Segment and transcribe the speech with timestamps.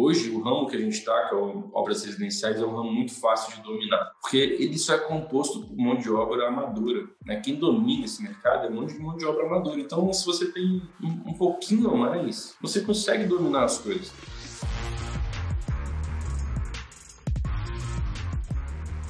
[0.00, 1.38] Hoje, o ramo que a gente está, que é
[1.72, 5.76] obras residenciais, é um ramo muito fácil de dominar, porque ele só é composto por
[5.76, 7.08] mão de obra amadora.
[7.26, 7.40] Né?
[7.40, 9.80] Quem domina esse mercado é monte de mão de obra amadora.
[9.80, 14.12] Então, se você tem um, um pouquinho a mais, você consegue dominar as coisas.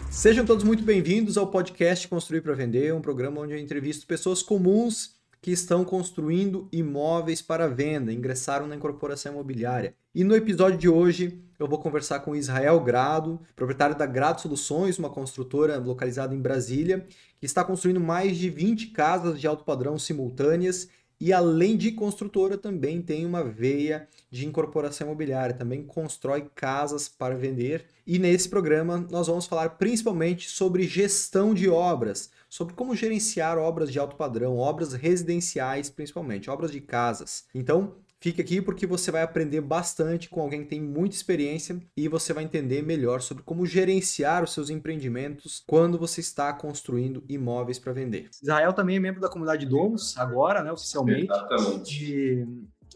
[0.08, 4.42] Sejam todos muito bem-vindos ao podcast Construir para Vender, um programa onde eu entrevisto pessoas
[4.42, 9.94] comuns que estão construindo imóveis para venda, ingressaram na incorporação imobiliária.
[10.14, 14.98] E no episódio de hoje eu vou conversar com Israel Grado, proprietário da Grado Soluções,
[14.98, 17.04] uma construtora localizada em Brasília,
[17.38, 20.88] que está construindo mais de 20 casas de alto padrão simultâneas
[21.20, 27.36] e além de construtora também tem uma veia de incorporação imobiliária, também constrói casas para
[27.36, 27.86] vender.
[28.06, 33.90] E nesse programa nós vamos falar principalmente sobre gestão de obras, sobre como gerenciar obras
[33.90, 37.44] de alto padrão, obras residenciais principalmente, obras de casas.
[37.54, 42.08] Então, Fique aqui porque você vai aprender bastante com alguém que tem muita experiência e
[42.08, 47.78] você vai entender melhor sobre como gerenciar os seus empreendimentos quando você está construindo imóveis
[47.78, 48.28] para vender.
[48.42, 51.30] Israel também é membro da comunidade Domus, agora, né, oficialmente.
[51.30, 52.04] Exatamente.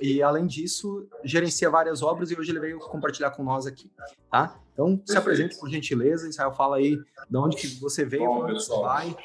[0.00, 3.93] E, e além disso, gerencia várias obras e hoje ele veio compartilhar com nós aqui,
[4.28, 4.59] tá?
[4.73, 5.12] Então, Perfeito.
[5.12, 6.97] se apresente por gentileza, Israel, fala aí
[7.31, 8.83] de onde que você veio, Bom, pessoal.
[8.83, 9.17] vai.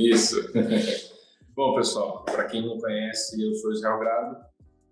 [0.00, 0.36] Isso.
[1.54, 4.45] Bom, pessoal, para quem não conhece, eu sou Israel Grado,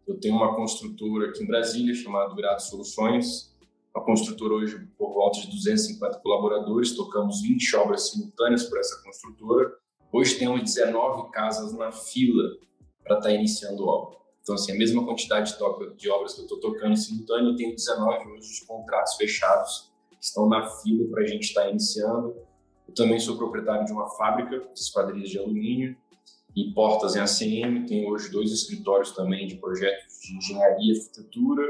[0.06, 3.54] eu tenho uma construtora aqui em Brasília chamada Grado Soluções.
[3.94, 9.72] A construtora hoje por volta de 250 colaboradores, tocamos 20 obras simultâneas por essa construtora.
[10.12, 12.42] Hoje temos 19 casas na fila
[13.02, 14.18] para estar tá iniciando obra.
[14.42, 17.74] Então, assim, a mesma quantidade de, de obras que eu estou tocando simultâneo, eu tenho
[17.74, 22.36] 19 hoje de contratos fechados que estão na fila para a gente estar tá iniciando.
[22.86, 25.96] Eu também sou proprietário de uma fábrica de esquadrias de alumínio
[26.56, 31.64] e portas em ACM, tem hoje dois escritórios também de projetos de engenharia e arquitetura,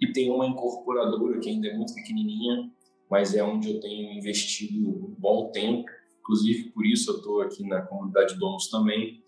[0.00, 2.70] e tem uma incorporadora que ainda é muito pequenininha,
[3.10, 5.88] mas é onde eu tenho investido um bom tempo,
[6.20, 9.22] inclusive por isso eu estou aqui na comunidade Donos também.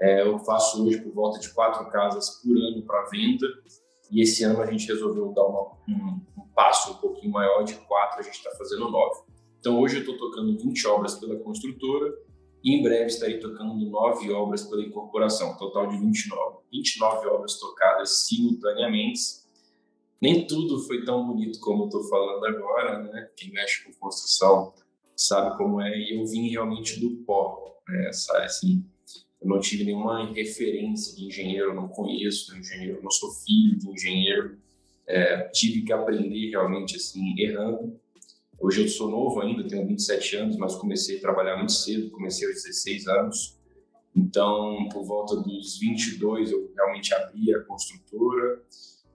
[0.00, 3.46] É, eu faço hoje por volta de quatro casas por ano para venda,
[4.10, 7.74] e esse ano a gente resolveu dar uma, um, um, passo um pouquinho maior, de
[7.74, 9.20] quatro a gente está fazendo nove.
[9.60, 12.12] Então hoje eu estou tocando 20 obras pela construtora,
[12.68, 16.58] e em breve estarei tocando nove obras pela incorporação, total de 29.
[16.70, 19.38] 29 obras tocadas simultaneamente.
[20.20, 23.30] Nem tudo foi tão bonito como eu estou falando agora, né?
[23.34, 24.74] Quem mexe com construção
[25.16, 28.08] sabe como é, e eu vim realmente do pó, né?
[28.10, 28.84] Essa, assim,
[29.40, 33.88] eu não tive nenhuma referência de engenheiro, não conheço de engenheiro, não sou filho de
[33.88, 34.58] engenheiro,
[35.06, 37.98] é, tive que aprender realmente assim, errando,
[38.60, 42.44] Hoje eu sou novo ainda, tenho 27 anos, mas comecei a trabalhar muito cedo, comecei
[42.48, 43.56] aos 16 anos.
[44.16, 48.60] Então, por volta dos 22, eu realmente abri a construtora.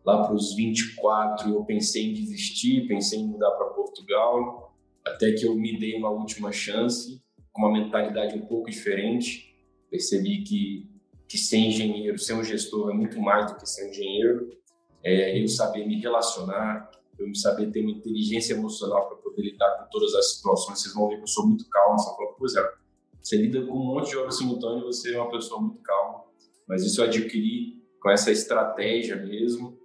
[0.06, 4.74] Lá para os 24, eu pensei em desistir, pensei em mudar para Portugal,
[5.06, 7.22] até que eu me dei uma última chance,
[7.52, 9.54] com uma mentalidade um pouco diferente.
[9.90, 10.90] Percebi que,
[11.28, 14.58] que ser engenheiro, ser um gestor é muito mais do que ser engenheiro.
[15.04, 16.90] É, eu saber me relacionar,
[17.20, 20.82] eu saber ter uma inteligência emocional para poder lidar com todas as situações.
[20.82, 21.98] Vocês vão ver que eu sou muito calmo.
[21.98, 22.74] Você fala, pois é,
[23.22, 26.24] você lida com um monte de simultâneas e você é uma pessoa muito calma.
[26.68, 29.78] Mas isso eu adquiri com essa estratégia mesmo.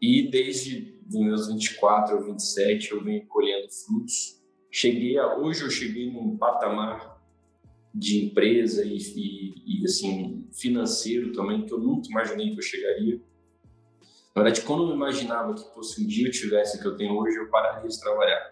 [0.00, 4.42] E desde os meus 24 ou 27 eu venho colhendo frutos.
[4.70, 7.22] Cheguei a, hoje eu cheguei num patamar
[7.94, 13.20] de empresa e, e, e assim financeiro também que eu nunca imaginei que eu chegaria
[14.34, 17.16] na verdade, quando eu imaginava que fosse um dia eu tivesse o que eu tenho
[17.16, 18.50] hoje, eu pararia de trabalhar.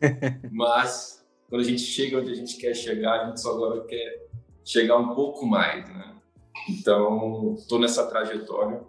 [0.52, 4.28] Mas, quando a gente chega onde a gente quer chegar, a gente só agora quer
[4.64, 6.16] chegar um pouco mais, né?
[6.68, 8.82] Então, estou nessa trajetória.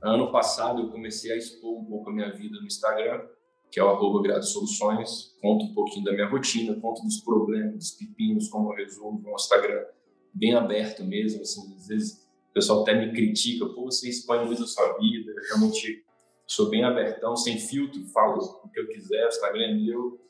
[0.00, 3.22] Ano passado, eu comecei a expor um pouco a minha vida no Instagram,
[3.70, 5.36] que é o Soluções.
[5.42, 9.34] Conto um pouquinho da minha rotina, conto dos problemas, dos pepinos, como eu resolvo no
[9.34, 9.84] Instagram,
[10.32, 11.42] bem aberto mesmo.
[11.42, 15.32] Assim, às vezes o pessoal até me critica, pô, você expõe muito a sua vida,
[15.32, 16.04] eu realmente
[16.48, 20.20] sou bem abertão, sem filtro, falo o que eu quiser, o Instagram é meu.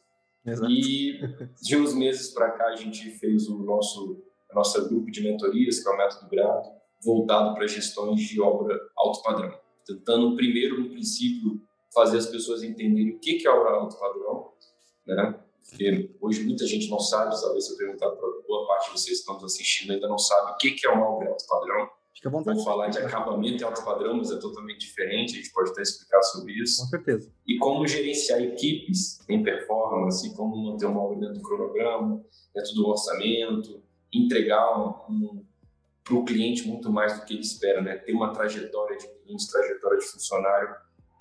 [0.45, 0.71] Exato.
[0.71, 1.21] E
[1.63, 5.79] de uns meses para cá a gente fez o nosso a nossa grupo de mentorias,
[5.79, 6.71] que é o Método Grado,
[7.05, 9.55] voltado para gestões de obra alto padrão,
[9.87, 11.61] tentando primeiro no princípio
[11.93, 14.53] fazer as pessoas entenderem o que é obra alto padrão,
[15.07, 15.39] né?
[15.69, 19.17] Porque hoje muita gente não sabe, talvez se eu perguntar para boa parte de vocês
[19.17, 21.91] que estão nos assistindo ainda não sabe o que é uma obra alto padrão.
[22.19, 22.57] Fica à vontade.
[22.57, 25.83] Vou falar de acabamento e alto padrão, mas é totalmente diferente, a gente pode até
[25.83, 26.83] explicar sobre isso.
[26.83, 27.31] Com certeza.
[27.47, 32.21] E como gerenciar equipes em performance, como manter uma dentro do cronograma,
[32.53, 33.81] dentro do orçamento,
[34.13, 34.77] entregar
[35.09, 35.45] um, um
[36.03, 37.97] para o cliente muito mais do que ele espera, né?
[37.99, 40.75] Ter uma trajetória de cliente, trajetória de funcionário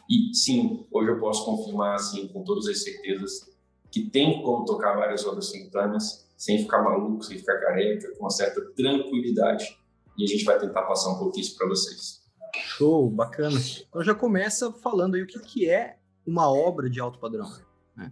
[0.09, 3.55] E sim, hoje eu posso confirmar assim com todas as certezas
[3.91, 8.29] que tem como tocar várias obras simultâneas sem ficar maluco, sem ficar careca, com uma
[8.29, 9.77] certa tranquilidade.
[10.17, 12.23] E a gente vai tentar passar um pouquinho isso para vocês.
[12.55, 13.59] Show, bacana.
[13.87, 17.47] Então já começa falando aí o que, que é uma obra de alto padrão.
[17.95, 18.11] Né?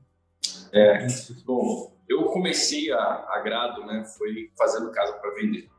[0.71, 1.07] É,
[1.43, 5.69] bom, eu comecei a, a grado, né, foi fazendo casa para vender.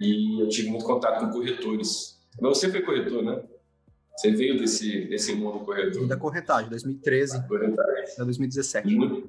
[0.00, 2.20] E eu tive muito contato com corretores.
[2.40, 3.42] Mas você foi corretor, né?
[4.16, 6.06] Você veio desse, desse mundo corretor.
[6.06, 7.38] Da corretagem, 2013.
[7.38, 8.16] Da corretagem.
[8.16, 8.94] Da 2017.
[8.94, 9.28] Muito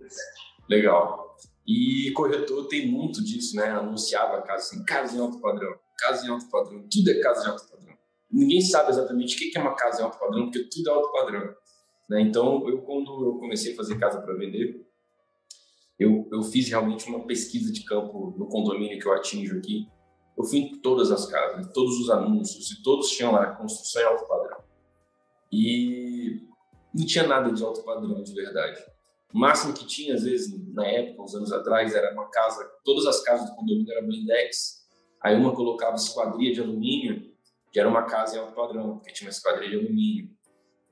[0.67, 1.35] legal.
[1.65, 3.69] E corretor tem muito disso, né?
[3.69, 7.51] Anunciava casa assim, casa em alto padrão, casa em alto padrão, tudo é casa em
[7.51, 7.95] alto padrão.
[8.31, 11.11] Ninguém sabe exatamente o que é uma casa em alto padrão, porque tudo é alto
[11.11, 11.55] padrão.
[12.09, 12.21] Né?
[12.21, 14.85] Então, eu quando eu comecei a fazer casa para vender,
[15.97, 19.87] eu, eu fiz realmente uma pesquisa de campo no condomínio que eu atinjo aqui.
[20.37, 24.05] Eu fui em todas as casas, todos os anúncios, e todos tinham lá construção em
[24.05, 24.57] alto padrão.
[25.51, 26.45] E
[26.93, 28.81] não tinha nada de alto padrão, de verdade.
[29.33, 33.05] O máximo que tinha, às vezes, na época, uns anos atrás, era uma casa, todas
[33.05, 34.84] as casas do condomínio eram blindex,
[35.25, 37.33] aí uma colocava esquadria de alumínio,
[37.71, 40.29] que era uma casa em alto padrão, porque tinha uma esquadria de alumínio.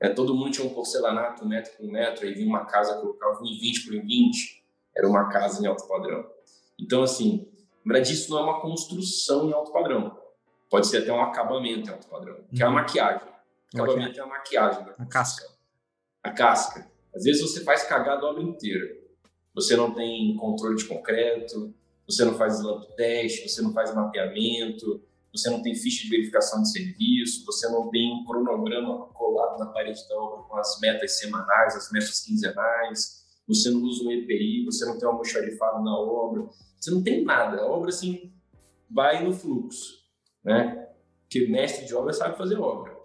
[0.00, 3.00] É, todo mundo tinha um porcelanato, um metro por um metro, aí vinha uma casa,
[3.00, 4.64] colocava 1,20 por 20,
[4.96, 6.28] era uma casa em alto padrão.
[6.76, 7.48] Então, assim,
[7.86, 10.18] lembra disso não é uma construção em alto padrão.
[10.68, 12.74] Pode ser até um acabamento em alto padrão, que é a uhum.
[12.74, 13.28] maquiagem.
[13.72, 14.86] Acabamento é a maquiagem.
[14.98, 15.48] A casca.
[16.24, 16.90] A casca.
[17.14, 18.96] Às vezes você faz cagada a obra inteira.
[19.54, 21.72] Você não tem controle de concreto,
[22.06, 25.02] você não faz lamp teste, você não faz mapeamento,
[25.32, 29.66] você não tem ficha de verificação de serviço, você não tem um cronograma colado na
[29.66, 34.64] parede da obra com as metas semanais, as metas quinzenais, você não usa um EPI,
[34.64, 36.48] você não tem um almoxarifado na obra,
[36.78, 37.60] você não tem nada.
[37.60, 38.32] A obra, assim,
[38.90, 39.98] vai no fluxo,
[40.44, 40.88] né?
[41.22, 42.96] Porque mestre de obra sabe fazer obra,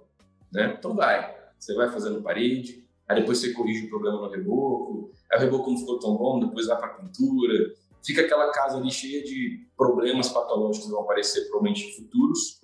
[0.51, 0.75] né?
[0.77, 1.37] Então vai.
[1.57, 5.71] Você vai fazendo parede, aí depois você corrige o problema no reboco, aí o reboco
[5.71, 7.73] não ficou tão bom, depois vai para pintura,
[8.05, 12.61] fica aquela casa ali cheia de problemas patológicos que vão aparecer provavelmente futuros,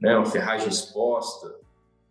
[0.00, 0.16] né?
[0.16, 1.54] Uma ferragem exposta,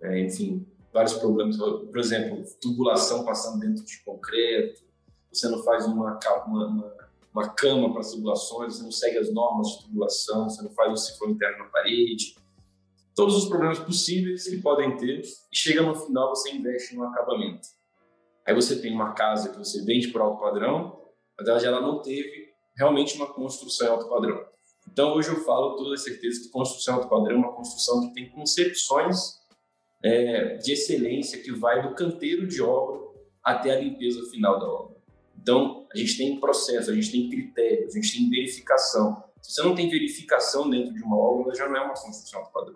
[0.01, 4.83] é, enfim, vários problemas, por exemplo, tubulação passando dentro de concreto,
[5.31, 6.93] você não faz uma, uma, uma,
[7.33, 10.95] uma cama para tubulações, você não segue as normas de tubulação, você não faz um
[10.95, 12.35] cifrão interno na parede,
[13.15, 15.21] todos os problemas possíveis que podem ter
[15.51, 17.67] e chega no final você investe no acabamento.
[18.45, 21.01] Aí você tem uma casa que você vende por alto padrão,
[21.37, 22.42] mas ela não teve
[22.75, 24.45] realmente uma construção em alto padrão.
[24.91, 28.13] Então hoje eu falo toda certeza que construção em alto padrão é uma construção que
[28.13, 29.41] tem concepções
[30.03, 33.01] é, de excelência que vai do canteiro de obra
[33.43, 34.97] até a limpeza final da obra.
[35.41, 39.23] Então a gente tem processo, a gente tem critérios, a gente tem verificação.
[39.41, 42.51] Se você não tem verificação dentro de uma obra, já não é uma construção alto
[42.51, 42.75] padrão.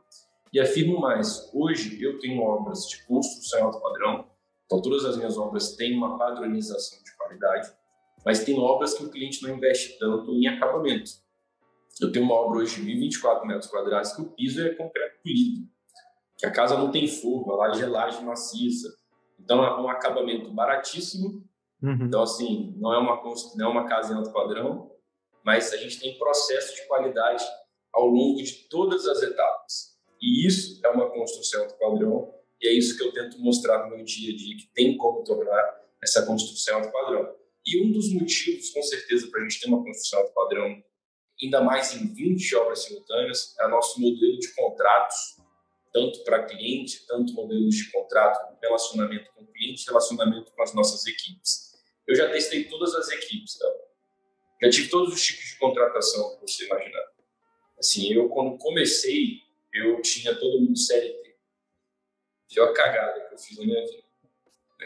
[0.52, 4.26] E afirmo mais, hoje eu tenho obras de construção alto padrão,
[4.66, 7.72] então todas as minhas obras têm uma padronização de qualidade,
[8.26, 11.12] mas tem obras que o cliente não investe tanto em acabamento.
[12.00, 15.68] Eu tenho uma obra hoje de 1.024 metros quadrados que o piso é concreto polido,
[16.38, 18.96] que a casa não tem forro, a laje é maciça.
[19.40, 21.44] Então é um acabamento baratíssimo.
[21.82, 22.06] Uhum.
[22.06, 23.22] Então assim, não é uma
[23.56, 24.92] não é uma casa em alto padrão,
[25.44, 27.44] mas a gente tem processo de qualidade
[27.94, 29.98] ao longo de todas as etapas.
[30.22, 33.96] E isso é uma construção alto padrão, e é isso que eu tento mostrar no
[33.96, 37.36] meu dia a dia, que tem como tornar essa construção alto padrão.
[37.68, 40.82] E um dos motivos, com certeza, para a gente ter uma construção alto padrão,
[41.44, 45.38] ainda mais em 20 obras simultâneas, é o nosso modelo de contratos,
[45.92, 51.06] tanto para cliente, tanto modelos de contrato, relacionamento com o cliente, relacionamento com as nossas
[51.06, 51.76] equipes.
[52.08, 53.68] Eu já testei todas as equipes, tá?
[54.64, 57.04] já tive todos os tipos de contratação que você imaginar.
[57.78, 61.36] Assim, eu quando comecei eu tinha todo mundo CLT.
[62.50, 64.04] Pior cagada que eu fiz na minha vida.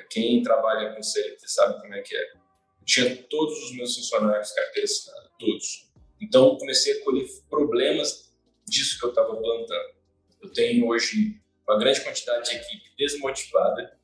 [0.10, 2.41] Quem trabalha com CLT sabe como é que é.
[2.82, 5.90] Eu tinha todos os meus funcionários carteira assinada, todos.
[6.20, 8.32] Então, eu comecei a colher problemas
[8.68, 9.94] disso que eu estava plantando.
[10.42, 13.98] Eu tenho hoje uma grande quantidade de equipe desmotivada,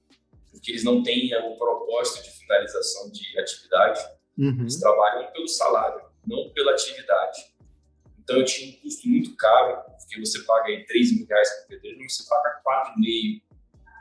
[0.52, 4.00] porque eles não têm o propósito de finalização de atividade.
[4.38, 4.62] Uhum.
[4.62, 7.58] Eles trabalham pelo salário, não pela atividade.
[8.20, 11.68] Então eu tinha um custo muito caro, porque você paga aí 3 mil reais por
[11.68, 12.62] pedreiro, mas você paga
[12.98, 13.42] 4,5,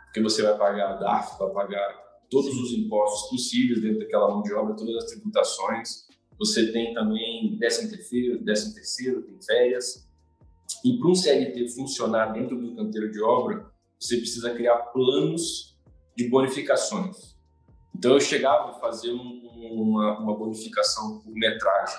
[0.05, 4.53] porque você vai pagar DARF, vai pagar todos os impostos possíveis dentro daquela mão de
[4.53, 6.07] obra, todas as tributações.
[6.39, 10.07] Você tem também 13 terceiro, 13 terceiro, tem férias.
[10.85, 15.77] E para um CLT funcionar dentro do canteiro de obra, você precisa criar planos
[16.17, 17.37] de bonificações.
[17.95, 21.99] Então eu chegava a fazer um, uma, uma bonificação por metragem.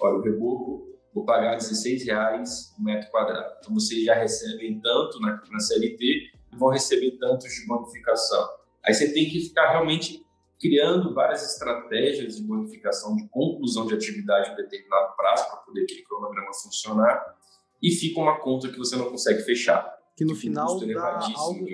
[0.00, 3.54] Olha, o reboco vou pagar 16 reais o metro quadrado.
[3.58, 8.48] Então vocês já recebem tanto na, na CLT vão receber tantos de bonificação.
[8.84, 10.26] Aí você tem que ficar realmente
[10.60, 16.02] criando várias estratégias de bonificação, de conclusão de atividade em determinado prazo para poder aquele
[16.02, 17.36] cronograma funcionar
[17.82, 19.96] e fica uma conta que você não consegue fechar.
[20.16, 21.66] Que no final dá algo...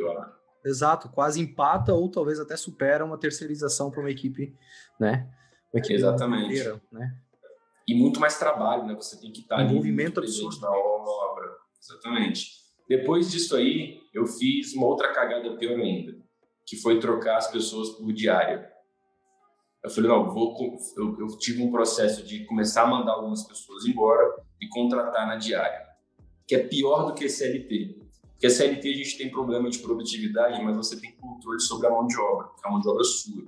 [0.65, 4.55] Exato, quase empata ou talvez até supera uma terceirização para uma equipe,
[4.99, 5.29] né?
[5.73, 6.47] Uma equipe Exatamente.
[6.47, 7.19] Inteira, né?
[7.87, 8.95] E muito mais trabalho, né?
[8.95, 11.51] Você tem que estar envolvimento absurdo na obra.
[11.79, 12.53] Exatamente.
[12.89, 16.17] Depois disso aí, eu fiz uma outra cagada pior ainda,
[16.67, 18.71] que foi trocar as pessoas por diária.
[19.83, 20.57] Eu falei, não, vou,
[20.97, 25.37] eu, eu tive um processo de começar a mandar algumas pessoas embora e contratar na
[25.37, 25.87] diária,
[26.47, 27.99] que é pior do que CLT.
[28.33, 32.07] Porque CLT a gente tem problema de produtividade, mas você tem controle sobre a mão
[32.07, 33.45] de obra, que é a mão de obra sua.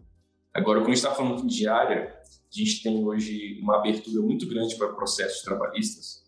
[0.53, 4.47] Agora, quando a gente está falando de diária, a gente tem hoje uma abertura muito
[4.47, 6.25] grande para processos trabalhistas.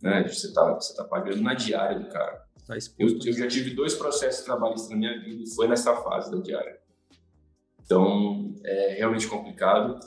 [0.00, 0.22] Né?
[0.26, 2.44] Você está você tá pagando na diária do cara.
[2.80, 6.30] Tá eu, eu já tive dois processos trabalhistas na minha vida e foi nessa fase
[6.30, 6.80] da diária.
[7.84, 9.98] Então, é realmente complicado.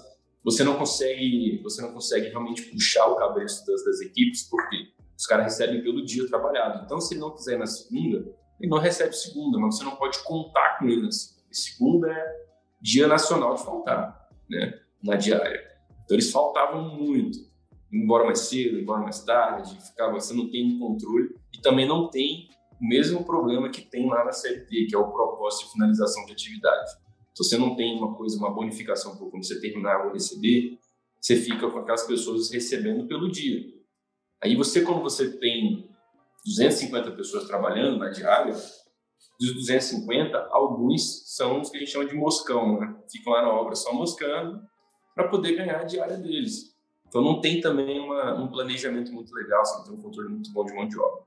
[0.44, 5.26] Você não consegue, você não consegue realmente puxar o cabeço das, das equipes, porque os
[5.26, 6.84] caras recebem pelo dia trabalhado.
[6.84, 8.18] Então, se ele não quiser ir na segunda,
[8.60, 11.44] ele não recebe segunda, mas você não pode contar com ele na segunda.
[11.52, 12.46] segunda é
[12.82, 14.80] dia nacional de faltar, né?
[15.04, 15.62] Na diária.
[16.04, 17.38] Então, eles faltavam muito.
[17.92, 22.50] Embora mais cedo, embora mais tarde, ficava, você não tem controle e também não tem
[22.80, 26.34] o mesmo problema que tem lá na CLT, que é o propósito de finalização de
[26.34, 26.92] atividade.
[27.34, 30.78] Se você não tem uma coisa, uma bonificação por quando você terminar ou receber,
[31.20, 33.74] você fica com aquelas pessoas recebendo pelo dia.
[34.44, 35.90] Aí você, quando você tem
[36.46, 38.54] 250 pessoas trabalhando na diária,
[39.40, 42.96] dos 250, alguns são os que a gente chama de moscão, né?
[43.12, 44.62] Ficam lá na obra só moscando
[45.14, 46.76] para poder ganhar a diária deles.
[47.08, 50.52] Então não tem também uma, um planejamento muito legal, você não tem um controle muito
[50.52, 51.24] bom de mão de obra.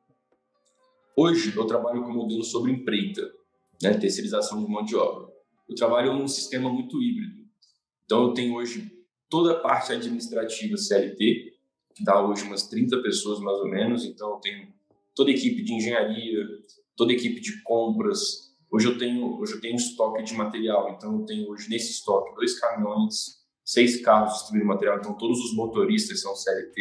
[1.21, 3.29] Hoje eu trabalho com modelo sobre empreita,
[3.83, 3.93] né?
[3.95, 5.27] terceirização de mão de obra.
[5.69, 7.45] Eu trabalho num sistema muito híbrido.
[8.05, 8.89] Então eu tenho hoje
[9.29, 11.55] toda a parte administrativa CLT,
[11.97, 14.73] que dá hoje umas 30 pessoas mais ou menos, então eu tenho
[15.13, 16.47] toda a equipe de engenharia,
[16.97, 18.55] toda a equipe de compras.
[18.71, 22.33] Hoje eu tenho, hoje eu tenho estoque de material, então eu tenho hoje nesse estoque
[22.37, 26.81] dois caminhões, seis carros distribuindo material, então todos os motoristas são CLT,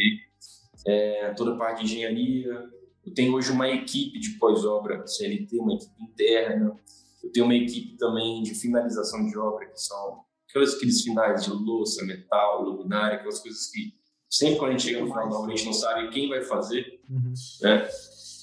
[0.85, 2.76] é, toda a parte de engenharia.
[3.07, 6.77] Eu tenho hoje uma equipe de pós-obra CLT, uma equipe interna.
[7.23, 11.51] Eu tenho uma equipe também de finalização de obra, que são aqueles, aqueles finais de
[11.51, 13.93] louça, metal, luminária, aquelas coisas que
[14.29, 16.41] sempre quando a gente chega no final da obra a gente não sabe quem vai
[16.41, 16.99] fazer.
[17.09, 17.33] Uhum.
[17.61, 17.87] Né?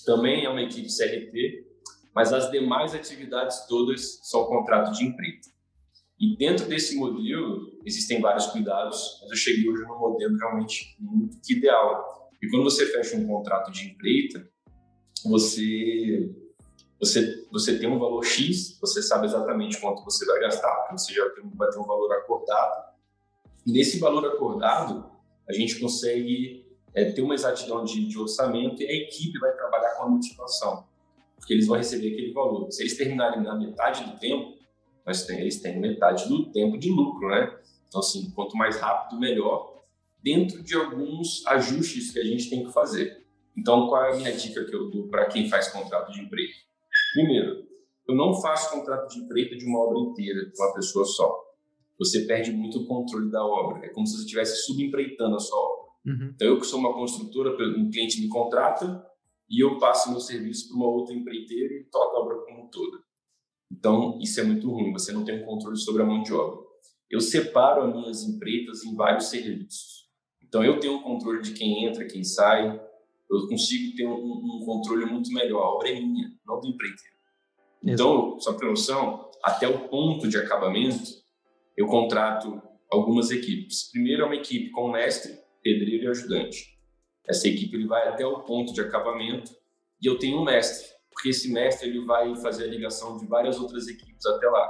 [0.06, 1.66] Também é uma equipe CLT,
[2.14, 5.42] mas as demais atividades todas são contrato de emprego.
[6.18, 11.36] E dentro desse modelo existem vários cuidados, mas eu cheguei hoje num modelo realmente muito
[11.50, 12.30] ideal.
[12.42, 14.53] E quando você fecha um contrato de empreita,
[15.24, 16.34] você
[17.00, 21.12] você você tem um valor X, você sabe exatamente quanto você vai gastar, porque você
[21.12, 22.94] já tem, vai ter um valor acordado.
[23.66, 25.10] Nesse valor acordado,
[25.48, 29.90] a gente consegue é, ter uma exatidão de, de orçamento e a equipe vai trabalhar
[29.96, 30.84] com a motivação,
[31.36, 32.70] porque eles vão receber aquele valor.
[32.70, 34.54] Se eles terminarem na metade do tempo,
[35.04, 37.58] mas tem, eles têm metade do tempo de lucro, né?
[37.88, 39.82] Então, assim, quanto mais rápido, melhor,
[40.22, 43.23] dentro de alguns ajustes que a gente tem que fazer.
[43.56, 46.52] Então, qual é a minha dica que eu dou para quem faz contrato de emprego?
[47.14, 47.64] Primeiro,
[48.08, 51.42] eu não faço contrato de emprego de uma obra inteira com uma pessoa só.
[51.98, 53.86] Você perde muito o controle da obra.
[53.86, 55.84] É como se você estivesse subempreitando a sua obra.
[56.06, 56.32] Uhum.
[56.34, 59.06] Então, eu que sou uma construtora, um cliente me contrata
[59.48, 62.98] e eu passo meu serviço para uma outra empreiteira e toco a obra como toda.
[63.70, 66.62] Então, isso é muito ruim, você não tem um controle sobre a mão de obra.
[67.10, 70.08] Eu separo as minhas empreitas em vários serviços.
[70.42, 72.80] Então, eu tenho um controle de quem entra, quem sai,
[73.30, 75.62] eu consigo ter um, um controle muito melhor.
[75.62, 77.14] A obra é minha, não do empreiteiro.
[77.82, 81.02] Então, só para noção, até o ponto de acabamento,
[81.76, 83.90] eu contrato algumas equipes.
[83.90, 86.78] Primeiro é uma equipe com mestre, pedreiro e ajudante.
[87.28, 89.50] Essa equipe ele vai até o ponto de acabamento
[90.02, 93.58] e eu tenho um mestre porque esse mestre ele vai fazer a ligação de várias
[93.58, 94.68] outras equipes até lá.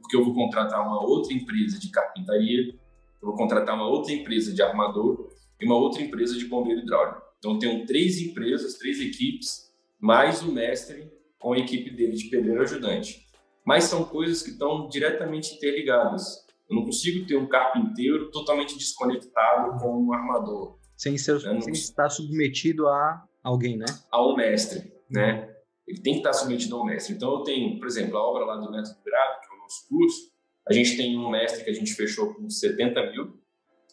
[0.00, 2.74] Porque eu vou contratar uma outra empresa de carpintaria,
[3.22, 5.30] eu vou contratar uma outra empresa de armador
[5.60, 7.22] e uma outra empresa de bombeiro hidráulico.
[7.44, 9.70] Então, tenho três empresas, três equipes,
[10.00, 13.26] mais o mestre com a equipe dele de pedreiro ajudante.
[13.64, 16.46] Mas são coisas que estão diretamente interligadas.
[16.70, 20.78] Eu não consigo ter um carpinteiro totalmente desconectado com um armador.
[20.96, 23.86] Sem, ser, sem estar submetido a alguém, né?
[24.10, 25.54] A um mestre, né?
[25.86, 27.14] ele tem que estar submetido ao mestre.
[27.14, 29.88] Então, eu tenho, por exemplo, a obra lá do Método Grado, que é o nosso
[29.88, 30.32] curso,
[30.66, 33.38] a gente tem um mestre que a gente fechou com 70 mil,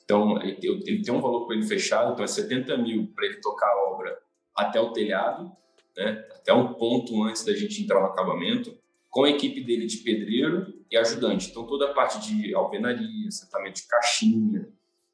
[0.03, 3.67] então ele, tem um valor com ele fechado, então é 70 mil para ele tocar
[3.67, 4.17] a obra
[4.55, 5.51] até o telhado,
[5.97, 8.77] né, até um ponto antes da gente entrar no acabamento,
[9.09, 11.49] com a equipe dele de pedreiro e ajudante.
[11.49, 14.69] Então, toda a parte de alvenaria, assentamento de caixinha,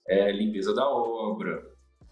[0.08, 1.66] é, limpeza da obra,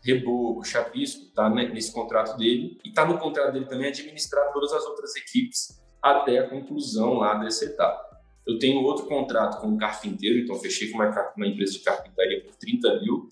[0.03, 2.79] reboco, chapisco, está nesse contrato dele.
[2.83, 7.35] E está no contrato dele também administrar todas as outras equipes até a conclusão lá
[7.35, 8.14] dessa etapa.
[8.47, 12.43] Eu tenho outro contrato com um carpinteiro, então fechei com uma, uma empresa de carpintaria
[12.43, 13.27] por 30 mil,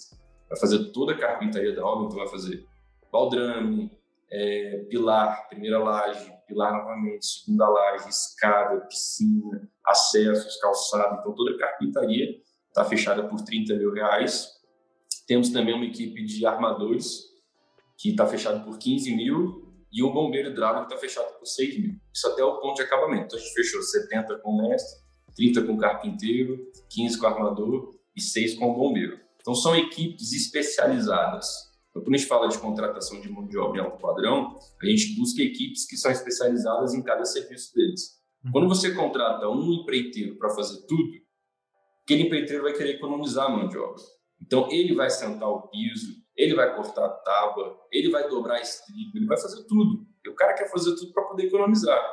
[0.49, 2.65] vai fazer toda a carpintaria da obra, então vai fazer
[3.11, 3.91] baldrame,
[4.31, 11.57] é, pilar, primeira laje, pilar novamente, segunda laje, escada, piscina, acessos, calçado, então toda a
[11.59, 14.49] carpintaria está fechada por 30 mil reais.
[15.27, 17.25] Temos também uma equipe de armadores
[17.97, 21.95] que está fechada por 15 mil e um bombeiro hidráulico está fechado por 6 mil.
[22.11, 23.25] Isso até o ponto de acabamento.
[23.27, 25.02] Então a gente fechou 70 com o mestre,
[25.35, 26.59] 30 com carpinteiro,
[26.89, 29.19] 15 com armador e 6 com bombeiro.
[29.41, 33.79] Então são equipes especializadas então, quando a gente fala de contratação de mão de obra
[33.79, 38.19] em alto padrão, a gente busca equipes que são especializadas em cada serviço deles.
[38.43, 38.51] Uhum.
[38.51, 41.11] Quando você contrata um empreiteiro para fazer tudo,
[42.03, 44.01] aquele empreiteiro vai querer economizar a mão de obra.
[44.41, 48.61] Então, ele vai sentar o piso, ele vai cortar a tábua, ele vai dobrar a
[48.61, 50.03] estribo, ele vai fazer tudo.
[50.25, 52.03] E o cara quer fazer tudo para poder economizar.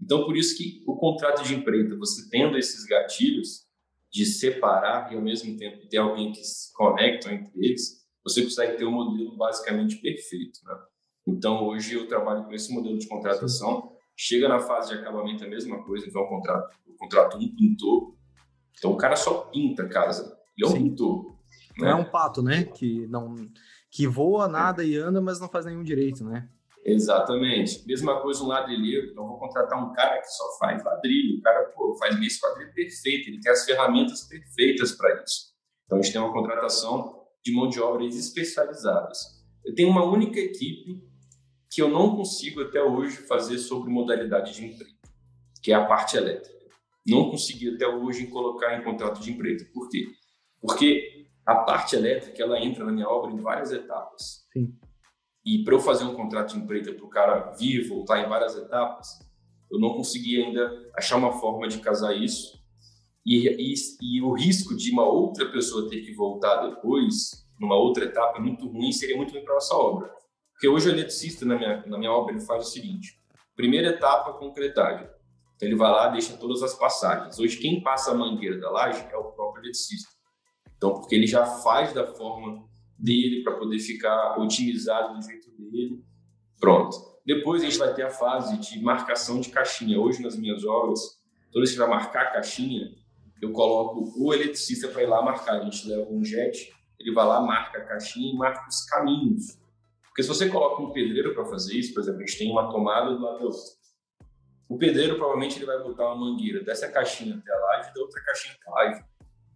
[0.00, 3.66] Então, por isso que o contrato de empreita, você tendo esses gatilhos
[4.12, 8.76] de separar e, ao mesmo tempo, ter alguém que se conecta entre eles, você consegue
[8.76, 10.60] ter um modelo basicamente perfeito.
[10.64, 10.78] Né?
[11.26, 13.92] Então, hoje eu trabalho com esse modelo de contratação.
[14.16, 17.54] Chega na fase de acabamento é a mesma coisa, então o contrato, o contrato um
[17.54, 18.14] pintor.
[18.78, 20.36] Então, o cara só pinta a casa.
[20.56, 20.82] Ele é um Sim.
[20.84, 21.26] pintor.
[21.26, 21.34] Né?
[21.78, 22.64] Não é um pato, né?
[22.64, 23.34] Que, não,
[23.90, 26.48] que voa, nada e anda, mas não faz nenhum direito, né?
[26.86, 27.84] Exatamente.
[27.86, 29.10] Mesma coisa um ladrilheiro.
[29.10, 31.38] Então, vou contratar um cara que só faz ladrilho.
[31.38, 33.28] O cara pô, faz esse quadrilho perfeito.
[33.28, 35.52] Ele tem as ferramentas perfeitas para isso.
[35.84, 39.18] Então, a gente tem uma contratação de mão de obra especializadas.
[39.64, 41.02] Eu tenho uma única equipe
[41.70, 44.96] que eu não consigo até hoje fazer sobre modalidade de emprego,
[45.62, 46.56] que é a parte elétrica.
[47.06, 49.64] Não consegui até hoje colocar em contrato de emprego.
[49.72, 50.06] Por quê?
[50.60, 54.46] Porque a parte elétrica ela entra na minha obra em várias etapas.
[54.52, 54.76] Sim.
[55.46, 58.56] E para eu fazer um contrato de emprego para o cara vir voltar em várias
[58.56, 59.20] etapas,
[59.70, 62.56] eu não consegui ainda achar uma forma de casar isso
[63.26, 68.04] e, e, e, o risco de uma outra pessoa ter que voltar depois, numa outra
[68.04, 70.14] etapa, é muito ruim, seria muito ruim para nossa obra.
[70.52, 73.20] Porque hoje o eletricista, na minha, na minha obra, ele faz o seguinte:
[73.56, 75.08] primeira etapa, concretagem.
[75.56, 77.40] Então ele vai lá, deixa todas as passagens.
[77.40, 80.08] Hoje, quem passa a mangueira da laje é o próprio eletricista.
[80.76, 82.64] Então, porque ele já faz da forma
[82.98, 86.02] dele para poder ficar otimizado do jeito dele.
[86.58, 86.96] Pronto.
[87.24, 90.00] Depois a gente vai ter a fase de marcação de caixinha.
[90.00, 91.00] Hoje, nas minhas obras,
[91.52, 92.94] toda vez que vai marcar a caixinha,
[93.42, 95.60] eu coloco o eletricista para ir lá marcar.
[95.60, 99.58] A gente leva um jet, ele vai lá, marca a caixinha e marca os caminhos.
[100.04, 102.70] Porque se você coloca um pedreiro para fazer isso, por exemplo, a gente tem uma
[102.70, 103.56] tomada do lado da.
[104.68, 108.22] O pedreiro provavelmente ele vai botar uma mangueira dessa caixinha até a e da outra
[108.22, 109.04] caixinha até a.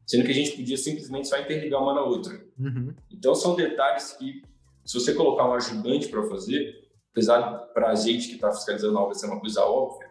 [0.07, 2.45] Sendo que a gente podia simplesmente só interligar uma na outra.
[2.59, 2.95] Uhum.
[3.11, 4.43] Então são detalhes que,
[4.85, 9.03] se você colocar um ajudante para fazer, apesar para a gente que está fiscalizando a
[9.03, 10.11] obra ser uma coisa óbvia,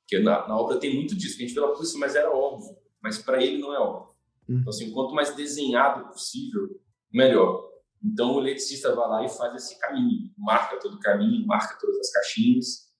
[0.00, 2.76] porque na, na obra tem muito disso, que a gente fala, isso, mas era óbvio
[3.06, 4.14] mas para ele não é óbvio.
[4.48, 4.58] Hum.
[4.58, 6.80] Então, assim, quanto mais desenhado possível,
[7.12, 7.70] melhor.
[8.02, 11.98] Então, o eletricista vai lá e faz esse caminho, marca todo o caminho, marca todas
[12.00, 12.92] as caixinhas,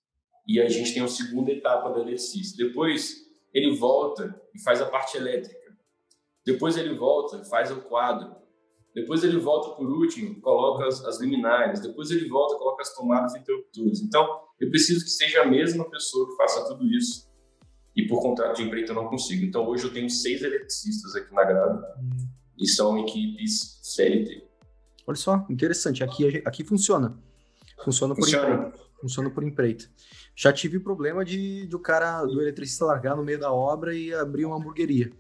[0.47, 2.57] e a gente tem a segunda etapa do eletricista.
[2.57, 3.17] Depois,
[3.53, 5.56] ele volta e faz a parte elétrica.
[6.47, 8.35] Depois, ele volta faz o quadro.
[8.95, 11.81] Depois, ele volta, por último, coloca as, as luminárias.
[11.81, 14.01] Depois, ele volta coloca as tomadas e interruptores.
[14.01, 17.27] Então, eu preciso que seja a mesma pessoa que faça tudo isso
[17.97, 19.45] e por contrato de empreito eu não consigo.
[19.45, 22.29] Então hoje eu tenho seis eletricistas aqui na grada hum.
[22.59, 24.47] e são equipes CLT.
[25.07, 26.05] Olha só, interessante.
[26.05, 27.17] Aqui, aqui funciona.
[27.83, 28.55] Funciona por funciona.
[28.55, 28.87] empreito.
[29.01, 29.91] Funciona por empreito.
[30.35, 33.95] Já tive o problema de, de o cara, do eletricista largar no meio da obra
[33.95, 35.11] e abrir uma hamburgueria.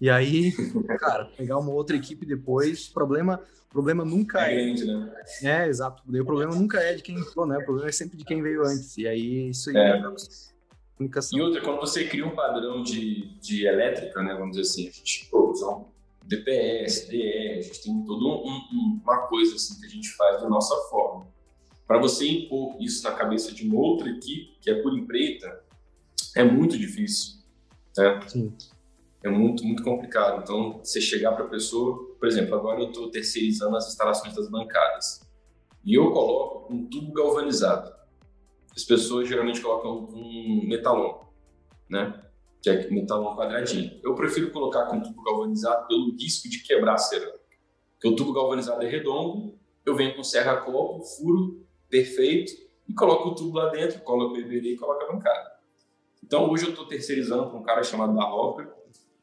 [0.00, 0.52] E aí,
[0.98, 4.52] cara, pegar uma outra equipe depois, problema, problema nunca é.
[4.52, 5.12] É, grande, né?
[5.42, 6.02] é exato.
[6.06, 7.58] o problema nunca é de quem entrou, né?
[7.58, 8.96] O problema é sempre de quem veio antes.
[8.98, 10.02] E aí, isso aí é.
[10.96, 11.38] Comunicação.
[11.38, 14.90] E outra, quando você cria um padrão de, de elétrica, né, vamos dizer assim, a
[14.90, 15.84] gente pô, usa um
[16.24, 20.40] DPS, DE, a gente tem toda um, um, uma coisa assim que a gente faz
[20.40, 21.26] da nossa forma.
[21.86, 25.62] Para você impor isso na cabeça de uma outra equipe, que é por empreita,
[26.34, 27.36] é muito difícil.
[27.96, 28.20] Né?
[28.26, 28.52] Sim.
[29.26, 30.42] É muito, muito complicado.
[30.42, 34.48] Então, você chegar para a pessoa, por exemplo, agora eu estou terceirizando as instalações das
[34.48, 35.20] bancadas.
[35.84, 37.96] E eu coloco um tubo galvanizado
[38.76, 41.24] as pessoas geralmente colocam um metalon,
[41.88, 42.22] né?
[42.60, 43.98] Que é metalon quadradinho.
[44.02, 47.40] Eu prefiro colocar com tubo galvanizado pelo risco de quebrar a cerâmica.
[47.94, 52.52] Porque o tubo galvanizado é redondo, eu venho com serra-copo, furo perfeito,
[52.86, 55.56] e coloca o tubo lá dentro, coloca o EBD e coloca a bancada.
[56.22, 58.75] Então, hoje eu estou terceirizando para um cara chamado Barroca,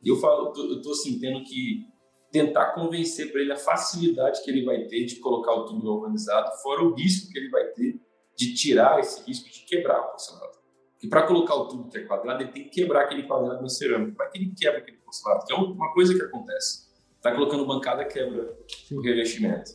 [0.04, 1.88] e eu falo, eu estou assim, tendo que
[2.32, 6.52] tentar convencer para ele a facilidade que ele vai ter de colocar o tubo organizado,
[6.62, 8.02] fora o risco que ele vai ter
[8.36, 10.58] de tirar esse risco de quebrar o porcelanato.
[10.94, 13.70] Porque para colocar o tubo que é quadrado, ele tem que quebrar aquele quadrado na
[13.70, 14.16] cerâmica.
[14.16, 15.46] Para que ele quebra aquele porcelanato?
[15.46, 16.92] Que é uma coisa que acontece.
[17.18, 18.58] Está colocando bancada, quebra
[18.92, 19.72] o revestimento.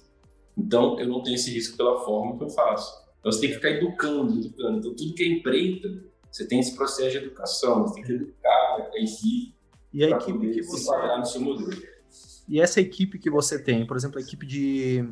[0.57, 2.93] Então, eu não tenho esse risco pela forma que eu faço.
[3.21, 4.79] Então, você tem que ficar educando, educando.
[4.79, 5.89] Então, tudo que é empreita,
[6.31, 7.87] você tem esse processo de educação.
[7.87, 9.58] Você tem que educar a equipe.
[9.93, 10.91] E a equipe que você.
[12.49, 15.07] E essa equipe que você tem, por exemplo, a equipe de,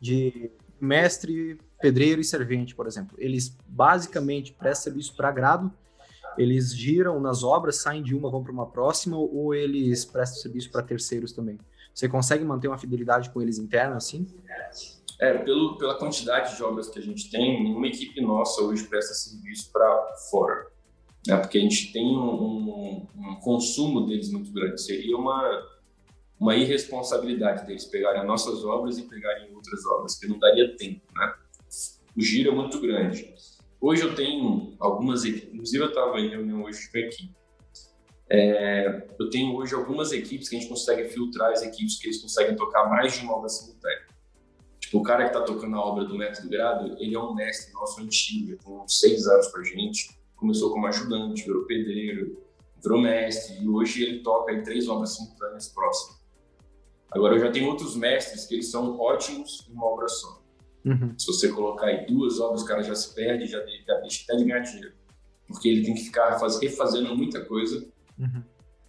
[0.00, 5.72] de mestre, pedreiro e servente, por exemplo, eles basicamente prestam serviço para agrado,
[6.36, 10.70] eles giram nas obras, saem de uma, vão para uma próxima, ou eles prestam serviço
[10.70, 11.58] para terceiros também?
[11.94, 14.26] Você consegue manter uma fidelidade com eles interna assim?
[15.20, 19.14] É, pelo, pela quantidade de obras que a gente tem, nenhuma equipe nossa hoje presta
[19.14, 20.66] serviço para fora.
[21.26, 21.36] Né?
[21.36, 24.80] Porque a gente tem um, um, um, consumo deles muito grande.
[24.80, 25.66] Seria uma,
[26.38, 31.02] uma irresponsabilidade deles pegarem as nossas obras e pegarem outras obras, que não daria tempo.
[31.14, 31.34] Né?
[32.16, 33.34] O giro é muito grande.
[33.80, 37.34] Hoje eu tenho algumas equipes, inclusive eu estava em reunião hoje com a equipe.
[38.30, 42.22] É, eu tenho hoje algumas equipes que a gente consegue filtrar as equipes que eles
[42.22, 44.06] conseguem tocar mais de uma obra simultânea.
[44.80, 47.72] Tipo, o cara que está tocando a obra do método grado, ele é um mestre
[47.74, 50.08] nosso antigo, tem uns seis anos com a gente.
[50.44, 52.38] Começou como ajudante, virou pedreiro,
[52.82, 56.22] virou mestre, e hoje ele toca em três obras simultâneas próximas.
[57.10, 60.42] Agora, eu já tenho outros mestres que eles são ótimos em uma obra só.
[60.84, 61.14] Uhum.
[61.18, 64.36] Se você colocar aí duas obras, o cara já se perde, já, já deixa até
[64.36, 64.92] de ganhar dinheiro.
[65.46, 67.86] Porque ele tem que ficar faz, refazendo muita coisa
[68.18, 68.42] Uhum.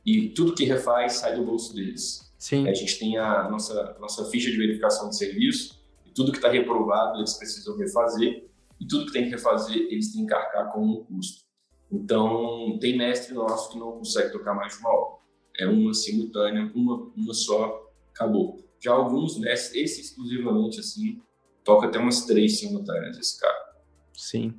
[0.06, 2.32] E tudo que refaz sai do bolso deles.
[2.38, 2.68] Sim.
[2.68, 6.50] A gente tem a nossa, nossa ficha de verificação de serviço, e tudo que está
[6.50, 8.48] reprovado eles precisam refazer,
[8.80, 11.45] e tudo que tem que refazer eles têm que arcar com um custo.
[11.92, 15.20] Então, tem mestre nosso que não consegue tocar mais de uma obra.
[15.58, 18.60] É uma simultânea, uma, uma só, acabou.
[18.80, 21.22] Já alguns mestres, esse exclusivamente assim,
[21.64, 23.76] toca até umas três simultâneas esse cara.
[24.14, 24.54] Sim.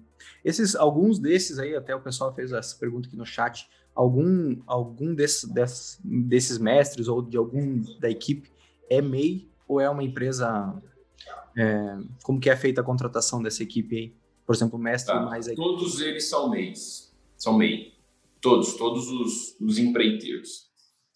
[0.45, 5.15] Esses, alguns desses aí, até o pessoal fez essa pergunta aqui no chat, algum, algum
[5.15, 8.51] desses, desses, desses mestres ou de algum da equipe
[8.89, 10.81] é MEI ou é uma empresa?
[11.57, 14.17] É, como que é feita a contratação dessa equipe aí?
[14.47, 15.21] Por exemplo, mestre tá.
[15.23, 15.61] mais equipe.
[15.61, 17.13] Todos eles são MEIs.
[17.37, 17.95] São MEI.
[18.41, 20.67] Todos, todos os, os empreiteiros.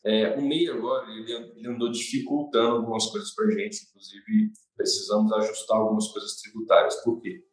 [0.04, 5.30] É, o MEI agora, ele, ele andou dificultando algumas coisas para a gente, inclusive precisamos
[5.33, 6.96] ajustar algumas coisas tributárias.
[7.04, 7.44] Por quê?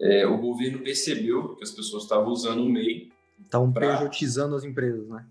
[0.00, 3.98] É, o governo percebeu que as pessoas estavam usando o MEI Estão pra...
[3.98, 5.26] pejotizando as empresas, né?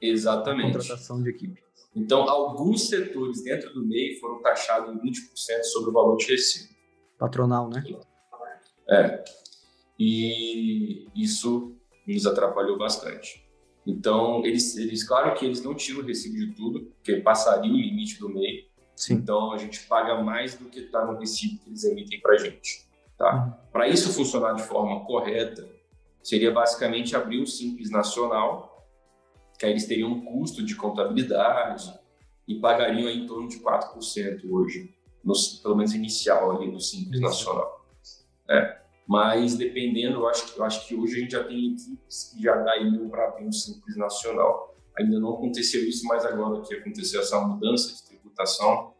[0.00, 0.70] Exatamente.
[0.70, 1.62] A contratação de equipe.
[1.94, 6.72] Então, alguns setores dentro do MEI foram taxados em 20% sobre o valor de recibo.
[7.18, 7.84] Patronal, né?
[8.90, 9.24] É.
[9.98, 11.76] E isso
[12.14, 13.46] nos atrapalhou bastante.
[13.86, 17.76] Então, eles, eles, claro que eles não tiram o recibo de tudo, porque passaria o
[17.76, 18.68] limite do MEI.
[18.94, 19.14] Sim.
[19.14, 22.38] Então, a gente paga mais do que está no recibo que eles emitem para a
[22.38, 22.86] gente.
[23.16, 23.44] Tá?
[23.44, 23.70] Uhum.
[23.72, 25.66] Para isso funcionar de forma correta,
[26.22, 28.86] seria basicamente abrir um Simples Nacional,
[29.58, 31.92] que aí eles teriam um custo de contabilidade
[32.46, 34.94] e pagariam em torno de 4% hoje,
[35.24, 37.20] no, pelo menos inicial ali no Simples.
[37.20, 37.86] Nacional.
[38.48, 38.78] É.
[39.08, 42.54] Mas dependendo, eu acho, eu acho que hoje a gente já tem equipes que já
[42.56, 44.76] dariam para um Simples Nacional.
[44.98, 48.92] Ainda não aconteceu isso, mas agora que aconteceu essa mudança de tributação,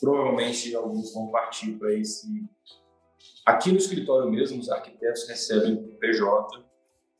[0.00, 2.28] provavelmente alguns vão partir para esse.
[3.44, 6.64] Aqui no escritório mesmo, os arquitetos recebem PJ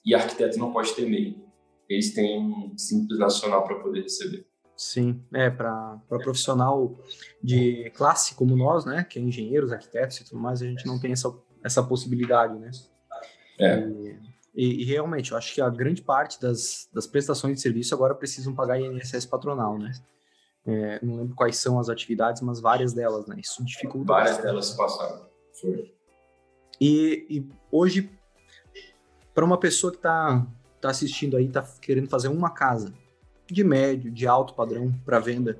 [0.04, 1.42] e arquiteto não pode ter MEI.
[1.88, 4.46] Eles têm um simples nacional para poder receber.
[4.76, 6.96] Sim, é, para profissional
[7.42, 11.00] de classe como nós, né, que é engenheiros, arquitetos e tudo mais, a gente não
[11.00, 12.70] tem essa, essa possibilidade, né?
[13.58, 13.78] É.
[14.54, 18.14] E, e, realmente, eu acho que a grande parte das, das prestações de serviço agora
[18.14, 19.92] precisam pagar INSS patronal, né?
[20.66, 23.36] É, não lembro quais são as atividades, mas várias delas, né?
[23.38, 24.12] Isso dificulta.
[24.12, 24.46] Várias bastante.
[24.46, 25.26] delas passaram.
[25.60, 25.94] Foi.
[26.80, 28.10] E, e hoje,
[29.34, 30.46] para uma pessoa que está
[30.80, 32.92] tá assistindo aí, está querendo fazer uma casa
[33.46, 35.58] de médio, de alto padrão para venda,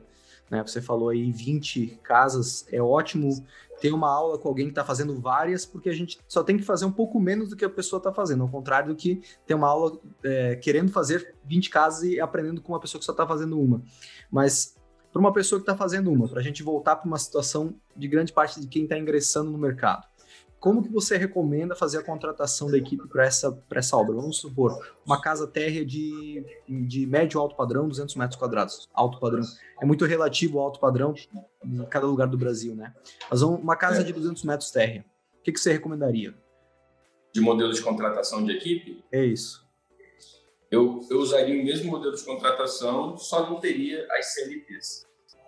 [0.51, 0.63] né?
[0.63, 3.45] Você falou aí 20 casas, é ótimo
[3.81, 6.65] ter uma aula com alguém que está fazendo várias, porque a gente só tem que
[6.65, 9.55] fazer um pouco menos do que a pessoa está fazendo, ao contrário do que ter
[9.55, 13.27] uma aula é, querendo fazer 20 casas e aprendendo com uma pessoa que só está
[13.27, 13.83] fazendo uma.
[14.31, 14.77] Mas
[15.13, 18.09] para uma pessoa que está fazendo uma, para a gente voltar para uma situação de
[18.09, 20.08] grande parte de quem está ingressando no mercado
[20.61, 24.15] como que você recomenda fazer a contratação da equipe para essa, essa obra?
[24.15, 29.43] Vamos supor, uma casa térrea de, de médio alto padrão, 200 metros quadrados, alto padrão.
[29.81, 31.15] É muito relativo ao alto padrão
[31.65, 32.95] em cada lugar do Brasil, né?
[33.31, 34.05] Mas uma casa é.
[34.05, 35.05] de 200 metros térrea,
[35.39, 36.35] o que, que você recomendaria?
[37.33, 39.05] de modelo de contratação de equipe?
[39.13, 39.67] É isso.
[40.71, 45.07] Eu, eu usaria o mesmo modelo de contratação, só não teria as CLTs,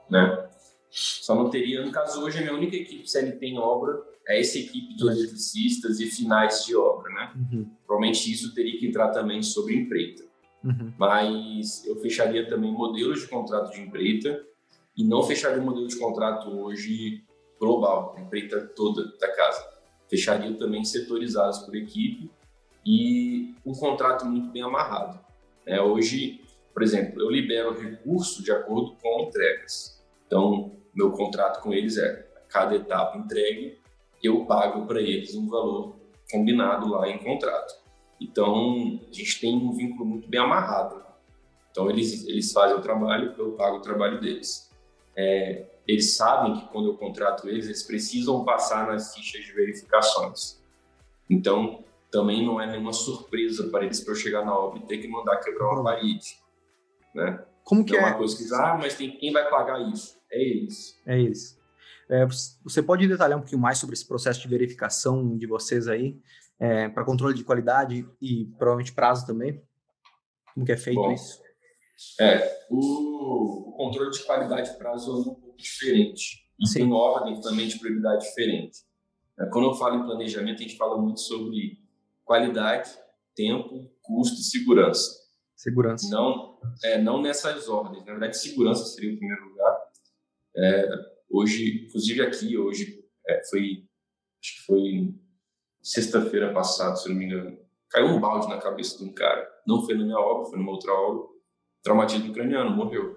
[0.09, 0.49] né?
[0.91, 4.59] Só não teria, no caso hoje, a minha única equipe CLT em obra é essa
[4.59, 7.33] equipe de eletricistas e finais de obra, né?
[7.37, 7.71] Uhum.
[7.87, 10.25] Provavelmente isso teria que entrar também sobre empreita.
[10.65, 10.93] Uhum.
[10.99, 14.45] Mas eu fecharia também modelos de contrato de empreita
[14.97, 17.25] e não fecharia o modelo de contrato hoje
[17.59, 19.65] global, a empreita toda da casa.
[20.09, 22.31] Fecharia também setorizados por equipe
[22.85, 25.21] e um contrato muito bem amarrado.
[25.65, 26.41] É, hoje,
[26.73, 30.03] por exemplo, eu libero recurso de acordo com entregas.
[30.27, 33.79] Então, meu contrato com eles é cada etapa entregue,
[34.23, 35.97] eu pago para eles um valor
[36.31, 37.75] combinado lá em contrato.
[38.21, 41.03] Então, a gente tem um vínculo muito bem amarrado.
[41.71, 44.71] Então, eles, eles fazem o trabalho, eu pago o trabalho deles.
[45.17, 50.61] É, eles sabem que quando eu contrato eles, eles precisam passar nas fichas de verificações.
[51.29, 54.99] Então, também não é nenhuma surpresa para eles para eu chegar na obra e ter
[54.99, 56.39] que mandar quebrar uma parede,
[57.15, 57.45] né?
[57.71, 58.01] Como que é?
[58.01, 60.21] uma coisa que ah, mas tem quem vai pagar isso?
[60.29, 61.01] É eles.
[61.07, 61.57] É eles.
[62.09, 62.27] É,
[62.65, 66.21] você pode detalhar um pouquinho mais sobre esse processo de verificação de vocês aí,
[66.59, 69.63] é, para controle de qualidade e provavelmente prazo também?
[70.53, 71.41] Como que é feito Bom, isso?
[72.19, 76.45] É, o, o, controle de qualidade e prazo é um pouco diferente.
[76.59, 76.81] E Sim.
[76.81, 78.81] tem ordem também de prioridade diferente.
[79.39, 81.79] É, quando eu falo em planejamento, a gente fala muito sobre
[82.25, 82.91] qualidade,
[83.33, 85.21] tempo, custo e segurança.
[85.55, 86.11] Segurança.
[86.11, 86.50] Não,
[86.85, 88.05] é, não nessas ordens.
[88.05, 89.79] Na verdade, segurança seria o primeiro lugar.
[90.57, 90.89] É,
[91.31, 93.85] hoje, inclusive aqui, hoje, é, foi,
[94.43, 95.15] acho que foi
[95.83, 99.49] sexta-feira passada, se não me engano, caiu um balde na cabeça de um cara.
[99.67, 101.29] Não foi na minha obra, foi numa outra obra.
[101.83, 103.17] Traumatismo craniano, morreu.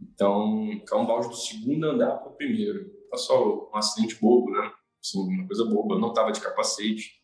[0.00, 2.90] Então, caiu um balde do segundo andar para o primeiro.
[3.10, 4.72] Tá só um acidente bobo, né?
[5.00, 5.94] Assim, uma coisa boba.
[5.94, 7.22] Eu não estava de capacete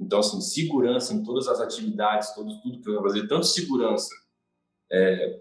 [0.00, 4.08] então, assim, segurança em todas as atividades, todo, tudo que eu vou fazer, tanto segurança
[4.90, 5.40] é,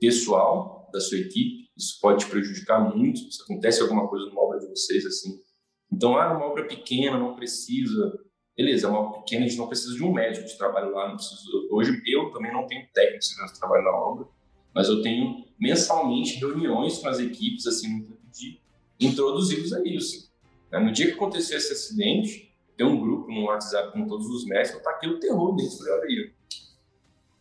[0.00, 4.58] pessoal da sua equipe, isso pode te prejudicar muito se acontece alguma coisa numa obra
[4.58, 5.40] de vocês, assim.
[5.92, 8.18] Então, ah, uma obra pequena, não precisa.
[8.56, 11.08] Beleza, é uma obra pequena, a gente não precisa de um médico de trabalho lá.
[11.08, 14.26] Não precisa, hoje, eu também não tenho técnico de trabalho na obra,
[14.74, 18.60] mas eu tenho mensalmente reuniões com as equipes, assim, de
[19.00, 20.28] introduzi-los a isso.
[20.72, 24.82] No dia que aconteceu esse acidente, tem um grupo no WhatsApp com todos os mestres,
[24.82, 25.78] tá aqui o terror deles.
[25.78, 26.32] Falei, olha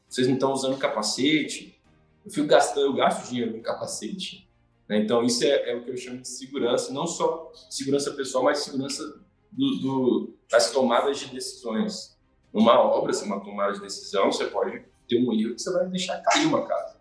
[0.07, 1.79] vocês não estão usando capacete,
[2.25, 4.47] eu fico gastando, eu gasto dinheiro com capacete.
[4.87, 4.99] Né?
[4.99, 8.59] Então, isso é, é, o que eu chamo de segurança, não só segurança pessoal, mas
[8.59, 9.03] segurança
[9.51, 12.17] do, do, das tomadas de decisões.
[12.53, 15.71] Numa obra, se é uma tomada de decisão, você pode ter um erro que você
[15.71, 16.97] vai deixar cair uma casa.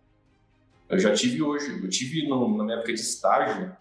[0.88, 3.76] Eu já tive hoje, eu tive no, na minha época de estágio,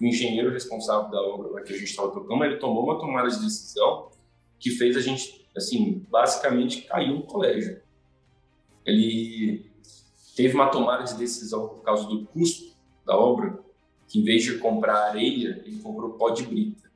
[0.00, 3.40] o engenheiro responsável da obra que a gente estava tocando, ele tomou uma tomada de
[3.40, 4.10] decisão
[4.58, 7.80] que fez a gente, assim, basicamente cair no colégio.
[8.88, 9.70] Ele
[10.34, 12.74] teve uma tomada de decisão por causa do custo
[13.04, 13.58] da obra,
[14.08, 16.90] que em vez de comprar areia, ele comprou pó de brita.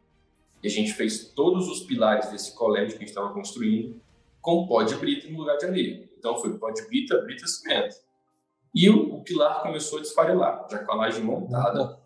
[0.62, 4.00] E a gente fez todos os pilares desse colégio que a gente estava construindo
[4.40, 6.08] com pó de brita no lugar de areia.
[6.18, 7.96] Então foi pó de brita, brita, cimento.
[8.74, 12.00] E o, o pilar começou a desfarelar, já com a laje montada,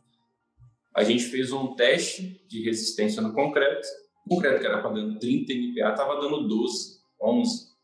[0.95, 3.87] a gente fez um teste de resistência no concreto.
[4.25, 7.76] O concreto que era para dando 30 MPa estava dando 12, 11.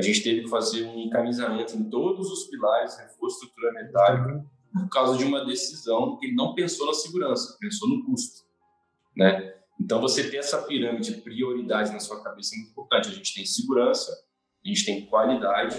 [0.00, 4.88] A gente teve que fazer um encaminhamento em todos os pilares, reforço estrutura metálica, por
[4.88, 8.44] causa de uma decisão que ele não pensou na segurança, pensou no custo,
[9.16, 9.54] né?
[9.80, 13.08] Então, você ter essa pirâmide de prioridade na sua cabeça é muito importante.
[13.08, 14.12] A gente tem segurança,
[14.64, 15.76] a gente tem qualidade,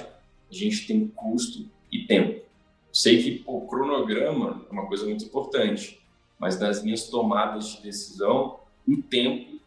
[0.49, 2.43] a gente tem custo e tempo.
[2.91, 6.01] sei que o cronograma é uma coisa muito importante
[6.41, 9.61] mas nas minhas tomadas de decisão, o tempo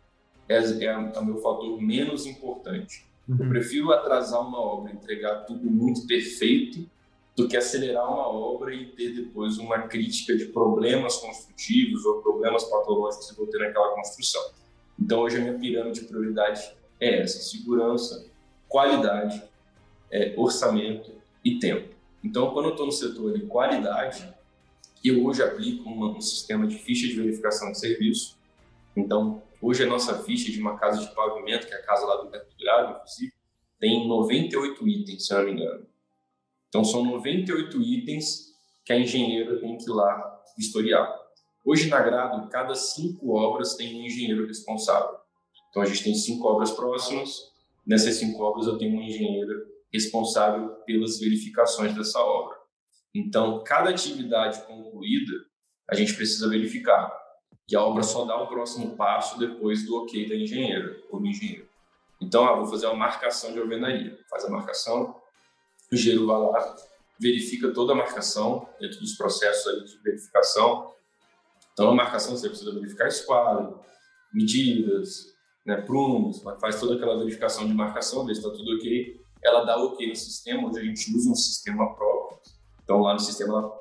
[0.48, 3.06] é, é, é o meu fator menos importante.
[3.28, 3.37] Uhum.
[3.40, 6.88] Eu prefiro atrasar uma obra, entregar tudo muito perfeito,
[7.37, 12.62] do que acelerar uma obra e ter depois uma crítica de problemas construtivos ou problemas
[12.64, 14.42] patológicos que vou ter naquela construção.
[14.98, 16.62] Então, hoje a minha pirâmide de prioridade
[17.00, 18.26] é essa: segurança,
[18.68, 19.42] qualidade,
[20.10, 21.10] é, orçamento
[21.44, 21.92] e tempo.
[22.22, 24.32] Então, quando eu estou no setor de qualidade,
[25.04, 28.38] eu hoje aplico uma, um sistema de ficha de verificação de serviço.
[28.96, 32.16] Então, hoje a nossa ficha de uma casa de pavimento, que é a casa lá
[32.16, 33.33] do Beto Grado, inclusive,
[33.81, 35.87] tem 98 itens, se eu não me engano.
[36.68, 38.53] Então, são 98 itens
[38.85, 41.09] que a engenheira tem que ir lá historiar.
[41.64, 45.16] Hoje, na Grado, cada cinco obras tem um engenheiro responsável.
[45.70, 47.53] Então, a gente tem cinco obras próximas.
[47.87, 52.57] Nessas cinco obras, eu tenho um engenheiro responsável pelas verificações dessa obra.
[53.14, 55.33] Então, cada atividade concluída,
[55.88, 57.23] a gente precisa verificar.
[57.66, 61.27] Que a obra só dá o próximo passo depois do ok da engenheira ou do
[61.27, 61.66] engenheiro.
[62.20, 64.18] Então, ah, vou fazer uma marcação de alvenaria.
[64.29, 65.16] Faz a marcação,
[65.90, 66.77] o engenheiro vai lá,
[67.18, 70.92] verifica toda a marcação dentro dos processos de verificação.
[71.72, 73.81] Então, a marcação você precisa verificar esquadro,
[74.33, 79.20] medidas, né, prumos, faz toda aquela verificação de marcação, ver se está tudo ok.
[79.42, 82.38] Ela dá ok no sistema, hoje a gente usa um sistema próprio.
[82.84, 83.72] Então, lá no sistema,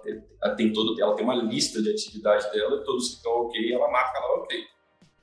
[0.42, 3.92] ela, tem, todo, ela tem uma lista de atividade dela, todos que estão ok, ela
[3.92, 4.64] marca lá ok.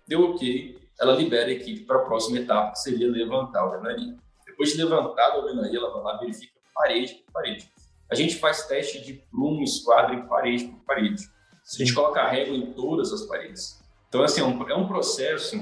[0.06, 4.16] Deu ok, ela libera a equipe para a próxima etapa, que seria levantar a alvenaria.
[4.46, 7.70] Depois de levantar a alvenaria, ela vai lá verifica parede por parede.
[8.10, 11.24] A gente faz teste de prumo, esquadro em parede por parede.
[11.62, 13.80] A gente coloca régua em todas as paredes.
[14.08, 15.56] Então, assim, é um, é um processo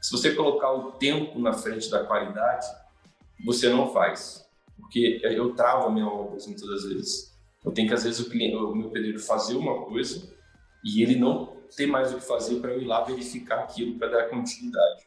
[0.00, 2.66] se você colocar o tempo na frente da qualidade,
[3.44, 4.48] você não faz.
[4.78, 7.29] Porque eu travo a minha obra muitas das vezes.
[7.64, 10.32] Eu tenho que, às vezes, o, cliente, o meu pedreiro fazer uma coisa
[10.84, 14.08] e ele não ter mais o que fazer para eu ir lá verificar aquilo para
[14.08, 15.06] dar continuidade.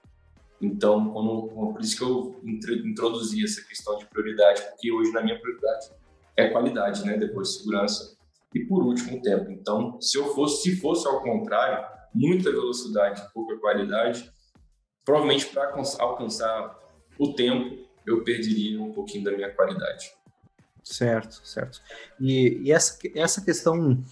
[0.62, 5.38] Então, quando, por isso que eu introduzi essa questão de prioridade, porque hoje na minha
[5.40, 5.92] prioridade
[6.38, 7.18] é qualidade, né?
[7.18, 8.18] Depois segurança
[8.56, 9.52] e por último tempo.
[9.52, 14.32] Então, se eu fosse, se fosse ao contrário, muita velocidade, pouca qualidade,
[15.04, 16.80] provavelmente para alcançar
[17.20, 20.12] o tempo eu perderia um pouquinho da minha qualidade.
[20.84, 21.82] Certo, certo.
[22.20, 24.04] E, e essa, essa questão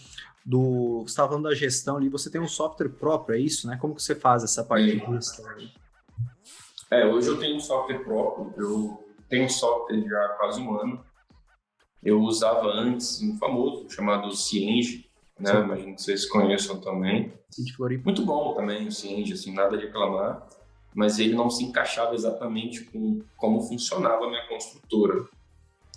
[0.45, 1.01] do.
[1.01, 3.77] Você estava falando da gestão ali, você tem um software próprio, é isso, né?
[3.79, 5.45] Como que você faz essa parte de gestão?
[6.89, 10.79] É, hoje eu tenho um software próprio, eu tenho um software já há quase um
[10.79, 11.05] ano.
[12.03, 15.51] Eu usava antes um famoso chamado Cienge, né?
[15.51, 15.63] Sim.
[15.63, 17.33] Imagino que vocês conheçam também.
[18.03, 20.47] Muito bom também o Cienge, assim, nada de reclamar.
[20.93, 25.25] Mas ele não se encaixava exatamente com como funcionava a minha construtora.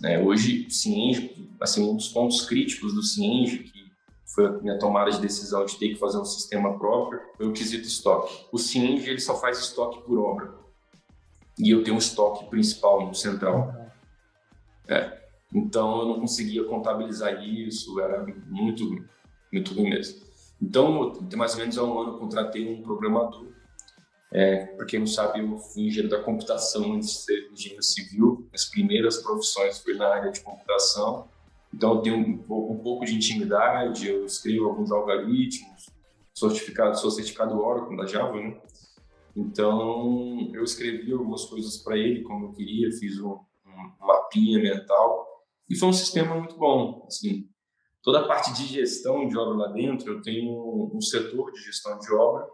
[0.03, 3.85] É, hoje, o Cienge, assim, um dos pontos críticos do Cienge, que
[4.27, 7.53] foi a minha tomada de decisão de ter que fazer um sistema próprio, foi o
[7.53, 8.47] quesito estoque.
[8.51, 10.55] O Cienge, ele só faz estoque por obra.
[11.59, 13.73] E eu tenho um estoque principal no central.
[14.89, 15.23] É.
[15.55, 19.07] Então, eu não conseguia contabilizar isso, era muito,
[19.53, 20.25] muito ruim mesmo.
[20.61, 23.54] Então, mais ou menos há um ano, eu contratei um programador
[24.35, 28.49] é, para quem não sabe, eu fui engenheiro da computação antes de ser engenheiro civil.
[28.53, 31.29] As primeiras profissões foi na área de computação.
[31.73, 35.89] Então, eu tenho um um pouco de intimidade, eu escrevo alguns algoritmos,
[36.35, 38.61] certificado, sou certificado Oracle da Java, né?
[39.37, 45.45] Então, eu escrevi algumas coisas para ele, como eu queria, fiz um, um mapinha mental,
[45.71, 47.49] e foi um sistema muito bom, assim.
[48.03, 51.99] Toda a parte de gestão de obra lá dentro, eu tenho um setor de gestão
[52.01, 52.49] de obra,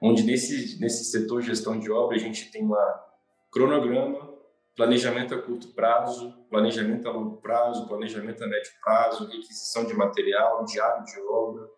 [0.00, 3.04] onde nesse, nesse setor gestão de obra a gente tem lá
[3.50, 4.36] cronograma,
[4.76, 10.64] planejamento a curto prazo, planejamento a longo prazo, planejamento a médio prazo, requisição de material,
[10.64, 11.68] diário de obra.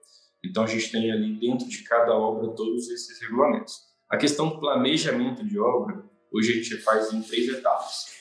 [0.45, 3.75] Então a gente tem ali dentro de cada obra todos esses regulamentos.
[4.09, 8.21] A questão do planejamento de obra, hoje a gente faz em três etapas.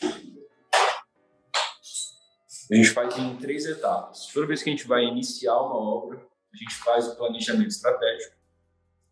[2.72, 4.28] A gente faz em três etapas.
[4.28, 8.39] Toda vez que a gente vai iniciar uma obra, a gente faz o planejamento estratégico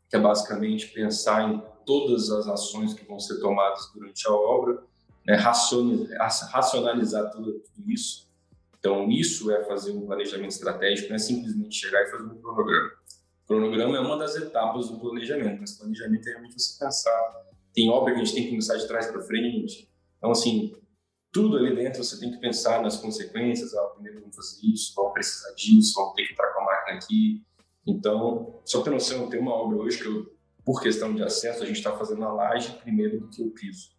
[0.10, 4.84] que é basicamente pensar em todas as ações que vão ser tomadas durante a obra,
[5.26, 8.28] né, racionalizar tudo, tudo, isso.
[8.80, 12.92] Então, isso é fazer um planejamento estratégico, não é simplesmente chegar e fazer um cronograma.
[13.44, 17.46] O cronograma é uma das etapas do planejamento, mas planejamento é realmente você pensar.
[17.74, 19.90] Tem obra que a gente tem que começar de trás para frente.
[20.18, 20.74] Então, assim,
[21.32, 23.74] tudo ali dentro você tem que pensar nas consequências.
[23.74, 26.98] Ah, primeiro vamos fazer isso, vamos precisar disso, vamos ter que entrar com a máquina
[26.98, 27.46] aqui,
[27.88, 30.30] então, só para noção, tem uma obra hoje que eu,
[30.66, 33.92] por questão de acesso, a gente está fazendo a laje primeiro do que o piso.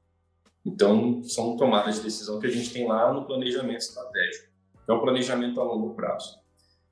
[0.65, 4.49] Então, são tomadas de decisão que a gente tem lá no planejamento estratégico,
[4.85, 6.39] que é o planejamento a longo prazo.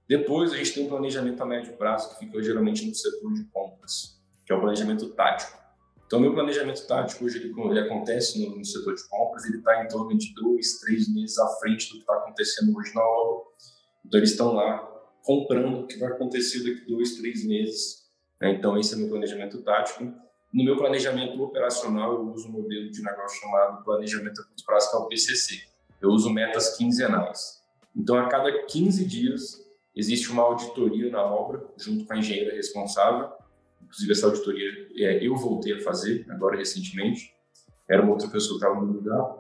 [0.09, 3.45] Depois, a gente tem um planejamento a médio prazo, que fica geralmente no setor de
[3.47, 5.59] compras, que é o planejamento tático.
[6.07, 9.85] Então, meu planejamento tático hoje ele, ele acontece no, no, setor de compras, ele está
[9.85, 13.45] em torno de dois, três meses à frente do que está acontecendo hoje na obra.
[14.07, 14.96] Então, eles estão lá
[15.27, 18.09] comprando o que vai acontecer daqui dois, três meses.
[18.41, 18.53] Né?
[18.53, 20.05] Então, esse é meu planejamento tático.
[20.55, 24.91] No meu planejamento operacional, eu uso um modelo de negócio chamado Planejamento a Curto Prazo,
[24.91, 25.63] que é o PCC.
[26.01, 27.61] Eu uso metas quinzenais.
[27.95, 33.29] Então, a cada 15 dias, existe uma auditoria na obra, junto com a engenheira responsável.
[33.83, 37.35] Inclusive, essa auditoria é, eu voltei a fazer, agora recentemente.
[37.91, 39.37] Era uma outra pessoa que estava no lugar.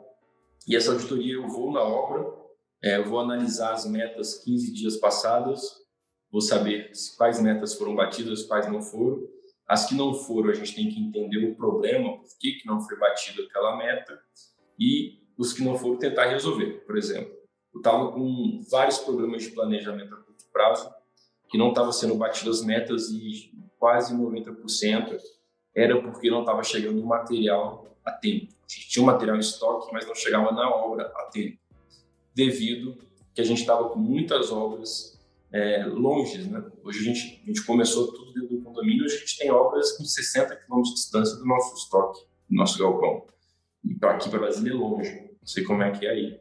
[0.66, 2.45] E essa auditoria, eu vou na obra,
[2.82, 5.62] é, eu vou analisar as metas 15 dias passadas,
[6.30, 9.26] vou saber quais metas foram batidas, quais não foram.
[9.66, 12.80] As que não foram, a gente tem que entender o problema, por que, que não
[12.80, 14.20] foi batida aquela meta,
[14.78, 16.84] e os que não foram, tentar resolver.
[16.86, 17.34] Por exemplo,
[17.74, 20.88] eu estava com vários problemas de planejamento a curto prazo,
[21.48, 25.18] que não estavam sendo batidas metas e quase 90%
[25.74, 28.52] era porque não estava chegando o material a tempo.
[28.52, 31.58] A gente tinha um material em estoque, mas não chegava na obra a tempo,
[32.36, 32.98] devido
[33.34, 35.18] que a gente estava com muitas obras
[35.50, 36.48] é, longe.
[36.48, 36.62] Né?
[36.84, 39.92] Hoje a gente, a gente começou tudo dentro do condomínio, hoje a gente tem obras
[39.92, 43.26] com 60 quilômetros de distância do nosso estoque, do nosso galpão.
[43.82, 46.40] E para aqui para Brasília é longe, não sei como é que é aí.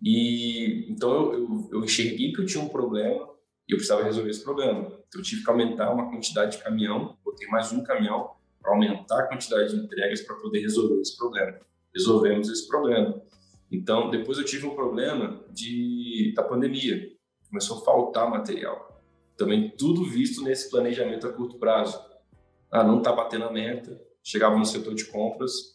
[0.00, 3.28] E então eu, eu, eu enxerguei que eu tinha um problema
[3.68, 4.80] e eu precisava resolver esse problema.
[5.08, 9.20] Então eu tive que aumentar uma quantidade de caminhão, botei mais um caminhão para aumentar
[9.20, 11.58] a quantidade de entregas para poder resolver esse problema.
[11.92, 13.20] Resolvemos esse problema.
[13.70, 17.10] Então, depois eu tive um problema de, da pandemia.
[17.48, 19.02] Começou a faltar material.
[19.36, 22.00] Também tudo visto nesse planejamento a curto prazo.
[22.70, 24.00] Ah, não está batendo a meta.
[24.22, 25.74] Chegava no setor de compras.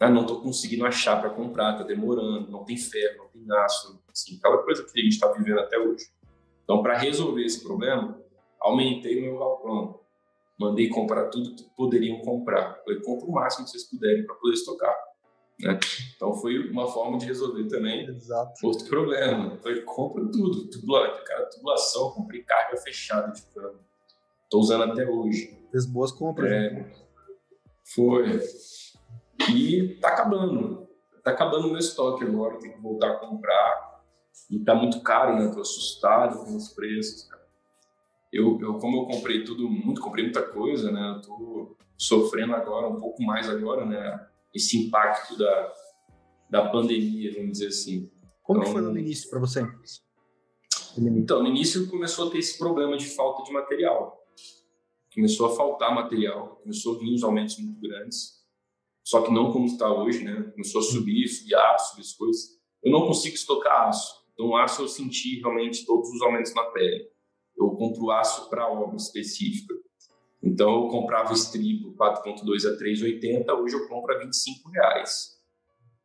[0.00, 4.00] Ah, não estou conseguindo achar para comprar, está demorando, não tem ferro, não tem aço.
[4.12, 6.06] Assim, aquela coisa que a gente está vivendo até hoje.
[6.62, 8.20] Então, para resolver esse problema,
[8.60, 10.00] aumentei meu galpão.
[10.58, 12.80] Mandei comprar tudo que poderiam comprar.
[12.84, 14.94] Falei, compra o máximo que vocês puderem para poder estocar.
[15.60, 15.78] Né?
[16.14, 18.66] Então foi uma forma de resolver também Exato.
[18.66, 19.56] outro problema.
[19.58, 23.80] Foi compra tudo, tubula, cara, tubulação, comprei carga fechada de cano.
[24.44, 25.58] Estou usando até hoje.
[25.70, 26.50] Fez boas compras.
[26.50, 26.92] É, né?
[27.94, 28.40] Foi.
[29.52, 30.88] E tá acabando.
[31.22, 34.02] Tá acabando o meu estoque agora, tem que voltar a comprar.
[34.50, 35.50] E tá muito caro, né?
[35.52, 37.46] Tô assustado com os preços, cara.
[38.32, 41.16] Eu, eu, como eu comprei tudo muito, comprei muita coisa, né?
[41.16, 44.27] Eu tô sofrendo agora, um pouco mais agora, né?
[44.54, 45.74] Esse impacto da,
[46.50, 48.10] da pandemia, vamos dizer assim.
[48.42, 49.62] Como então, foi no início para você?
[50.96, 54.18] Então, no início começou a ter esse problema de falta de material.
[55.14, 58.38] Começou a faltar material, começou a vir uns aumentos muito grandes,
[59.04, 60.50] só que não como está hoje, né?
[60.52, 62.58] Começou a subir, subir aço, subir as coisas.
[62.82, 64.14] Eu não consigo estocar aço.
[64.32, 67.08] Então, aço eu senti realmente todos os aumentos na pele.
[67.56, 69.74] Eu compro aço para obra específica.
[70.42, 75.36] Então eu comprava estribo 4.2 a 3,80, hoje eu compro a 25 reais.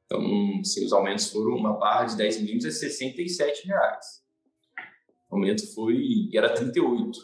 [0.05, 4.23] Então, assim, os aumentos foram uma barra de 10 milímetros é 67 reais.
[5.29, 7.19] O aumento foi era 38,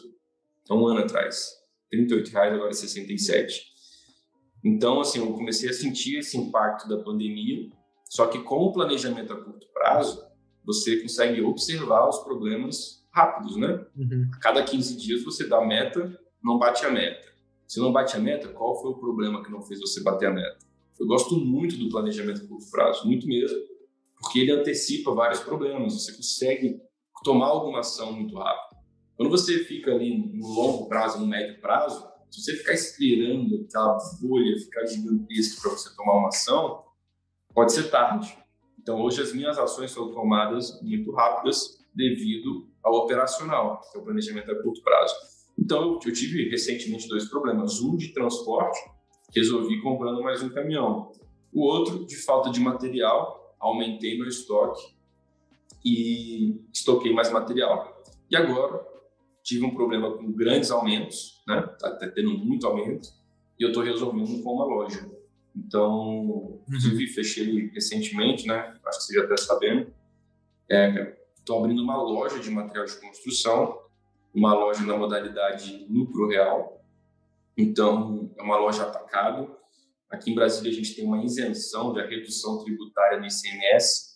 [0.62, 1.60] então um ano atrás.
[1.90, 3.70] 38 reais agora é 67.
[4.64, 7.70] Então, assim, eu comecei a sentir esse impacto da pandemia.
[8.08, 10.24] Só que com o planejamento a curto prazo,
[10.64, 13.84] você consegue observar os problemas rápidos, né?
[13.96, 14.30] Uhum.
[14.34, 17.28] A cada 15 dias você dá meta não bate a meta.
[17.66, 20.32] Se não bate a meta, qual foi o problema que não fez você bater a
[20.32, 20.58] meta?
[20.98, 23.58] Eu gosto muito do planejamento a curto prazo, muito mesmo,
[24.18, 25.94] porque ele antecipa vários problemas.
[25.94, 26.80] Você consegue
[27.22, 28.80] tomar alguma ação muito rápido.
[29.16, 33.98] Quando você fica ali no longo prazo, no médio prazo, se você ficar esperando aquela
[34.20, 36.84] bolha ficar gigantesca para você tomar uma ação,
[37.54, 38.36] pode ser tarde.
[38.78, 44.04] Então, hoje as minhas ações são tomadas muito rápidas devido ao operacional, que é o
[44.04, 45.14] planejamento a curto prazo.
[45.60, 47.80] Então, eu tive recentemente dois problemas.
[47.82, 48.80] Um de transporte,
[49.34, 51.12] resolvi comprando mais um caminhão.
[51.52, 54.94] O outro, de falta de material, aumentei meu estoque
[55.84, 58.02] e estoquei mais material.
[58.30, 58.84] E agora,
[59.42, 61.60] tive um problema com grandes aumentos, né?
[61.78, 63.10] Tá, tá tendo muito aumento,
[63.58, 65.10] e eu estou resolvendo com uma loja.
[65.54, 67.12] Então, inclusive, uhum.
[67.12, 68.78] fechei recentemente, né?
[68.86, 69.92] Acho que você já está sabendo.
[71.38, 73.79] Estou é, abrindo uma loja de material de construção
[74.34, 76.84] uma loja na modalidade lucro real.
[77.56, 79.56] Então, é uma loja atacado.
[80.08, 84.10] Aqui em Brasília, a gente tem uma isenção da redução tributária no ICMS.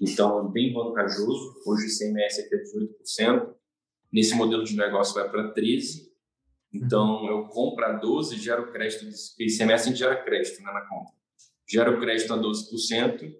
[0.00, 1.54] Então, é bem vantajoso.
[1.66, 3.54] Hoje, o ICMS é até 18%.
[4.12, 6.10] Nesse modelo de negócio, vai para 13%.
[6.72, 9.04] Então, eu compro a 12%, gero crédito.
[9.38, 11.12] ICMS, a gente gera crédito né, na conta.
[11.68, 13.34] Gero crédito a 12%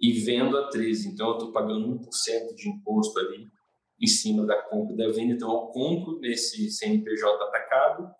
[0.00, 1.06] e vendo a 13%.
[1.06, 3.50] Então, eu estou pagando 1% de imposto ali
[4.02, 5.34] em cima da compra e da venda.
[5.34, 8.10] Então, eu compro nesse CNPJ atacado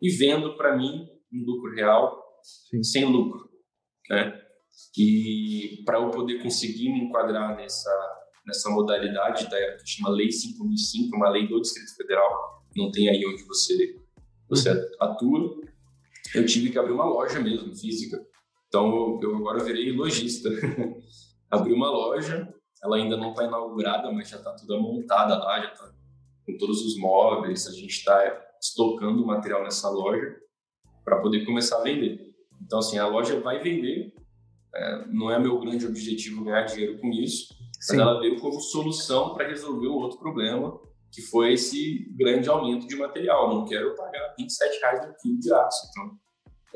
[0.00, 2.82] e vendo para mim um lucro real Sim.
[2.82, 3.50] sem lucro,
[4.08, 4.40] né?
[4.96, 7.90] E para eu poder conseguir me enquadrar nessa
[8.46, 13.26] nessa modalidade da que chama Lei 5005, uma lei do Distrito Federal, não tem aí
[13.26, 13.96] onde você
[14.48, 14.86] você uhum.
[15.00, 15.60] atua.
[16.34, 18.24] Eu tive que abrir uma loja mesmo física.
[18.68, 20.48] Então eu agora virei lojista.
[21.50, 22.48] abri uma loja
[22.86, 25.92] ela ainda não está inaugurada, mas já está toda montada lá, já está
[26.46, 27.66] com todos os móveis.
[27.66, 30.36] A gente está estocando o material nessa loja
[31.04, 32.34] para poder começar a vender.
[32.62, 34.14] Então, assim, a loja vai vender.
[34.74, 37.96] É, não é meu grande objetivo ganhar dinheiro com isso, Sim.
[37.96, 40.78] mas ela veio como solução para resolver o outro problema,
[41.10, 43.54] que foi esse grande aumento de material.
[43.54, 45.88] Não quero pagar 27 reais no quilo de aço.
[45.90, 46.18] Então,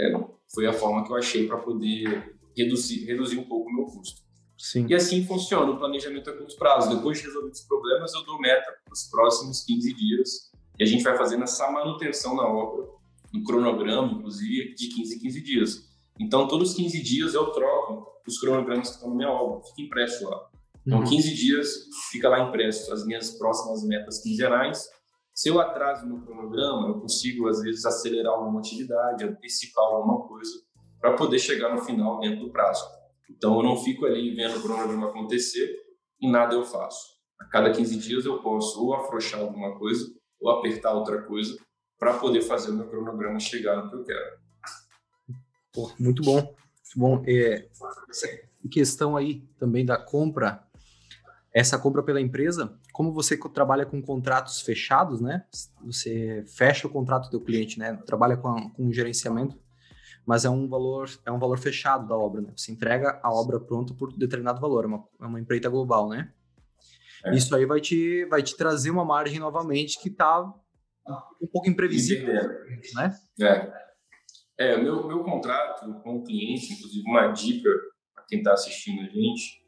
[0.01, 3.85] é, foi a forma que eu achei para poder reduzir, reduzir um pouco o meu
[3.85, 4.23] custo.
[4.61, 4.87] Sim.
[4.91, 6.95] E assim funciona o planejamento a curto prazo.
[6.95, 10.51] Depois de resolver os problemas, eu dou meta para os próximos 15 dias.
[10.79, 12.87] E a gente vai fazendo essa manutenção na obra,
[13.33, 15.91] no cronograma, inclusive, de 15 em 15 dias.
[16.21, 19.81] Então, todos os 15 dias eu troco os cronogramas que estão na minha obra, fica
[19.81, 20.51] impresso lá.
[20.87, 21.07] Então, uhum.
[21.07, 21.69] 15 dias
[22.11, 24.91] fica lá impresso as minhas próximas metas quinzenais.
[25.35, 30.53] Se eu atraso meu cronograma, eu consigo, às vezes, acelerar alguma atividade, antecipar alguma coisa,
[31.01, 33.00] para poder chegar no final dentro do prazo.
[33.31, 35.75] Então, eu não fico ali vendo o cronograma acontecer
[36.21, 37.19] e nada eu faço.
[37.41, 41.57] A cada 15 dias eu posso ou afrouxar alguma coisa ou apertar outra coisa
[41.99, 44.41] para poder fazer o meu cronograma chegar no que eu quero.
[45.73, 46.55] Pô, muito bom,
[46.97, 47.23] bom.
[47.27, 47.69] É,
[48.71, 50.65] questão aí também da compra,
[51.53, 55.45] essa compra pela empresa, como você trabalha com contratos fechados, né?
[55.85, 57.95] Você fecha o contrato do cliente, né?
[58.07, 59.59] Trabalha com, com gerenciamento,
[60.31, 62.53] mas é um valor é um valor fechado da obra, né?
[62.57, 66.33] Você entrega a obra pronta por determinado valor, é uma, é uma empreita global, né?
[67.25, 67.35] É.
[67.35, 72.33] Isso aí vai te vai te trazer uma margem novamente que está um pouco imprevisível,
[72.95, 73.19] né?
[73.41, 73.91] É.
[74.57, 77.69] É, meu, meu contrato com o cliente, inclusive uma dica
[78.15, 79.61] para quem está assistindo a gente,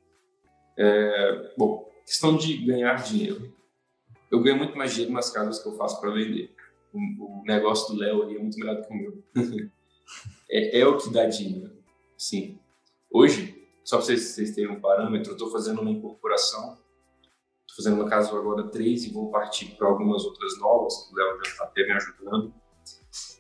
[0.78, 3.52] é, bom, questão de ganhar dinheiro.
[4.30, 6.54] Eu ganho muito mais dinheiro nas casas que eu faço para vender.
[6.92, 9.22] O, o, negócio do Léo ali é muito melhor do que o meu.
[10.52, 11.72] é, é, o que dá dinheiro.
[12.16, 12.58] Sim.
[13.10, 16.78] Hoje, só para vocês, vocês terem um parâmetro, eu estou fazendo uma incorporação.
[17.66, 21.10] Estou fazendo, no caso, agora três e vou partir para algumas outras novas.
[21.10, 22.54] O Léo já está até me ajudando.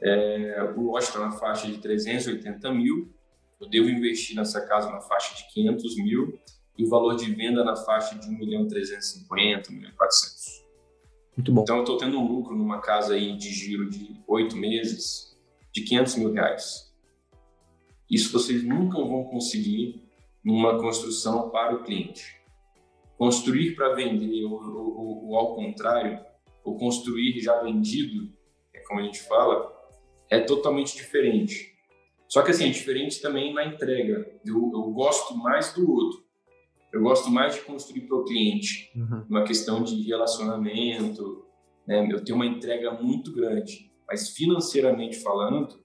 [0.00, 3.12] É, o lote está na faixa de 380 mil.
[3.60, 6.38] Eu devo investir nessa casa na faixa de 500 mil
[6.78, 10.62] e o valor de venda na faixa de 1 milhão 350, 1 milhão 400.
[11.36, 11.62] Muito bom.
[11.62, 15.38] Então, eu estou tendo um lucro numa casa aí de giro de oito meses
[15.72, 16.91] de 500 mil reais.
[18.12, 20.02] Isso vocês nunca vão conseguir
[20.44, 22.38] numa construção para o cliente.
[23.16, 26.22] Construir para vender ou, ou, ou, ao contrário,
[26.62, 28.30] ou construir já vendido,
[28.74, 29.72] é como a gente fala,
[30.28, 31.72] é totalmente diferente.
[32.28, 34.30] Só que assim, é diferente também na entrega.
[34.44, 36.22] Eu, eu gosto mais do outro.
[36.92, 38.90] Eu gosto mais de construir para o cliente.
[38.94, 39.24] Uhum.
[39.30, 41.46] Uma questão de relacionamento.
[41.86, 42.06] Né?
[42.10, 43.90] Eu tenho uma entrega muito grande.
[44.06, 45.81] Mas financeiramente falando,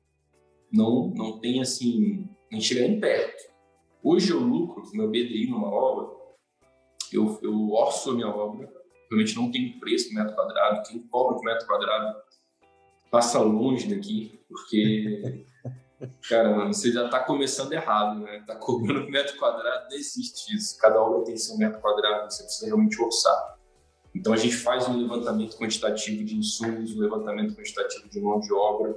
[0.72, 3.52] não, não tem assim, nem chega nem perto.
[4.04, 6.16] Hoje eu lucro com meu BDI numa obra,
[7.12, 8.72] eu, eu orço a minha obra,
[9.10, 12.18] realmente não tem preço por metro quadrado, quem cobra por metro quadrado
[13.10, 15.46] passa longe daqui, porque,
[16.30, 18.44] cara, mano, você já tá começando errado, né?
[18.46, 20.78] Tá cobrando metro quadrado, não existe isso.
[20.78, 23.58] Cada obra tem seu metro quadrado, você precisa realmente orçar.
[24.14, 28.52] Então a gente faz um levantamento quantitativo de insumos, um levantamento quantitativo de mão de
[28.52, 28.96] obra.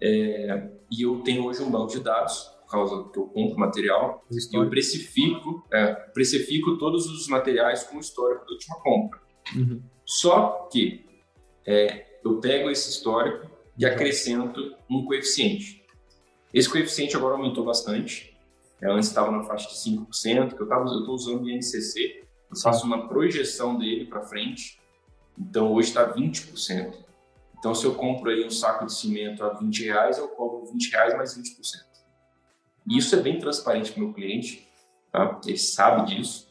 [0.00, 4.24] É, e eu tenho hoje um banco de dados, por causa que eu compro material,
[4.30, 9.20] e eu precifico, é, precifico todos os materiais com o histórico da última compra.
[9.54, 9.82] Uhum.
[10.04, 11.04] Só que
[11.66, 15.84] é, eu pego esse histórico e acrescento um coeficiente.
[16.52, 18.36] Esse coeficiente agora aumentou bastante.
[18.80, 22.24] É, antes estava na faixa de 5%, que eu estou usando o INCC.
[22.50, 24.78] Eu faço uma projeção dele para frente.
[25.38, 27.03] Então, hoje está 20%.
[27.64, 30.90] Então, se eu compro aí um saco de cimento a 20 reais, eu cobro 20
[30.90, 31.46] reais mais 20%.
[32.90, 34.68] E isso é bem transparente para o meu cliente.
[35.10, 35.40] Tá?
[35.46, 36.46] Ele sabe disso.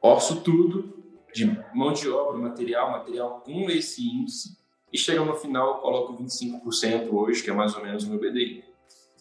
[0.00, 1.02] Orço tudo
[1.34, 4.56] de mão de obra, material, material com esse índice
[4.92, 8.20] e chega no final, eu coloco 25% hoje, que é mais ou menos o meu
[8.20, 8.64] BDI.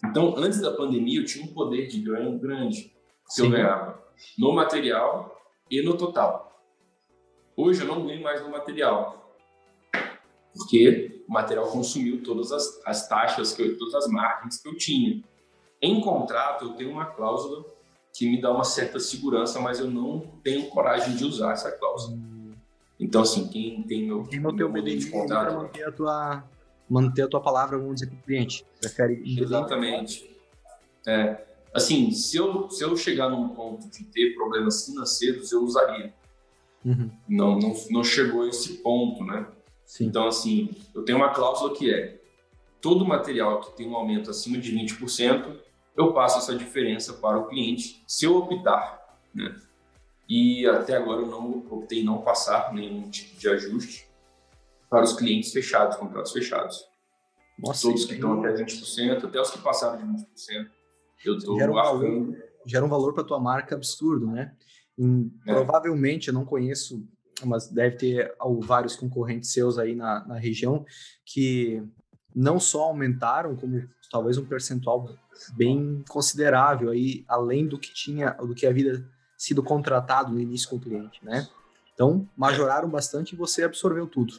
[0.06, 2.84] Então, antes da pandemia, eu tinha um poder de ganho grande
[3.26, 3.46] que Sim.
[3.46, 4.00] eu ganhava
[4.38, 5.36] no material
[5.72, 6.64] e no total.
[7.58, 9.19] Hoje eu não ganho mais no material,
[10.54, 14.78] porque o material consumiu todas as, as taxas, que eu, todas as margens que eu
[14.78, 15.24] tinha.
[15.82, 17.66] Em contrato, eu tenho uma cláusula
[18.14, 22.18] que me dá uma certa segurança, mas eu não tenho coragem de usar essa cláusula.
[23.00, 25.56] Então, assim, quem tem meu, quem meu, meu modelo de contrato...
[25.56, 26.44] manter a tua
[26.90, 28.66] manter a tua palavra, vamos dizer, com o cliente.
[28.82, 30.28] Prefere Exatamente.
[31.06, 36.14] É, assim, se eu, se eu chegar num ponto de ter problemas financeiros, eu usaria.
[36.84, 37.12] Uhum.
[37.28, 39.46] Não, não, não chegou a esse ponto, né?
[39.90, 40.06] Sim.
[40.06, 42.22] Então, assim, eu tenho uma cláusula que é
[42.80, 45.58] todo material que tem um aumento acima de 20%,
[45.98, 49.60] eu passo essa diferença para o cliente se eu optar, né?
[50.30, 54.08] e até agora eu não optei não passar nenhum tipo de ajuste
[54.88, 56.88] para os clientes fechados, contratos fechados.
[57.58, 60.70] Nossa, Todos que estão até 20%, até os que passaram de 20%,
[61.26, 64.56] eu estou gera, um valor, gera um valor para a tua marca absurdo, né?
[65.00, 65.52] é.
[65.52, 67.04] Provavelmente, eu não conheço,
[67.48, 70.86] mas deve ter vários concorrentes seus aí na, na região
[71.26, 71.84] que
[72.36, 75.10] não só aumentaram, como talvez um percentual
[75.56, 79.06] bem considerável aí, além do que tinha, do que a vida
[79.38, 81.48] sido contratado no início com o cliente, né?
[81.94, 84.34] Então, majoraram bastante e você absorveu tudo.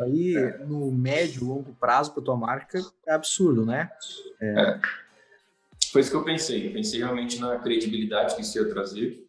[0.00, 0.34] Aí,
[0.66, 3.90] no médio, longo prazo para tua marca, é absurdo, né?
[4.40, 4.80] É.
[5.92, 6.68] Foi isso que eu pensei.
[6.68, 9.26] Eu pensei realmente na credibilidade que isso ia trazer.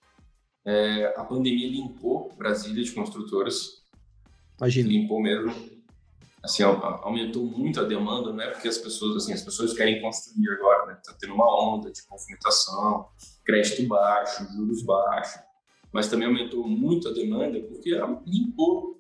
[0.66, 3.82] É, a pandemia limpou Brasília de construtoras.
[4.60, 4.90] Imagina.
[4.90, 5.54] Limpou mesmo.
[6.44, 10.50] Assim, aumentou muito a demanda, não é porque as pessoas, assim, as pessoas querem construir
[10.50, 11.00] agora, né?
[11.06, 13.08] Tá tendo uma onda de movimentação,
[13.46, 15.40] crédito baixo, juros baixos,
[15.94, 17.92] mas também aumentou muito a demanda porque
[18.26, 19.00] limpou.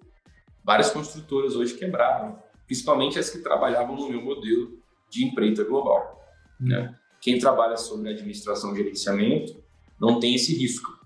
[0.63, 2.37] Várias construtoras hoje quebraram,
[2.67, 6.23] principalmente as que trabalhavam no meu modelo de empreita global,
[6.59, 6.95] né?
[7.19, 9.63] Quem trabalha sobre administração e gerenciamento
[9.99, 11.00] não tem esse risco.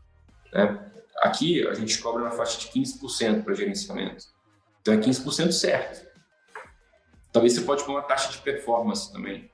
[0.56, 0.80] Né?
[1.18, 4.26] Aqui a gente cobra na faixa de 15% para gerenciamento.
[4.82, 6.08] Então é 15% certo.
[7.32, 9.52] Talvez você pode pôr uma taxa de performance também.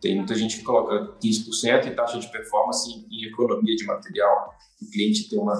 [0.00, 4.54] Tem muita gente que coloca 15% e taxa de performance em, economia de material.
[4.80, 5.58] O cliente tem uma,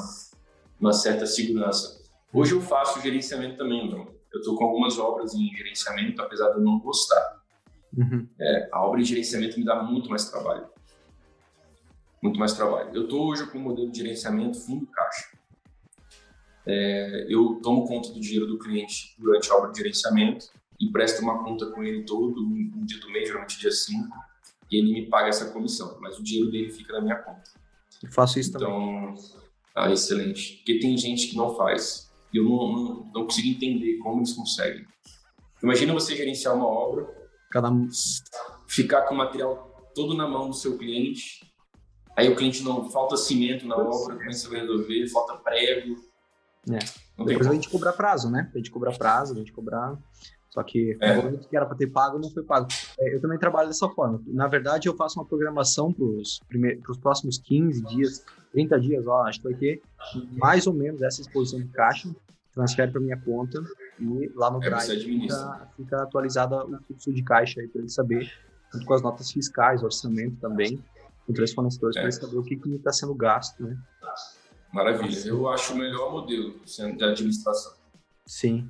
[0.78, 2.00] uma certa segurança.
[2.32, 4.14] Hoje eu faço gerenciamento também, então.
[4.32, 7.42] Eu estou com algumas obras em gerenciamento, apesar de eu não gostar.
[7.96, 8.28] Uhum.
[8.38, 10.66] É, a obra de gerenciamento me dá muito mais trabalho.
[12.24, 12.88] Muito mais trabalho.
[12.94, 15.28] Eu estou hoje com o modelo de gerenciamento fundo caixa.
[16.66, 20.46] É, eu tomo conta do dinheiro do cliente durante a obra de gerenciamento
[20.80, 24.08] e presto uma conta com ele todo, um dia do mês, geralmente dia 5,
[24.70, 27.42] e ele me paga essa comissão, mas o dinheiro dele fica na minha conta.
[28.02, 29.12] Eu faço isso então, também.
[29.12, 29.40] Então,
[29.74, 30.56] ah, excelente.
[30.56, 32.10] Porque tem gente que não faz.
[32.32, 34.86] Eu não, não, não consigo entender como eles conseguem.
[35.62, 37.06] Imagina você gerenciar uma obra
[37.50, 37.70] Cada...
[38.66, 41.53] Ficar com o material todo na mão do seu cliente.
[42.16, 45.08] Aí o cliente não falta cimento na obra, como é você vai resolver?
[45.08, 45.96] Falta prego.
[46.70, 46.78] É.
[47.24, 48.50] Depois a gente cobrar prazo, né?
[48.54, 49.96] A gente cobrar prazo, a gente cobrar.
[50.50, 51.18] Só que é.
[51.18, 52.68] o que era para ter pago não foi pago.
[52.98, 54.22] É, eu também trabalho dessa forma.
[54.26, 59.40] Na verdade, eu faço uma programação para os próximos 15 dias, 30 dias, ó, acho
[59.40, 59.82] que vai ter
[60.32, 62.08] mais ou menos essa exposição de caixa
[62.54, 63.62] transfere para minha conta
[63.98, 67.90] e lá no é, Drive fica, fica atualizada o fluxo de caixa aí para ele
[67.90, 68.30] saber,
[68.72, 70.82] junto com as notas fiscais, orçamento também,
[71.26, 72.02] com três fornecedores, é.
[72.02, 73.76] para saber o que está sendo gasto, né?
[74.72, 75.28] Maravilha.
[75.28, 77.72] Eu acho o melhor modelo de administração.
[78.26, 78.68] Sim.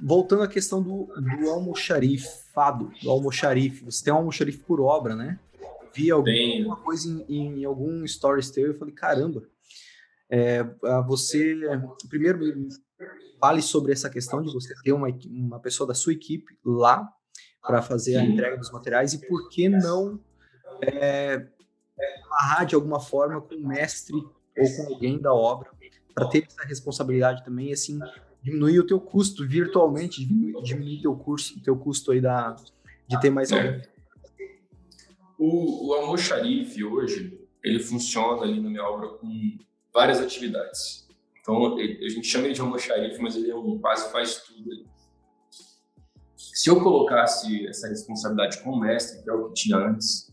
[0.00, 3.84] Voltando à questão do, do almoxarifado, do almoxarife.
[3.84, 5.38] Você tem um almoxarife por obra, né?
[5.94, 9.42] Vi alguma coisa em, em algum stories teu e eu falei, caramba,
[10.30, 10.64] é,
[11.06, 11.54] você
[12.08, 12.40] primeiro
[13.38, 17.06] fale sobre essa questão de você ter uma, uma pessoa da sua equipe lá
[17.60, 20.18] para fazer a entrega dos materiais e por que não
[20.80, 21.46] é,
[22.24, 25.70] amarrar de alguma forma com o mestre ou com alguém da obra
[26.14, 27.98] para ter essa responsabilidade também assim
[28.42, 32.56] diminuir o teu custo virtualmente diminuir, diminuir teu curso teu custo aí da
[33.08, 33.82] de ter mais é.
[35.38, 39.58] o, o almoxarife hoje ele funciona ali na minha obra com
[39.92, 41.02] várias atividades
[41.42, 44.86] então, a gente chama ele de almoxarife, mas ele é um quase faz tudo.
[46.36, 50.31] Se eu colocasse essa responsabilidade com o mestre, que é o que tinha antes,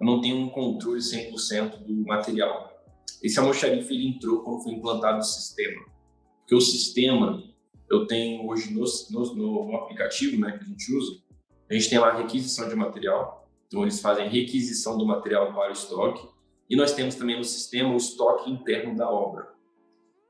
[0.00, 2.72] eu não tenho um controle 100% do material.
[3.22, 5.82] Esse almoxarife ele entrou quando foi implantado o sistema.
[6.40, 7.42] Porque o sistema,
[7.90, 11.22] eu tenho hoje no, no, no aplicativo né, que a gente usa,
[11.70, 13.48] a gente tem lá a requisição de material.
[13.66, 16.28] Então, eles fazem requisição do material para o estoque.
[16.68, 19.54] E nós temos também no sistema o estoque interno da obra.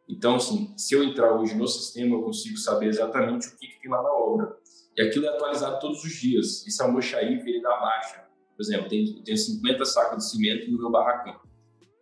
[0.09, 3.81] Então, assim, se eu entrar hoje no sistema, eu consigo saber exatamente o que, que
[3.81, 4.57] tem lá na obra.
[4.97, 6.67] E aquilo é atualizado todos os dias.
[6.67, 8.25] Esse almoxarife, ele dá baixa.
[8.57, 11.41] Por exemplo, tem, tenho 50 sacos de cimento no meu barracão.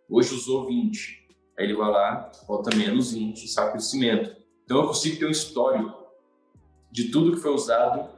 [0.08, 1.26] Hoje usou 20.
[1.58, 4.36] Aí ele vai lá, bota menos 20 sacos de cimento.
[4.64, 6.06] Então, eu consigo ter um histórico
[6.90, 8.10] de tudo que foi usado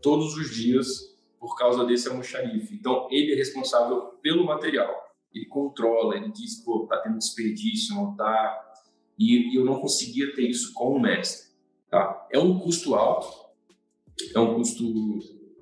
[0.00, 2.74] todos os dias por causa desse almoxarife.
[2.74, 4.90] Então, ele é responsável pelo material.
[5.34, 8.72] Ele controla, ele diz, pô, tá tendo desperdício, não tá
[9.18, 11.52] e, e eu não conseguia ter isso com o mestre.
[11.90, 12.26] Tá?
[12.30, 13.28] É um custo alto,
[14.34, 14.82] é um custo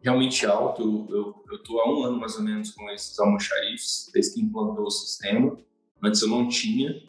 [0.03, 1.07] realmente alto.
[1.49, 4.91] Eu estou há um ano mais ou menos com esses almoxarifes, desde que implantou o
[4.91, 5.57] sistema.
[6.03, 7.03] Antes eu não tinha,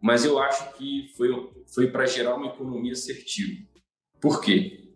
[0.00, 3.66] mas eu acho que foi, foi para gerar uma economia assertiva.
[4.20, 4.88] Por quê?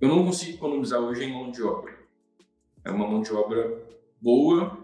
[0.00, 1.96] Eu não consigo economizar hoje em mão de obra.
[2.84, 3.80] É uma mão de obra
[4.20, 4.78] boa,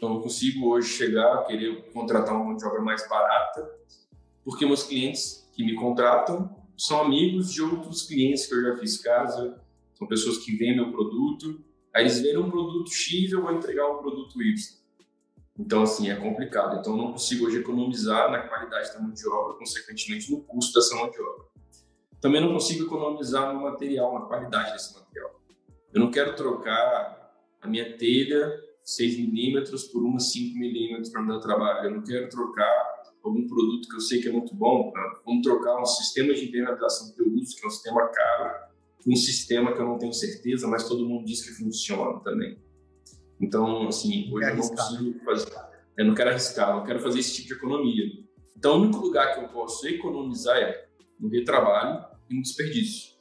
[0.00, 3.82] eu não consigo hoje chegar a querer contratar uma mão de obra mais barata
[4.44, 8.98] porque meus clientes que me contratam são amigos de outros clientes que eu já fiz
[8.98, 9.60] casa,
[10.02, 11.62] são pessoas que vendem meu produto,
[11.94, 14.82] aí eles vendem um produto X eu vou entregar um produto Y.
[15.58, 16.78] Então, assim, é complicado.
[16.80, 20.96] Então, não consigo hoje economizar na qualidade da mão de obra, consequentemente no custo dessa
[20.96, 21.44] mão de obra.
[22.20, 25.40] Também não consigo economizar no material, na qualidade desse material.
[25.92, 28.50] Eu não quero trocar a minha telha
[28.82, 31.88] 6 milímetros por uma 5 milímetros para o meu trabalho.
[31.88, 35.02] Eu não quero trocar algum produto que eu sei que é muito bom, né?
[35.24, 38.71] vamos trocar um sistema de internalização que eu uso, que é um sistema caro,
[39.06, 42.58] um sistema que eu não tenho certeza, mas todo mundo diz que funciona também.
[43.40, 45.52] Então, assim, hoje eu não consigo fazer.
[45.98, 48.04] Eu não quero arriscar, não quero fazer esse tipo de economia.
[48.56, 50.86] Então, o único lugar que eu posso economizar é
[51.18, 53.12] no retrabalho e no desperdício.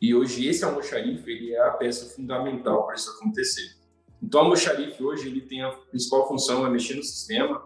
[0.00, 3.76] E hoje esse almoxarife ele é a peça fundamental para isso acontecer.
[4.22, 7.62] Então, o almoxarife hoje ele tem a principal função é mexer no sistema.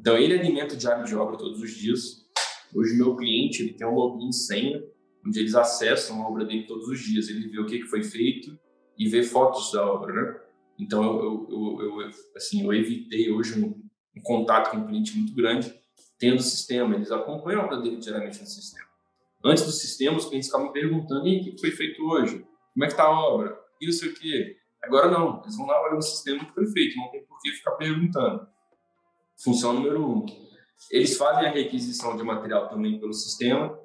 [0.00, 2.24] Então, ele alimenta o diário de obra todos os dias.
[2.72, 4.82] Hoje, meu cliente ele tem um login senha,
[5.28, 7.28] onde eles acessam a obra dele todos os dias.
[7.28, 8.58] Ele vê o que foi feito
[8.96, 10.40] e vê fotos da obra, né?
[10.78, 13.82] Então, eu, eu, eu, assim, eu evitei hoje um,
[14.16, 15.74] um, contato com um cliente muito grande,
[16.18, 16.94] tendo o sistema.
[16.94, 18.88] Eles acompanham a obra dele diariamente no sistema.
[19.44, 22.44] Antes do sistema, os clientes ficavam perguntando: e o que foi feito hoje?
[22.72, 23.58] Como é que está a obra?
[23.80, 24.56] E não sei o quê.
[24.82, 27.50] Agora não, eles vão lá olhar o sistema que foi feito, não tem por que
[27.50, 28.46] ficar perguntando.
[29.42, 30.26] Função número um.
[30.92, 33.76] Eles fazem a requisição de material também pelo sistema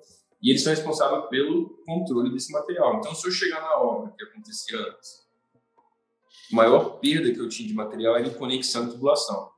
[0.44, 2.98] e eles são responsáveis pelo controle desse material.
[2.98, 5.26] Então, se eu chegar na obra, que acontecia antes,
[6.52, 9.52] a maior perda que eu tinha de material era em conexão e tubulação.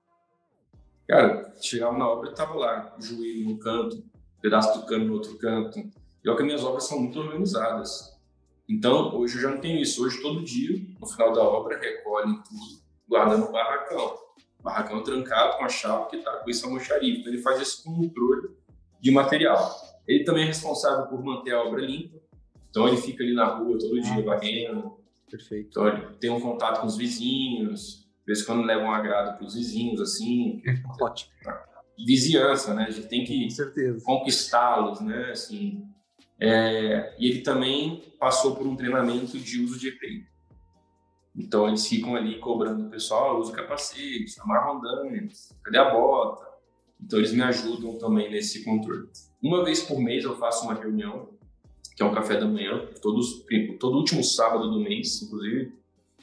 [1.08, 4.04] Cara, chegava na obra, estava lá, joelho no canto,
[4.40, 5.80] pedaço do cano no outro canto.
[6.24, 8.16] E olha que minhas obras são muito organizadas.
[8.70, 10.06] Então, hoje eu já não tenho isso.
[10.06, 14.20] Hoje, todo dia, no final da obra, recolhem tudo, guardando no barracão.
[14.62, 17.22] Barracão trancado com a chave que está com esse almoxarife.
[17.22, 18.50] Então, ele faz esse controle
[19.00, 19.95] de material.
[20.08, 22.18] Ele também é responsável por manter a obra limpa.
[22.70, 24.98] Então, ele fica ali na rua todo dia, ah, varrendo,
[25.30, 25.68] Perfeito.
[25.70, 29.38] Então, ele tem um contato com os vizinhos, de vez em quando leva um agrado
[29.38, 30.62] para os vizinhos, assim.
[31.02, 31.32] Ótimo.
[32.06, 32.86] Vizinhança, né?
[32.88, 33.48] A gente tem que
[34.04, 35.32] conquistá-los, né?
[35.32, 35.86] Assim,
[36.40, 40.28] é, e ele também passou por um treinamento de uso de EPI.
[41.36, 46.46] Então, eles ficam ali cobrando o pessoal, usa capacete, amarra andames, cadê a bota?
[47.02, 49.10] Então, eles me ajudam também nesse controle.
[49.46, 51.30] Uma vez por mês eu faço uma reunião
[51.96, 53.46] que é um café da manhã, todos,
[53.80, 55.72] todo último sábado do mês, inclusive,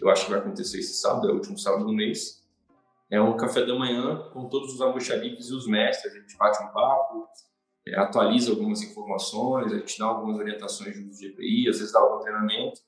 [0.00, 2.44] eu acho que vai acontecer esse sábado, é o último sábado do mês.
[3.08, 6.64] É um café da manhã com todos os almoxarifes e os mestres, a gente bate
[6.64, 7.28] um papo,
[7.86, 11.92] é, atualiza algumas informações, a gente dá algumas orientações de uso de EPI, às vezes
[11.92, 12.80] dá algum treinamento.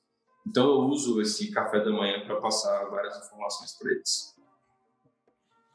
[0.45, 4.35] Então eu uso esse café da manhã para passar várias informações para eles.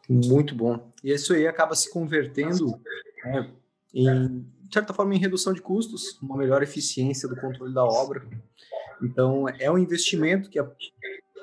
[0.06, 0.92] Muito bom.
[1.02, 2.78] E isso aí acaba se convertendo
[3.24, 3.50] é,
[3.94, 8.24] em de certa forma, em redução de custos, uma melhor eficiência do controle da obra.
[9.02, 10.70] Então, é um investimento que, a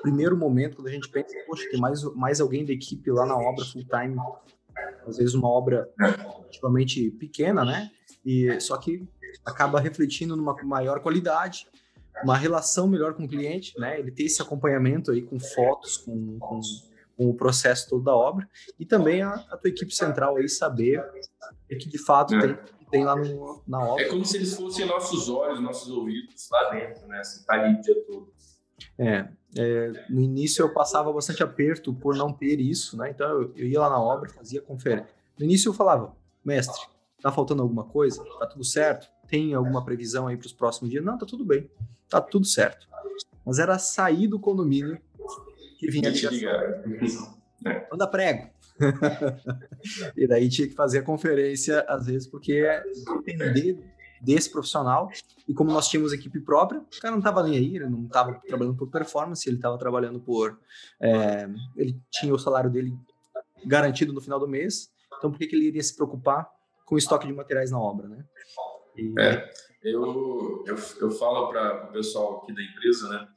[0.00, 3.36] primeiro momento, quando a gente pensa, poxa, tem mais, mais alguém da equipe lá na
[3.36, 4.16] obra full time,
[5.06, 7.90] às vezes uma obra relativamente pequena, né?
[8.24, 9.06] E só que
[9.44, 11.66] acaba refletindo numa maior qualidade,
[12.22, 13.98] uma relação melhor com o cliente, né?
[13.98, 16.60] Ele ter esse acompanhamento aí com fotos, com, com,
[17.18, 18.48] com o processo todo da obra
[18.78, 21.04] e também a, a tua equipe central aí saber
[21.68, 22.40] que de fato é.
[22.40, 24.02] tem tem lá no, na obra.
[24.02, 27.18] É como se eles fossem nossos olhos, nossos ouvidos lá dentro, né?
[27.18, 28.32] Assim, tá ali o dia todo.
[28.98, 33.10] É, é, no início eu passava bastante aperto por não ter isso, né?
[33.10, 35.08] Então eu, eu ia lá na obra, fazia conferência.
[35.38, 36.80] No início eu falava, mestre,
[37.20, 38.24] tá faltando alguma coisa?
[38.38, 39.08] Tá tudo certo?
[39.28, 41.04] Tem alguma previsão aí para os próximos dias?
[41.04, 41.70] Não, tá tudo bem,
[42.08, 42.88] tá tudo certo.
[43.44, 45.00] Mas era sair do condomínio
[45.78, 47.38] que vinha a ligação.
[47.66, 47.88] É.
[47.90, 48.48] Manda prego.
[50.16, 52.64] e daí tinha que fazer a conferência, às vezes, porque
[53.26, 53.76] depender
[54.20, 55.10] desse profissional.
[55.48, 58.40] E como nós tínhamos equipe própria, o cara não estava nem aí, ele não estava
[58.46, 60.56] trabalhando por performance, ele estava trabalhando por.
[61.00, 62.96] É, ele tinha o salário dele
[63.64, 66.48] garantido no final do mês, então por que, que ele iria se preocupar
[66.84, 68.24] com o estoque de materiais na obra, né?
[68.96, 69.14] E...
[69.18, 69.50] É,
[69.82, 73.28] eu, eu, eu falo para o pessoal aqui da empresa, né,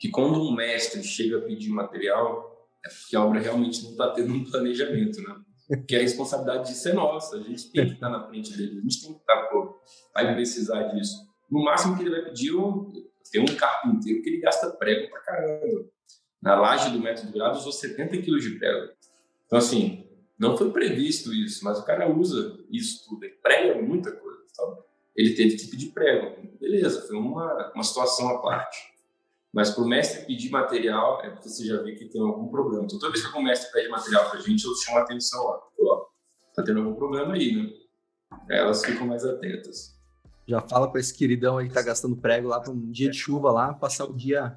[0.00, 4.10] que quando um mestre chega a pedir material, é porque a obra realmente não está
[4.12, 5.36] tendo um planejamento, né?
[5.68, 8.80] Porque a responsabilidade disso é nossa, a gente tem que estar na frente dele, a
[8.80, 9.78] gente tem que estar, pô,
[10.14, 11.28] vai precisar disso.
[11.50, 12.52] No máximo que ele vai pedir,
[13.30, 15.84] tem um carpinteiro que ele gasta prego pra caramba.
[16.42, 18.92] Na laje do método grado usou 70 quilos de prego.
[19.44, 23.24] Então, assim, não foi previsto isso, mas o cara usa isso tudo.
[23.24, 24.40] Ele prega muita coisa.
[24.50, 24.82] Então,
[25.14, 26.36] ele teve que pedir prego.
[26.58, 28.78] Beleza, foi uma, uma situação à parte.
[29.52, 32.84] Mas para o mestre pedir material, é porque você já vê que tem algum problema.
[32.84, 35.44] Então, toda vez que o mestre pede material para a gente, eu chamo a atenção
[35.44, 35.60] lá.
[35.80, 36.06] Ó,
[36.54, 37.72] tá tendo algum problema aí, né?
[38.48, 39.98] Elas ficam mais atentas.
[40.46, 43.16] Já fala para esse queridão aí que tá gastando prego lá para um dia de
[43.16, 44.56] chuva lá, passar o dia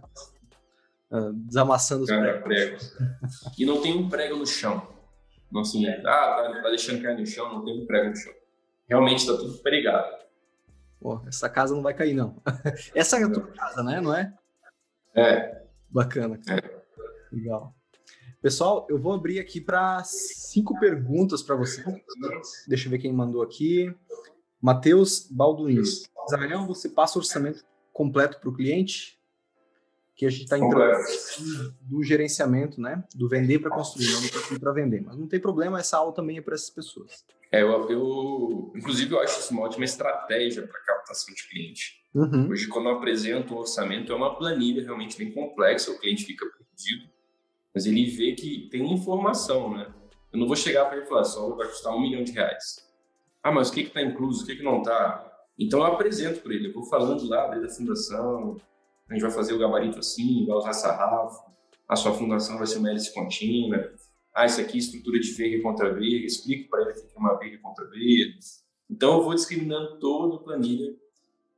[1.12, 2.90] uh, desamassando os Cara, pregos.
[2.90, 3.58] pregos.
[3.58, 4.88] e não tem um prego no chão.
[5.52, 8.34] Não assim, ah, tá, tá deixando cair no chão, não tem um prego no chão.
[8.88, 10.24] Realmente está tudo pregado.
[11.00, 12.42] Pô, essa casa não vai cair, não.
[12.96, 14.02] essa é a tua casa, né?
[14.02, 14.34] Não é?
[15.16, 15.64] É.
[15.90, 16.40] Bacana.
[16.50, 17.36] É.
[17.36, 17.76] Legal.
[18.42, 21.84] Pessoal, eu vou abrir aqui para cinco perguntas para você.
[22.68, 23.94] Deixa eu ver quem mandou aqui.
[24.62, 25.82] Matheus Balduino.
[25.82, 29.20] Israel, você passa o orçamento completo para o cliente?
[30.16, 31.04] Que a gente está entrando
[31.82, 33.04] do gerenciamento, né?
[33.16, 35.02] Do vender para construir, não do construir para vender.
[35.02, 37.26] Mas não tem problema, essa aula também é para essas pessoas.
[37.52, 42.04] É, eu, eu, inclusive, eu acho isso uma ótima estratégia para captação de cliente.
[42.14, 42.50] Uhum.
[42.50, 46.46] Hoje, quando eu apresento o orçamento, é uma planilha realmente bem complexa, o cliente fica
[46.46, 47.10] perdido,
[47.74, 49.92] mas ele vê que tem informação, né?
[50.32, 52.88] Eu não vou chegar para ele e falar, só vai custar um milhão de reais.
[53.42, 55.32] Ah, mas o que está incluso, o que, que não está?
[55.58, 58.58] Então, eu apresento para ele, eu vou falando lá desde a fundação,
[59.10, 61.52] a gente vai fazer o gabarito assim, vai usar sarrafo,
[61.88, 63.94] a sua fundação vai ser uma hélice contínua,
[64.34, 67.20] ah, isso aqui é estrutura de verga contra verga, explico para ele o que é
[67.20, 68.34] uma verga contra verga.
[68.90, 70.96] Então, eu vou discriminando toda a planilha,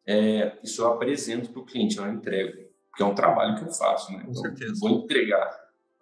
[0.05, 3.63] é, isso eu apresento para o cliente, eu não entrego, porque é um trabalho que
[3.63, 4.23] eu faço, né?
[4.23, 4.73] Com então, certeza.
[4.79, 5.49] vou entregar,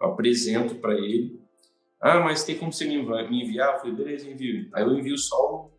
[0.02, 1.41] eu apresento para ele.
[2.02, 3.76] Ah, mas tem como você me enviar?
[3.76, 4.70] Eu falei, beleza, envio.
[4.74, 5.72] Aí eu envio só o,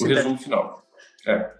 [0.00, 0.84] o resumo final.
[1.26, 1.54] É,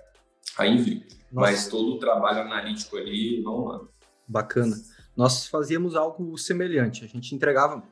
[0.58, 1.02] aí envio.
[1.32, 1.50] Nossa.
[1.50, 3.88] Mas todo o trabalho analítico ali, não mano.
[4.26, 4.76] Bacana.
[5.16, 7.04] Nós fazíamos algo semelhante.
[7.04, 7.82] A gente entregava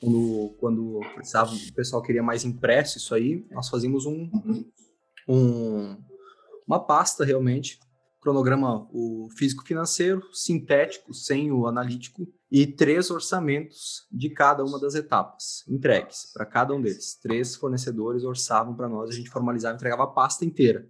[0.00, 4.70] quando, quando precisava, o pessoal queria mais impresso isso aí, nós fazíamos um, uhum.
[5.28, 5.96] um
[6.66, 7.80] uma pasta realmente,
[8.20, 14.94] cronograma o físico financeiro, sintético, sem o analítico e três orçamentos de cada uma das
[14.94, 17.18] etapas entregues para cada um deles.
[17.20, 20.88] Três fornecedores orçavam para nós, a gente formalizava, entregava a pasta inteira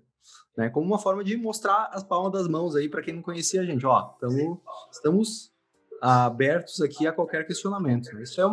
[0.56, 0.70] né?
[0.70, 3.64] Como uma forma de mostrar as palmas das mãos aí para quem não conhecia a
[3.64, 3.84] gente.
[3.86, 5.52] Ó, tamo, estamos
[6.00, 8.18] abertos aqui a qualquer questionamento.
[8.20, 8.44] Isso é,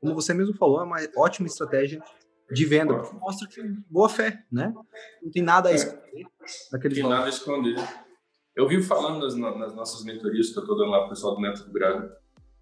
[0.00, 2.02] como você mesmo falou, é uma ótima estratégia
[2.50, 4.72] de venda, porque mostra que boa fé, né?
[5.22, 6.26] Não tem nada a esconder.
[6.72, 7.76] Não tem nada a esconder.
[8.56, 11.34] Eu vi falando nas, nas, nossas mentorias que eu estou dando lá para o pessoal
[11.34, 12.10] do Método Grado.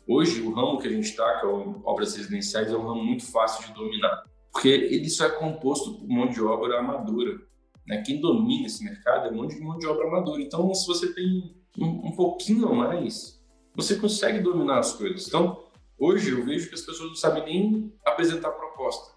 [0.06, 3.02] Hoje, o ramo que a gente está, que é o obras residenciais, é um ramo
[3.02, 4.24] muito fácil de dominar.
[4.52, 7.38] Porque ele só é composto por mão de obra amadora.
[7.86, 8.02] Né?
[8.02, 10.42] Quem domina esse mercado é um monte de mão de obra amadora.
[10.42, 13.40] Então, se você tem um, um pouquinho a mais,
[13.74, 15.28] você consegue dominar as coisas.
[15.28, 15.64] Então,
[15.98, 19.14] hoje eu vejo que as pessoas não sabem nem apresentar proposta.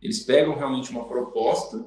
[0.00, 1.84] Eles pegam realmente uma proposta,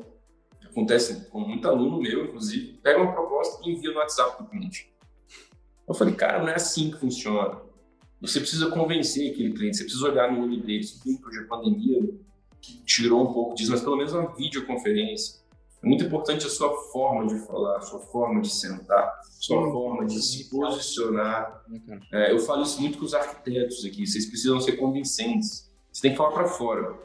[0.64, 4.49] acontece com muito aluno meu, inclusive, pegam uma proposta e enviam no WhatsApp para o
[4.49, 4.93] cliente.
[5.88, 7.61] Eu falei, cara, não é assim que funciona.
[8.22, 10.80] Você precisa convencer aquele cliente, você precisa olhar no olho dele.
[10.80, 12.01] Isso que hoje a pandemia
[12.86, 15.43] tirou um pouco disso, mas pelo menos uma videoconferência
[15.84, 19.70] é muito importante a sua forma de falar, a sua forma de sentar, a sua
[19.70, 21.62] forma de se posicionar.
[22.14, 24.08] É, eu falo isso muito com os arquitetos aqui.
[24.08, 25.70] Vocês precisam ser convincentes.
[25.92, 26.98] Você tem que falar para fora.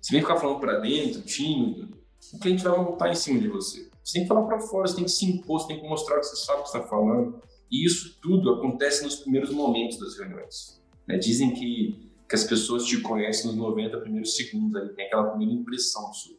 [0.00, 1.98] Se vem ficar falando para dentro, tímido,
[2.32, 3.90] o cliente vai montar em cima de você.
[4.02, 6.18] Você tem que falar para fora, você tem que se impor, você tem que mostrar
[6.18, 7.42] que você sabe o que está falando.
[7.70, 10.82] E isso tudo acontece nos primeiros momentos das reuniões.
[11.06, 11.18] Né?
[11.18, 15.52] Dizem que, que as pessoas te conhecem nos 90 primeiros segundos, ali, tem aquela primeira
[15.52, 16.36] impressão sua.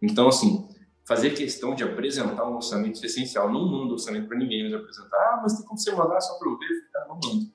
[0.00, 0.68] Então, assim,
[1.06, 3.52] fazer questão de apresentar um orçamento essencial.
[3.52, 5.16] Não mando orçamento para ninguém, mas apresentar.
[5.16, 6.90] Ah, mas tem como você mandar só para eu ver?
[6.92, 7.52] Cara, não mando.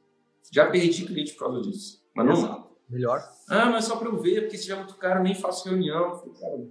[0.52, 2.04] Já perdi cliente por causa disso.
[2.16, 2.70] Mas não mando.
[2.90, 3.22] Melhor.
[3.50, 6.16] Ah, mas só para eu ver, porque se tiver muito caro, nem faço reunião.
[6.16, 6.68] Falei, cara,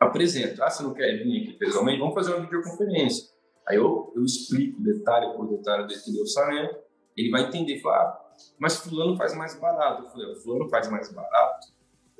[0.00, 0.62] apresento.
[0.62, 1.98] Ah, você não quer vir aqui pessoalmente?
[1.98, 3.30] Vamos fazer uma videoconferência.
[3.68, 6.76] Aí eu, eu explico detalhe por detalhe desse orçamento.
[7.16, 10.04] Ele vai entender, falar, ah, mas fulano faz mais barato.
[10.04, 11.72] Eu falei, fulano faz mais barato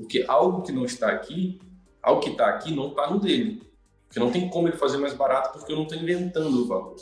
[0.02, 1.60] porque algo que não está aqui
[2.02, 3.62] ao que está aqui não está no dele.
[4.06, 6.96] Porque não tem como ele fazer mais barato porque eu não estou inventando o valor.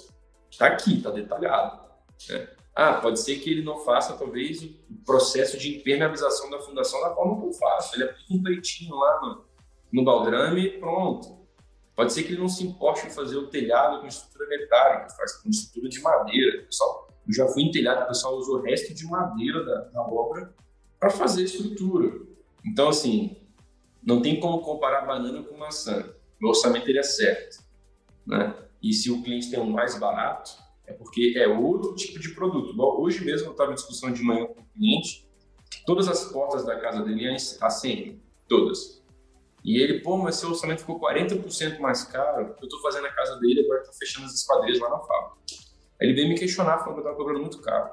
[0.51, 1.81] Está aqui, está detalhado.
[2.29, 2.49] Né?
[2.75, 7.15] Ah, pode ser que ele não faça, talvez, o processo de impermeabilização da fundação da
[7.15, 7.97] forma que eu faço.
[7.97, 9.45] Ele aplica um peitinho lá no,
[9.93, 11.41] no baldrame e pronto.
[11.97, 15.35] Pode ser que ele não se importe em fazer o telhado com estrutura metálica, faz
[15.35, 16.63] com estrutura de madeira.
[16.63, 20.01] Pessoal, eu já fui em telhado, o pessoal usou o resto de madeira da, da
[20.03, 20.55] obra
[20.99, 22.21] para fazer estrutura.
[22.65, 23.37] Então, assim,
[24.03, 26.15] não tem como comparar banana com maçã.
[26.43, 27.63] O orçamento ele é certo.
[28.27, 28.55] Né?
[28.83, 30.51] E se o cliente tem um mais barato,
[30.87, 32.75] é porque é outro tipo de produto.
[32.75, 35.29] Bom, hoje mesmo eu estava em discussão de manhã com o cliente,
[35.87, 39.01] todas as portas da casa dele é ACM, todas.
[39.63, 43.39] E ele, pô, mas seu orçamento ficou 40% mais caro, eu estou fazendo a casa
[43.39, 45.37] dele, agora estou fechando as esquadrias lá na fábrica.
[46.01, 47.91] Aí ele veio me questionar, falando que eu estava cobrando muito caro.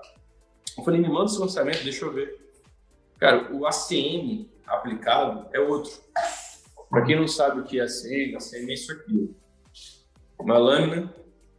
[0.78, 2.40] Eu falei, me manda seu orçamento, deixa eu ver.
[3.20, 5.92] Cara, o ACM aplicado é outro.
[6.90, 9.36] Para quem não sabe o que é ACM, ACM é isso aqui.
[10.40, 11.14] Uma lâmina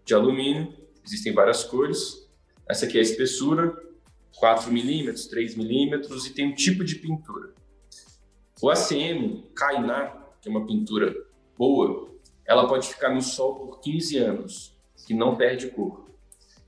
[0.05, 0.73] de alumínio,
[1.05, 2.29] existem várias cores.
[2.69, 3.75] Essa aqui é a espessura,
[4.39, 7.53] 4 milímetros, 3 milímetros e tem um tipo de pintura.
[8.61, 11.15] O ACM Kainá, que é uma pintura
[11.57, 12.15] boa,
[12.47, 16.09] ela pode ficar no sol por 15 anos, que não perde cor.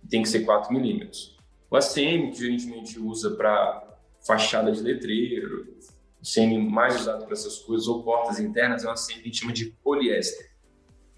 [0.08, 1.36] Tem que ser 4 milímetros.
[1.70, 5.76] O ACM, que geralmente usa para fachada de letreiro,
[6.20, 9.24] o CM mais usado para essas coisas, ou portas internas, é um CM que a
[9.24, 10.50] gente chama de poliéster.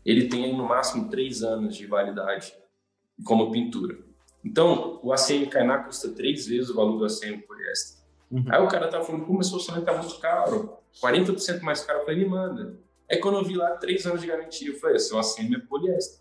[0.05, 2.55] Ele tem no máximo três anos de validade
[3.25, 3.99] como pintura.
[4.45, 8.03] Então, o ACM Kainá custa três vezes o valor do ACM poliéster.
[8.31, 8.45] Uhum.
[8.49, 12.01] Aí o cara tá falando, começou o orçamento tá muito caro, 40% mais caro.
[12.01, 12.79] Eu falei, me manda.
[13.09, 16.21] É quando eu vi lá três anos de garantia, eu falei, seu ACM é poliéster.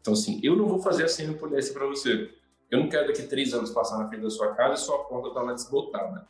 [0.00, 2.30] Então, assim, eu não vou fazer ACM poliéster para você.
[2.70, 5.32] Eu não quero daqui três anos passar na frente da sua casa e sua porta
[5.32, 6.28] tá lá desbotada.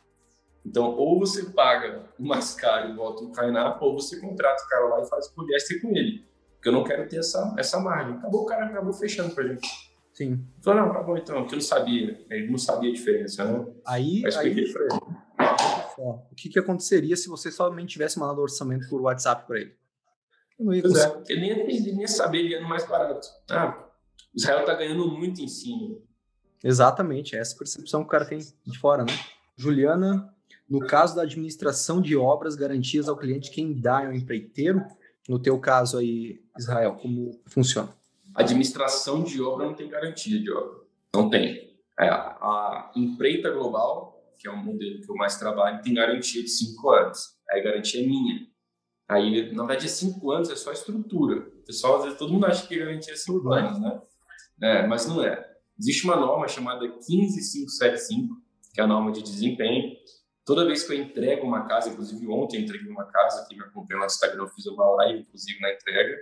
[0.65, 4.67] Então, ou você paga o mais caro e bota o Kainá, ou você contrata o
[4.67, 6.25] cara lá e faz poliéster com ele.
[6.55, 8.15] Porque eu não quero ter essa, essa margem.
[8.15, 9.67] Acabou, o cara acabou fechando pra gente.
[10.13, 10.45] Sim.
[10.61, 12.25] Falou, não, tá bom então, porque eu não sabia.
[12.29, 13.65] Ele não sabia a diferença, né?
[13.85, 14.99] Aí, Mas aí pra ele.
[15.97, 19.73] o que, que aconteceria se você somente tivesse mandado orçamento por WhatsApp para ele?
[20.59, 23.25] Eu não ia é, ele nem, ele nem ia saber, ele ia no mais barato.
[23.49, 23.81] Ah,
[24.35, 25.97] Israel tá ganhando muito em cima.
[26.61, 29.13] Exatamente, é essa percepção que o cara tem de fora, né?
[29.55, 30.33] Juliana,
[30.69, 34.85] no caso da administração de obras, garantias ao cliente, quem dá é o empreiteiro?
[35.27, 37.89] No teu caso aí, Israel, como funciona?
[38.35, 40.79] Administração de obra não tem garantia de obra.
[41.13, 41.75] Não tem.
[41.99, 46.49] É, a empreita global, que é o modelo que eu mais trabalho, tem garantia de
[46.49, 47.37] cinco anos.
[47.49, 48.47] Aí a garantia é minha.
[49.07, 51.39] Aí, na verdade, é cinco anos, é só estrutura.
[51.39, 53.99] O pessoal, às vezes, todo mundo acha que garantia é cinco anos, né?
[54.61, 55.49] É, mas não é.
[55.79, 58.35] Existe uma norma chamada 15575,
[58.73, 59.95] que é a norma de desempenho.
[60.49, 63.63] Toda vez que eu entrego uma casa, inclusive ontem eu entreguei uma casa, quem me
[63.63, 66.17] acompanha no Instagram, eu fiz uma live, inclusive, na entrega,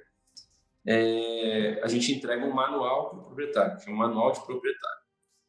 [0.86, 4.97] é, a gente entrega um manual para o proprietário, que é um manual de proprietário.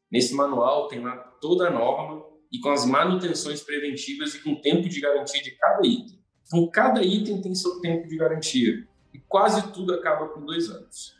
[0.08, 4.60] Nesse manual tem lá toda a norma e com as manutenções preventivas e com o
[4.60, 6.22] tempo de garantia de cada item.
[6.46, 11.16] Então, cada item tem seu tempo de garantia e quase tudo acaba com dois anos.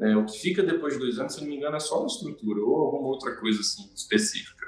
[0.00, 2.06] É, o que fica depois de dois anos, se não me engano, é só a
[2.06, 4.61] estrutura ou alguma outra coisa assim específica.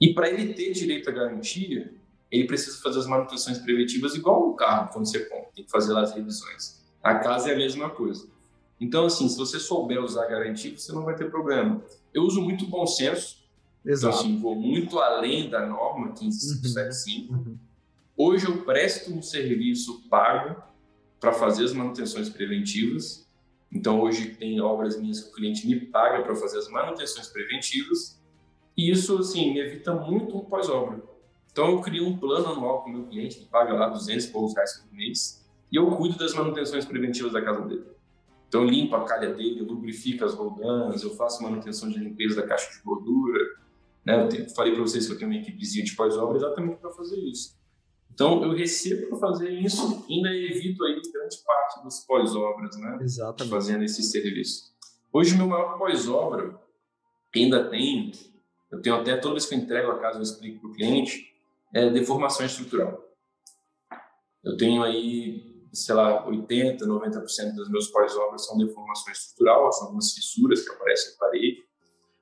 [0.00, 1.92] E para ele ter direito à garantia,
[2.30, 5.92] ele precisa fazer as manutenções preventivas igual um carro quando você compra, tem que fazer
[5.92, 6.84] lá as revisões.
[7.02, 8.28] A casa é a mesma coisa.
[8.80, 11.82] Então, assim, se você souber usar a garantia, você não vai ter problema.
[12.12, 13.44] Eu uso muito bom senso.
[13.84, 14.16] Exato.
[14.16, 17.32] Então, assim, vou muito além da norma 15575.
[17.32, 17.38] Uhum.
[17.38, 17.58] Uhum.
[18.16, 20.62] Hoje eu presto um serviço pago
[21.20, 23.26] para fazer as manutenções preventivas.
[23.72, 28.20] Então, hoje tem obras minhas que o cliente me paga para fazer as manutenções preventivas.
[28.76, 31.02] E isso, assim, evita muito um pós-obra.
[31.50, 34.54] Então, eu crio um plano anual com o meu cliente, que paga lá 200 poucos
[34.54, 37.84] reais por mês e eu cuido das manutenções preventivas da casa dele.
[38.48, 42.36] Então, eu limpo a calha dele, eu lubrifico as roldanas, eu faço manutenção de limpeza
[42.36, 43.40] da caixa de gordura.
[44.04, 44.22] Né?
[44.22, 47.18] Eu tenho, falei para vocês que eu tenho uma equipezinha de pós-obra exatamente para fazer
[47.18, 47.56] isso.
[48.12, 52.98] Então, eu recebo para fazer isso e ainda evito aí grande parte dos pós-obras, né?
[53.00, 53.50] Exatamente.
[53.50, 54.72] Fazendo esse serviço.
[55.12, 56.56] Hoje, meu maior pós-obra
[57.34, 58.12] ainda tem,
[58.74, 61.34] eu tenho até toda vez que eu entrego a casa, eu explico para o cliente,
[61.72, 63.02] é deformação estrutural.
[64.42, 70.12] Eu tenho aí sei lá, 80, 90% das meus pós-obras são deformação estrutural, são algumas
[70.12, 71.64] fissuras que aparecem na parede,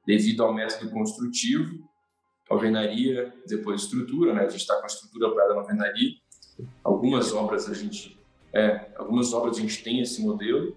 [0.07, 1.87] devido ao método construtivo,
[2.49, 4.43] alvenaria, depois estrutura, né?
[4.43, 6.17] A gente está com a estrutura apoiada na alvenaria.
[6.83, 8.19] Algumas obras a gente,
[8.53, 10.77] é, algumas obras a gente tem esse modelo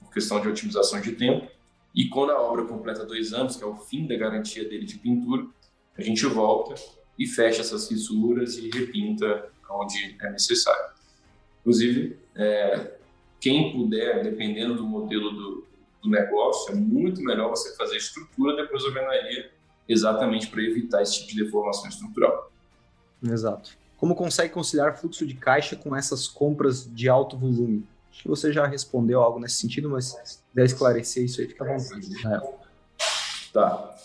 [0.00, 1.50] por questão de otimização de tempo.
[1.94, 4.98] E quando a obra completa dois anos, que é o fim da garantia dele de
[4.98, 5.46] pintura,
[5.96, 6.74] a gente volta
[7.18, 10.92] e fecha essas fissuras e repinta onde é necessário.
[11.60, 12.96] Inclusive, é,
[13.40, 15.66] quem puder, dependendo do modelo do,
[16.02, 19.50] do, negócio, é muito melhor você fazer estrutura depois alvenaria,
[19.88, 22.50] exatamente para evitar esse tipo de deformação estrutural.
[23.22, 23.76] Exato.
[23.96, 27.86] Como consegue conciliar fluxo de caixa com essas compras de alto volume?
[28.14, 31.76] Acho que você já respondeu algo nesse sentido, mas deve esclarecer isso aí, fica à
[31.76, 32.08] vontade.
[33.52, 33.96] Tá.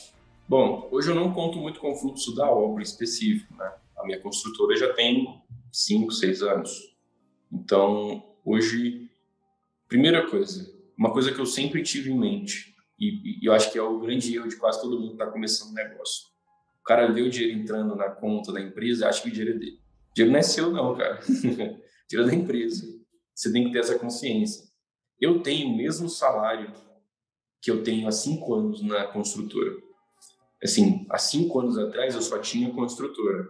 [0.48, 3.72] Bom, hoje eu não conto muito com o fluxo da obra específico, né?
[3.96, 5.40] A minha construtora já tem
[5.72, 6.96] 5, 6 anos.
[7.52, 9.12] Então, hoje,
[9.88, 13.78] primeira coisa, uma coisa que eu sempre tive em mente, e, e eu acho que
[13.78, 16.30] é o grande erro de quase todo mundo que está começando um negócio.
[16.82, 19.56] O cara vê o dinheiro entrando na conta da empresa e acha que o dinheiro
[19.56, 19.80] é dele.
[20.10, 21.20] O dinheiro não é seu, não, cara.
[21.30, 21.80] o dinheiro
[22.12, 22.99] é da empresa.
[23.40, 24.68] Você tem que ter essa consciência.
[25.20, 26.74] Eu tenho o mesmo salário
[27.62, 29.76] que eu tenho há cinco anos na construtora.
[30.64, 33.48] Assim, há cinco anos atrás eu só tinha construtora.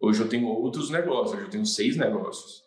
[0.00, 2.64] Hoje eu tenho outros negócios, hoje eu tenho seis negócios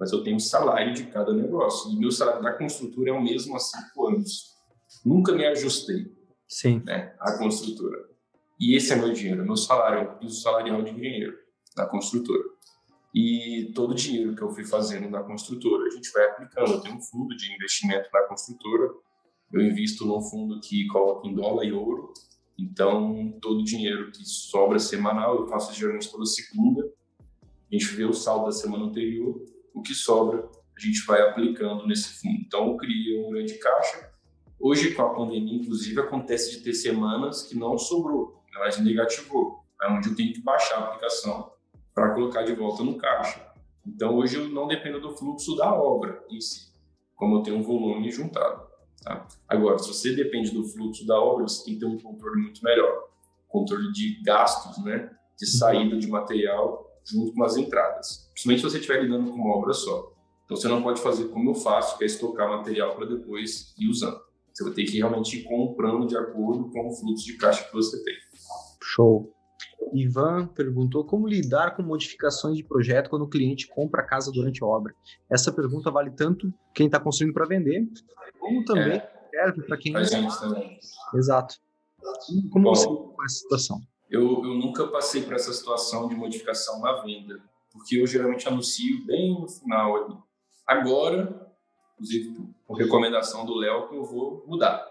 [0.00, 1.92] mas eu tenho o salário de cada negócio.
[1.92, 4.56] E meu salário da construtora é o mesmo há cinco anos.
[5.04, 6.10] Nunca me ajustei
[6.48, 6.82] Sim.
[6.86, 8.08] Né, à construtora.
[8.58, 11.36] E esse é meu dinheiro, meu salário, o piso salarial de engenheiro
[11.76, 12.42] da construtora.
[13.14, 16.72] E todo o dinheiro que eu fui fazendo na construtora, a gente vai aplicando.
[16.72, 18.92] Eu tenho um fundo de investimento na construtora,
[19.52, 22.12] eu invisto num fundo que coloca em dólar e ouro.
[22.58, 26.84] Então, todo o dinheiro que sobra semanal, eu faço geralmente toda segunda.
[27.42, 31.86] A gente vê o saldo da semana anterior o que sobra a gente vai aplicando
[31.86, 32.36] nesse fundo.
[32.40, 34.10] Então, eu criei um grande caixa,
[34.60, 39.88] Hoje, com a pandemia, inclusive, acontece de ter semanas que não sobrou, ela negativou, é
[39.88, 41.49] onde eu tenho que baixar a aplicação
[42.00, 43.46] para colocar de volta no caixa.
[43.86, 46.72] Então, hoje eu não dependo do fluxo da obra em si,
[47.14, 48.62] como eu tenho um volume juntado.
[49.02, 49.28] Tá?
[49.46, 52.64] Agora, se você depende do fluxo da obra, você tem que ter um controle muito
[52.64, 53.04] melhor.
[53.48, 55.10] Controle de gastos, né?
[55.38, 58.30] De saída de material junto com as entradas.
[58.32, 60.14] Principalmente se você estiver lidando com uma obra só.
[60.46, 63.88] Então, você não pode fazer como eu faço, que é estocar material para depois ir
[63.88, 64.18] usando.
[64.54, 67.72] Você vai ter que realmente ir comprando de acordo com o fluxo de caixa que
[67.72, 68.14] você tem.
[68.82, 69.34] Show.
[69.92, 74.62] Ivan perguntou como lidar com modificações de projeto quando o cliente compra a casa durante
[74.62, 74.94] a obra.
[75.28, 77.88] Essa pergunta vale tanto quem está construindo para vender,
[78.38, 79.92] como também é, serve para quem.
[81.14, 81.56] Exato.
[82.50, 83.80] Como Bom, você com essa situação?
[84.10, 87.40] Eu, eu nunca passei por essa situação de modificação na venda,
[87.72, 90.16] porque eu geralmente anuncio bem no final ali.
[90.66, 91.48] Agora,
[91.94, 94.89] inclusive por recomendação do Léo, que eu vou mudar.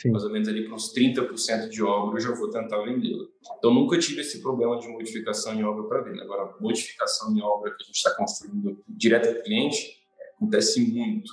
[0.00, 0.12] Sim.
[0.12, 3.26] Mais ou menos ali para uns 30% de obra eu já vou tentar vendê-la.
[3.58, 6.22] Então nunca tive esse problema de modificação em obra para venda.
[6.22, 10.00] Agora, modificação em obra que a gente está construindo direto ao cliente
[10.36, 11.30] acontece muito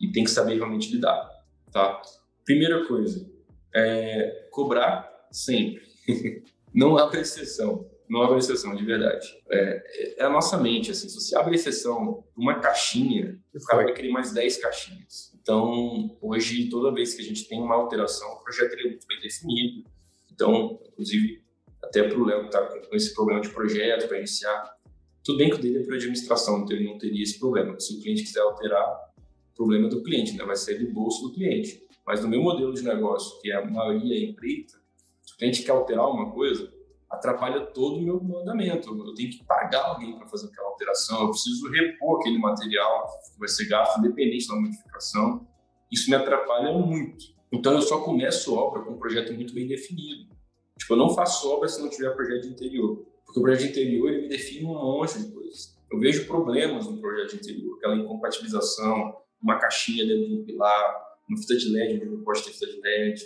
[0.00, 1.28] e tem que saber realmente lidar,
[1.72, 2.00] tá?
[2.44, 3.28] Primeira coisa,
[3.74, 5.82] é cobrar sempre.
[6.72, 7.90] Não há exceção.
[8.08, 9.26] Não abre exceção, de verdade.
[9.50, 13.92] É, é, a nossa mente, assim, se você abre exceção uma caixinha, o cara vai
[13.92, 15.32] querer mais 10 caixinhas.
[15.40, 19.20] Então, hoje, toda vez que a gente tem uma alteração, o projeto é muito bem
[19.20, 19.84] definido.
[20.30, 21.42] Então, inclusive,
[21.82, 24.76] até para o Léo que está com esse problema de projeto, para iniciar,
[25.24, 27.78] tudo bem que o dele é para administração, então ele não teria esse problema.
[27.80, 29.12] Se o cliente quiser alterar,
[29.52, 30.44] o problema é do cliente, né?
[30.44, 31.82] vai sair do bolso do cliente.
[32.06, 34.74] Mas no meu modelo de negócio, que é a maioria é empreita,
[35.22, 36.72] se o cliente quer alterar uma coisa,
[37.10, 38.88] atrapalha todo o meu mandamento.
[38.88, 43.38] Eu tenho que pagar alguém para fazer aquela alteração, eu preciso repor aquele material que
[43.38, 45.46] vai ser gasto, independente da modificação.
[45.90, 47.36] Isso me atrapalha muito.
[47.52, 50.34] Então, eu só começo obra com um projeto muito bem definido.
[50.78, 53.06] Tipo, eu não faço obra se não tiver projeto de interior.
[53.24, 55.76] Porque o projeto de interior, ele me define um monte de coisas.
[55.90, 61.06] Eu vejo problemas no projeto de interior, aquela incompatibilização, uma caixinha dentro de um pilar,
[61.28, 63.22] uma fita de LED onde não pode ter fita de LED.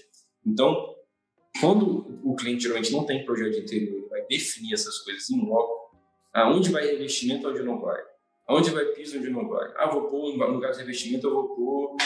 [0.47, 0.95] Então,
[1.59, 5.45] quando o cliente geralmente não tem projeto de interior, ele vai definir essas coisas em
[5.45, 5.97] loco,
[6.33, 8.01] aonde vai revestimento, onde não vai,
[8.47, 9.73] aonde vai piso, onde não vai.
[9.77, 11.97] Ah, vou pôr no lugar de revestimento, eu vou pôr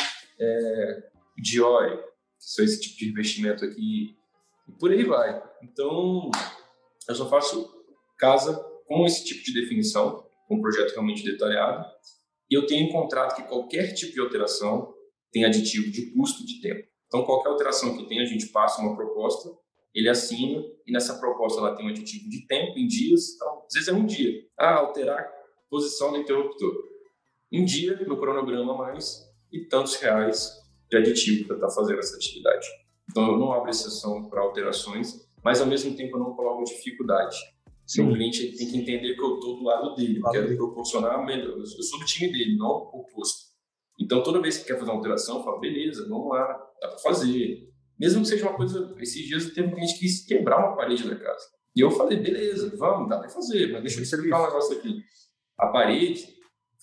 [0.40, 2.05] é, Dior, que
[2.38, 4.16] são esse tipo de revestimento aqui,
[4.68, 5.42] e por aí vai.
[5.62, 6.30] Então,
[7.09, 7.70] eu só faço
[8.18, 8.55] casa
[8.86, 11.84] com esse tipo de definição, com um projeto realmente detalhado,
[12.51, 14.95] e eu tenho encontrado que qualquer tipo de alteração
[15.32, 16.93] tem aditivo de custo de tempo.
[17.14, 19.48] Então, qualquer alteração que tenha, a gente passa uma proposta,
[19.94, 23.72] ele assina, e nessa proposta ela tem um aditivo de tempo, em dias, então, às
[23.72, 24.32] vezes é um dia.
[24.58, 25.30] Ah, alterar
[25.70, 26.74] posição do interruptor.
[27.52, 30.60] Um dia, no cronograma mais, e tantos reais
[30.90, 32.66] de aditivo para estar tá fazendo essa atividade.
[33.08, 37.36] Então, eu não abro exceção para alterações, mas ao mesmo tempo eu não coloco dificuldade.
[37.86, 38.10] Sim.
[38.10, 41.58] O cliente tem que entender que eu estou do lado dele, eu quero proporcionar melhor.
[41.58, 43.54] Eu sou do time dele, não o oposto.
[44.00, 46.99] Então, toda vez que quer fazer uma alteração, eu falo, beleza, vamos lá, dá para
[46.99, 47.68] fazer.
[47.99, 51.09] Mesmo que seja uma coisa, esses dias teve um cliente que quis quebrar uma parede
[51.09, 51.47] da casa.
[51.74, 55.03] E eu falei, beleza, vamos, dá para fazer, mas deixa eu explicar um negócio aqui.
[55.59, 56.28] A parede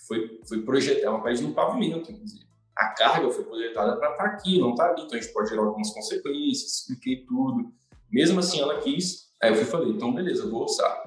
[0.07, 2.45] foi, foi projetada, é uma parede no pavimento, inclusive.
[2.75, 5.49] A carga foi projetada para estar tá aqui, não está ali, então a gente pode
[5.49, 7.71] gerar algumas consequências, expliquei tudo.
[8.09, 11.01] Mesmo assim, ela quis, aí eu fui falei, então beleza, eu vou orçar.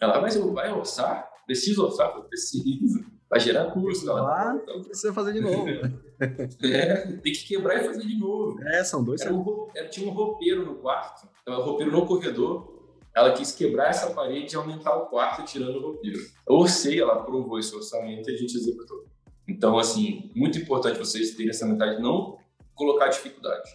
[0.00, 1.28] Ela, mas eu vai orçar?
[1.46, 2.14] Preciso orçar?
[2.16, 3.04] Eu preciso.
[3.28, 4.06] Vai gerar custo.
[4.06, 5.66] Lá, então, precisa fazer de novo.
[6.62, 8.62] é, tem que quebrar e fazer de novo.
[8.68, 9.20] É, são dois.
[9.20, 12.72] Era um, era, tinha um roupeiro no quarto, então, um roupeiro no corredor.
[13.14, 16.18] Ela quis quebrar essa parede e aumentar o quarto tirando o roupeiro.
[16.48, 19.06] Eu orcei, ela aprovou esse orçamento e a gente executou.
[19.46, 22.38] Então, assim, muito importante vocês terem essa mentalidade de não
[22.74, 23.70] colocar dificuldade.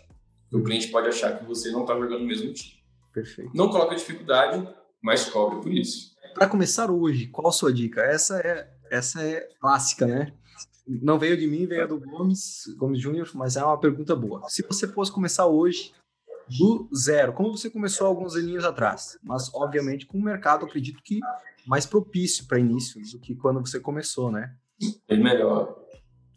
[0.51, 2.79] O cliente pode achar que você não está jogando no mesmo time.
[3.13, 3.51] Perfeito.
[3.53, 4.67] Não coloca dificuldade,
[5.01, 6.15] mas cobre por isso.
[6.33, 8.01] Para começar hoje, qual a sua dica?
[8.01, 10.33] Essa é essa é clássica, né?
[10.87, 14.49] Não veio de mim, veio do Gomes, Gomes Júnior, mas é uma pergunta boa.
[14.49, 15.93] Se você fosse começar hoje
[16.57, 21.19] do zero, como você começou alguns aninhos atrás, mas obviamente com um mercado, acredito que
[21.67, 24.55] mais propício para início do que quando você começou, né?
[25.07, 25.77] Bem melhor.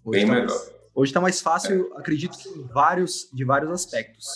[0.04, 0.48] Hoje Bem tá melhor.
[0.48, 1.98] Mais, hoje está mais fácil, é.
[1.98, 4.26] acredito que vários, de vários aspectos.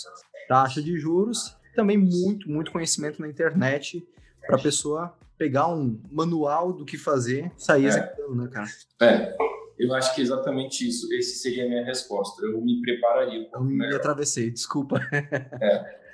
[0.47, 4.03] Taxa de juros, também muito, muito conhecimento na internet
[4.47, 7.87] para a pessoa pegar um manual do que fazer, sair é.
[7.89, 8.67] executando, né, cara?
[9.01, 9.37] É,
[9.77, 11.11] eu acho que é exatamente isso.
[11.13, 12.43] Esse seria a minha resposta.
[12.43, 13.41] Eu me prepararia.
[13.53, 13.97] Um eu me melhor.
[13.97, 14.99] atravessei, desculpa.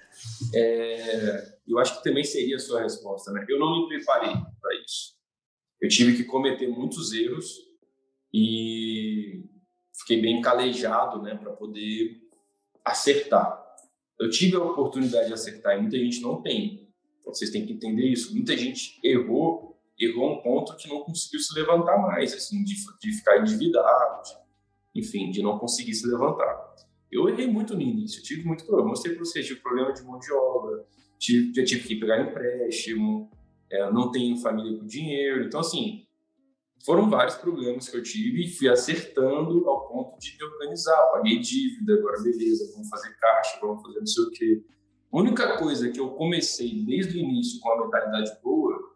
[0.54, 0.60] É.
[0.60, 1.58] é.
[1.68, 3.44] eu acho que também seria a sua resposta, né?
[3.50, 4.32] Eu não me preparei
[4.62, 5.16] para isso.
[5.82, 7.58] Eu tive que cometer muitos erros
[8.32, 9.44] e
[9.92, 12.22] fiquei bem calejado, né, para poder
[12.86, 13.64] acertar.
[14.20, 16.83] Eu tive a oportunidade de acertar e muita gente não tem.
[17.24, 18.36] Então, vocês têm que entender isso.
[18.36, 23.12] Muita gente errou, errou um ponto que não conseguiu se levantar mais, assim, de, de
[23.14, 26.76] ficar endividado, de, enfim, de não conseguir se levantar.
[27.10, 28.90] Eu errei muito no início, tive muito problema.
[28.90, 30.86] Mostrei para vocês, tive problema de mão de obra,
[31.18, 33.32] tive, já tive que pegar empréstimo,
[33.72, 35.46] é, não tenho família com dinheiro.
[35.46, 36.06] Então, assim,
[36.86, 41.12] foram vários problemas que eu tive e fui acertando ao ponto de me organizar.
[41.12, 44.64] Paguei dívida, agora beleza, vamos fazer caixa, vamos fazer não sei o quê.
[45.14, 48.94] A única coisa que eu comecei desde o início com a mentalidade boa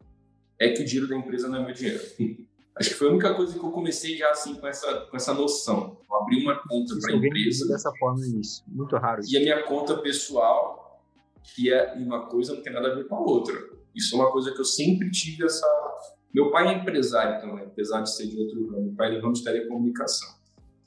[0.59, 2.01] é que o dinheiro da empresa não é meu dinheiro.
[2.75, 5.33] Acho que foi a única coisa que eu comecei já assim com essa, com essa
[5.33, 5.97] noção.
[6.09, 7.67] Eu abri uma conta para a empresa.
[7.67, 8.63] dessa forma no início.
[8.67, 9.21] Muito raro.
[9.21, 9.33] Isso.
[9.33, 11.03] E a minha conta pessoal,
[11.43, 13.55] que é uma coisa, não tem nada a ver com a outra.
[13.95, 15.67] Isso é uma coisa que eu sempre tive essa,
[16.33, 18.85] meu pai é empresário também, apesar de ser de outro ramo.
[18.85, 20.35] Meu pai é ramo de telecomunicação.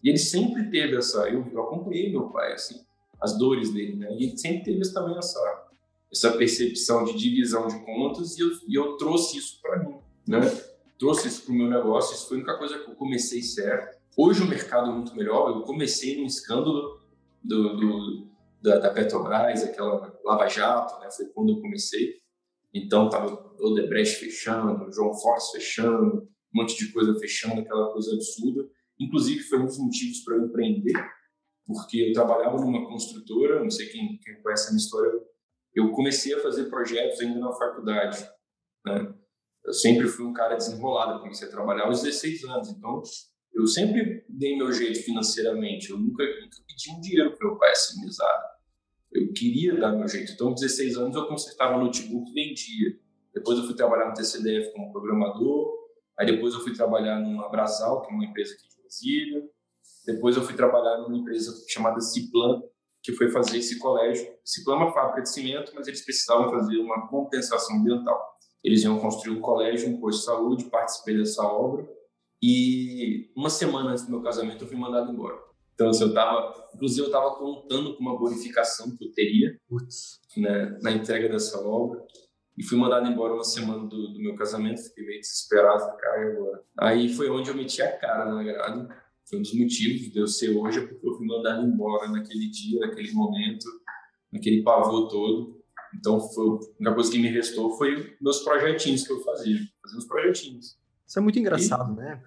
[0.02, 1.28] E ele sempre teve essa.
[1.28, 2.80] Eu, eu acompanhei meu pai, assim,
[3.20, 4.16] as dores dele, né?
[4.18, 5.68] E sempre teve também essa,
[6.10, 10.40] essa percepção de divisão de contas e eu, e eu trouxe isso para mim, né?
[10.98, 12.14] Trouxe isso para o meu negócio.
[12.14, 13.98] Isso foi a única coisa que eu comecei certo.
[14.16, 15.48] Hoje o mercado é muito melhor.
[15.48, 17.00] Eu comecei num escândalo
[17.42, 18.26] do, do
[18.60, 21.10] da, da, Petrobras, aquela Lava Jato, né?
[21.10, 22.20] Foi quando eu comecei.
[22.72, 28.68] Então, estava Odebrecht fechando, João Force fechando, um monte de coisa fechando, aquela coisa absurda.
[28.98, 30.92] Inclusive, foi um dos motivos para eu empreender,
[31.66, 35.12] porque eu trabalhava numa construtora, não sei quem, quem conhece a minha história,
[35.74, 38.18] eu comecei a fazer projetos ainda na faculdade.
[38.84, 39.14] Né?
[39.64, 43.02] Eu sempre fui um cara desenrolado, comecei a trabalhar aos 16 anos, então
[43.54, 47.70] eu sempre dei meu jeito financeiramente, eu nunca, nunca pedi um dinheiro para meu pai
[47.70, 48.00] assim,
[49.12, 50.32] eu queria dar meu jeito.
[50.32, 52.98] Então, 16 anos eu consertava notebook e vendia.
[53.34, 55.78] Depois eu fui trabalhar no TCDF como programador.
[56.18, 59.50] Aí depois eu fui trabalhar numa Brasal, que é uma empresa aqui de Brasília.
[60.06, 62.62] Depois eu fui trabalhar numa empresa chamada Ciplan,
[63.02, 64.26] que foi fazer esse colégio.
[64.44, 68.20] Ciplan é uma fábrica de cimento, mas eles precisavam fazer uma compensação ambiental.
[68.62, 71.88] Eles iam construir um colégio, um posto de saúde, participei dessa obra.
[72.42, 75.38] E uma semana antes do meu casamento eu fui mandado embora.
[75.74, 79.56] Então, assim, eu tava, inclusive, eu estava contando com uma bonificação que eu teria
[80.36, 82.04] né, na entrega dessa obra.
[82.58, 86.62] E fui mandado embora uma semana do, do meu casamento, fiquei meio desesperado, cara, agora.
[86.78, 88.88] Aí foi onde eu meti a cara na grade.
[89.30, 92.50] Foi um dos motivos de eu ser hoje, é porque eu fui mandado embora naquele
[92.50, 93.64] dia, naquele momento,
[94.32, 95.56] naquele pavor todo.
[95.94, 96.50] Então, foi, a
[96.80, 100.76] única coisa que me restou foi meus projetinhos que eu fazia, fazer uns projetinhos.
[101.06, 101.96] Isso é muito engraçado, e...
[101.96, 102.20] né?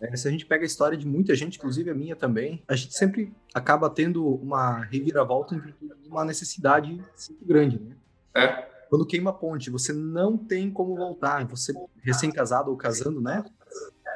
[0.00, 2.74] É, se a gente pega a história de muita gente, inclusive a minha também, a
[2.74, 7.96] gente sempre acaba tendo uma reviravolta em virtude de uma necessidade muito grande, né?
[8.34, 8.68] É.
[8.88, 11.44] Quando queima a ponte, você não tem como voltar.
[11.46, 13.44] Você recém-casado ou casando, né?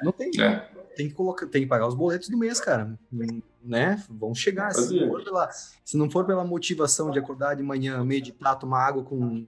[0.03, 0.31] Não tem.
[0.41, 0.71] É.
[0.97, 2.99] Tem que colocar, tem que pagar os boletos do mês, cara.
[3.63, 4.03] Né?
[4.11, 4.73] Vão chegar.
[4.73, 8.87] Se não, for pela, se não for pela motivação de acordar de manhã, meditar, tomar
[8.87, 9.47] água com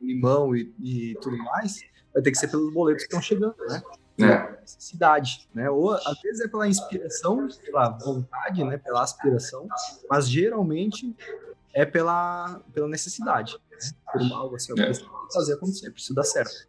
[0.00, 1.80] limão e, e tudo mais,
[2.12, 3.82] vai ter que ser pelos boletos que estão chegando, né?
[4.24, 4.60] é.
[4.60, 5.70] necessidade, né?
[5.70, 8.78] Ou às vezes é pela inspiração, pela vontade, né?
[8.78, 9.68] Pela aspiração,
[10.08, 11.14] mas geralmente
[11.72, 13.78] é pela, pela necessidade, né?
[14.12, 14.92] por algo assim, é.
[15.32, 16.68] fazer acontecer, precisa dar certo.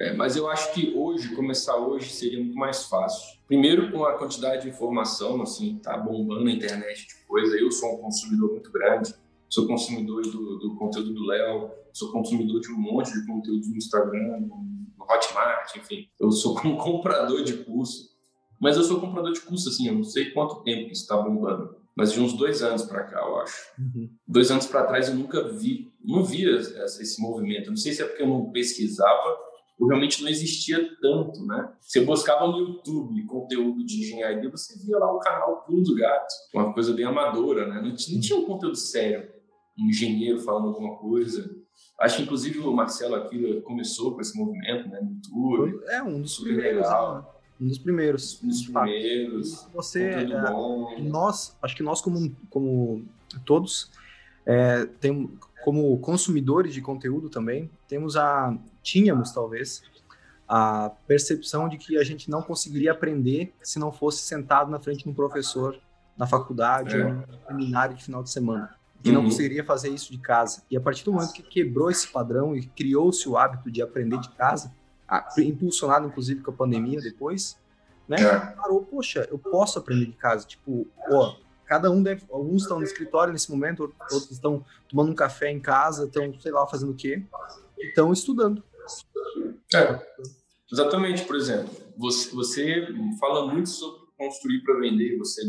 [0.00, 3.38] É, mas eu acho que hoje, começar hoje, seria muito mais fácil.
[3.46, 7.54] Primeiro, com a quantidade de informação, assim, tá bombando na internet de coisa.
[7.58, 9.14] Eu sou um consumidor muito grande,
[9.46, 13.76] sou consumidor do, do conteúdo do Léo, sou consumidor de um monte de conteúdo no
[13.76, 14.48] Instagram,
[14.98, 16.08] Hotmart, enfim.
[16.18, 18.08] Eu sou um comprador de curso,
[18.58, 21.76] mas eu sou comprador de curso, assim, eu não sei quanto tempo isso está bombando,
[21.94, 23.66] mas de uns dois anos para cá, eu acho.
[23.78, 24.08] Uhum.
[24.26, 27.68] Dois anos para trás eu nunca vi, não via esse movimento.
[27.68, 29.49] Não sei se é porque eu não pesquisava
[29.86, 31.72] realmente não existia tanto, né?
[31.80, 36.34] Você buscava no YouTube conteúdo de engenharia, você via lá o canal Pulo do Gato,
[36.54, 37.80] uma coisa bem amadora, né?
[37.80, 39.30] Não tinha, não tinha um conteúdo sério,
[39.78, 41.50] um engenheiro falando alguma coisa.
[41.98, 45.84] Acho que, inclusive, o Marcelo aqui começou com esse movimento, né, no YouTube.
[45.88, 46.88] É, um dos primeiros.
[46.88, 47.24] Né?
[47.60, 48.42] Um dos primeiros.
[48.42, 49.68] Um dos primeiros.
[49.74, 50.98] Você, é, bom.
[51.00, 53.04] nós, acho que nós como, como
[53.44, 53.90] todos,
[54.46, 55.30] é, tem,
[55.64, 59.82] como consumidores de conteúdo também, temos a, tínhamos talvez,
[60.48, 65.04] a percepção de que a gente não conseguiria aprender se não fosse sentado na frente
[65.04, 65.78] de um professor
[66.16, 67.04] na faculdade é.
[67.04, 69.16] ou no seminário de final de semana que uhum.
[69.16, 70.62] não conseguiria fazer isso de casa.
[70.70, 74.18] E a partir do momento que quebrou esse padrão e criou-se o hábito de aprender
[74.18, 74.72] de casa,
[75.38, 77.58] impulsionado inclusive com a pandemia depois,
[78.06, 78.20] né?
[78.20, 78.38] É.
[78.38, 80.46] Parou, poxa, eu posso aprender de casa.
[80.46, 81.36] Tipo, ó,
[81.70, 85.60] cada um deve, alguns estão no escritório nesse momento, outros estão tomando um café em
[85.60, 87.22] casa, estão, sei lá, fazendo o quê?
[87.78, 88.60] Estão estudando.
[89.72, 90.04] É,
[90.72, 92.88] exatamente, por exemplo, você, você
[93.20, 95.42] fala muito sobre construir para vender, você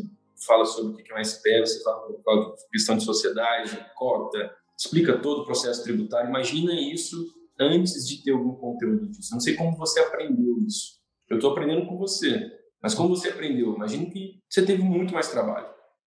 [0.46, 5.18] fala sobre o que é um SPE, você fala, fala questão de sociedade, cota, explica
[5.18, 6.30] todo o processo tributário.
[6.30, 9.34] Imagina isso antes de ter algum conteúdo disso.
[9.34, 11.00] Não sei como você aprendeu isso.
[11.28, 12.52] Eu estou aprendendo com você.
[12.80, 13.74] Mas como você aprendeu?
[13.76, 15.71] Imagino que você teve muito mais trabalho.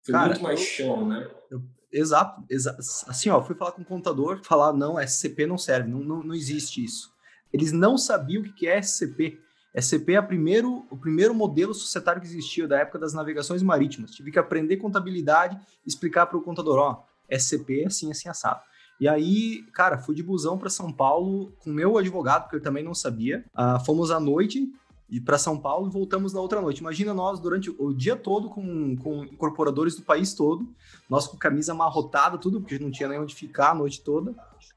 [0.06, 1.28] Foi Cara, muito mais chão, né?
[1.50, 1.60] Eu,
[1.92, 2.78] exato, exato.
[3.08, 6.34] Assim, ó, fui falar com o contador, falar, não, SCP não serve, não, não, não
[6.34, 7.12] existe isso.
[7.52, 9.40] Eles não sabiam o que é SCP.
[9.74, 14.12] SCP é primeiro, o primeiro modelo societário que existiu da época das navegações marítimas.
[14.12, 18.60] Tive que aprender contabilidade explicar para o contador, ó, SCP é assim, assim, assado.
[19.00, 22.84] E aí, cara, fui de busão para São Paulo com meu advogado, porque eu também
[22.84, 23.44] não sabia.
[23.54, 24.72] Uh, fomos à noite
[25.08, 26.80] e para São Paulo e voltamos na outra noite.
[26.80, 30.68] Imagina nós durante o dia todo com, com incorporadores do país todo,
[31.08, 34.34] nós com camisa amarrotada, tudo, porque não tinha nem onde ficar a noite toda.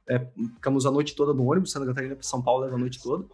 [0.08, 0.20] É,
[0.56, 3.26] ficamos a noite toda no ônibus, Santa Catarina para São Paulo leva a noite toda.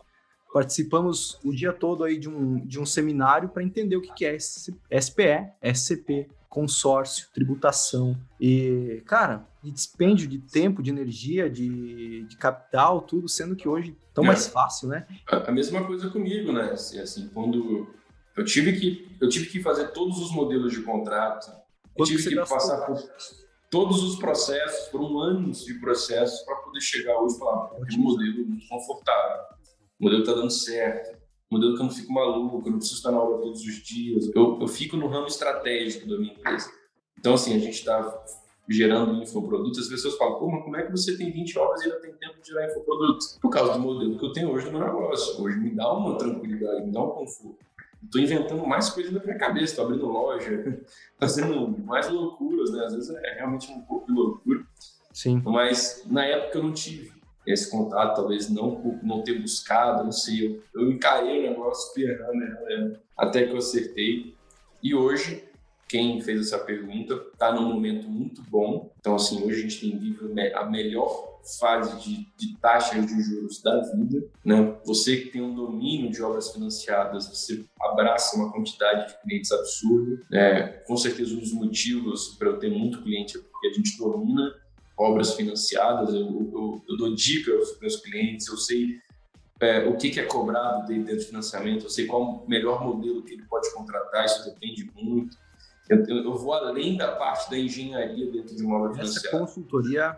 [0.54, 4.26] Participamos o dia todo aí de um, de um seminário para entender o que, que
[4.26, 8.18] é SPE, SCP, consórcio, tributação.
[8.40, 13.94] E, cara, de dispêndio de tempo, de energia, de, de capital, tudo, sendo que hoje
[14.14, 14.28] tão é.
[14.28, 15.06] mais fácil, né?
[15.28, 16.72] A, a, mesma coisa comigo, né?
[16.72, 17.94] Assim, assim, quando
[18.38, 21.52] eu tive que eu tive que fazer todos os modelos de contrato,
[21.98, 23.04] eu tive que passar por
[23.70, 27.98] todos os processos, por um ano de processos para poder chegar hoje e falar, um
[27.98, 29.42] modelo muito confortável,
[30.00, 31.15] o modelo está dando certo,
[31.56, 34.30] modelo que eu não fico maluco, eu não preciso estar na aula todos os dias,
[34.34, 36.70] eu, eu fico no ramo estratégico da minha empresa.
[37.18, 38.24] Então, assim, a gente está
[38.70, 41.86] gerando infoprodutos, as pessoas falam, pô, mas como é que você tem 20 horas e
[41.86, 43.38] ainda tem tempo de gerar infoprodutos?
[43.42, 45.42] Por causa do modelo que eu tenho hoje no meu negócio.
[45.44, 47.66] Hoje me dá uma tranquilidade, me dá um conforto.
[48.04, 50.84] Estou inventando mais coisas na minha cabeça, estou abrindo loja,
[51.20, 52.86] fazendo mais loucuras, né?
[52.86, 54.66] Às vezes é realmente um pouco de loucura.
[55.12, 55.42] Sim.
[55.46, 57.15] Mas na época eu não tive
[57.46, 60.46] esse contato, talvez não não ter buscado, não sei.
[60.46, 62.94] Eu, eu encarei o negócio ferrando, né?
[63.18, 64.36] até que eu acertei.
[64.82, 65.44] E hoje
[65.88, 68.92] quem fez essa pergunta está num momento muito bom.
[69.00, 73.62] Então, assim, hoje a gente tem vivo a melhor fase de, de taxas de juros
[73.62, 74.28] da vida.
[74.44, 74.76] Né?
[74.84, 80.22] Você que tem um domínio de obras financiadas, você abraça uma quantidade de clientes absurda.
[80.30, 80.68] Né?
[80.88, 84.56] Com certeza, um dos motivos para eu ter muito cliente é porque a gente domina
[84.98, 86.14] obras financiadas.
[86.14, 89.00] Eu, eu, eu dou dicas para os meus clientes, eu sei
[89.60, 93.24] é, o que, que, é cobrado dentro do financiamento, eu sei qual o melhor modelo
[93.24, 95.38] que ele pode contratar, isso depende muito.
[95.90, 100.18] Eu, eu, vou além da parte da engenharia dentro de uma obra Essa consultoria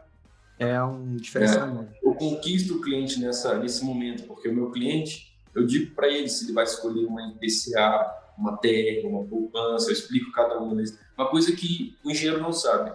[0.57, 1.67] é um diferencial.
[1.83, 6.07] É, eu conquisto o cliente nessa, nesse momento, porque o meu cliente, eu digo para
[6.07, 10.73] ele se ele vai escolher uma IPCA, uma TR, uma poupança, eu explico cada uma
[10.75, 10.97] deles.
[11.17, 12.93] Uma coisa que o engenheiro não sabe.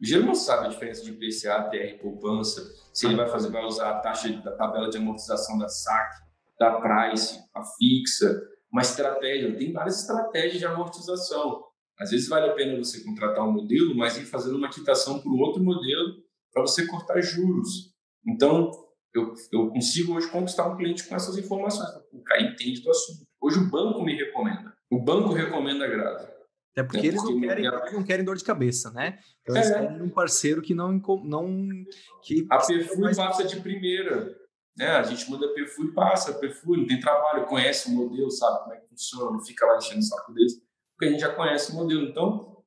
[0.00, 2.62] O não sabe a diferença de IPCA, TR, poupança,
[2.92, 6.10] se ele vai fazer, vai usar a taxa da tabela de amortização da SAC,
[6.58, 9.56] da price, a fixa, uma estratégia.
[9.56, 11.64] Tem várias estratégias de amortização.
[11.98, 15.30] Às vezes vale a pena você contratar um modelo, mas ir fazendo uma quitação por
[15.30, 16.14] um outro modelo
[16.50, 17.94] para você cortar juros.
[18.26, 18.70] Então,
[19.14, 21.90] eu, eu consigo hoje conquistar um cliente com essas informações.
[22.10, 23.26] O cara entende do assunto.
[23.40, 24.72] Hoje o banco me recomenda.
[24.90, 26.39] O banco recomenda a grade.
[26.72, 29.18] Até porque, é, eles, não querem, não querem dor de cabeça, né?
[29.42, 29.74] Então, eles é.
[29.74, 30.92] querem um parceiro que não...
[31.24, 31.68] não
[32.22, 33.16] que a Perfui mais...
[33.16, 34.38] passa de primeira.
[34.76, 34.86] Né?
[34.86, 36.30] A gente manda a Perfui, passa.
[36.30, 39.66] A Perfui não tem trabalho, conhece o modelo, sabe como é que funciona, não fica
[39.66, 40.62] lá enchendo o saco deles
[41.00, 42.06] porque a gente já conhece o modelo.
[42.06, 42.62] Então,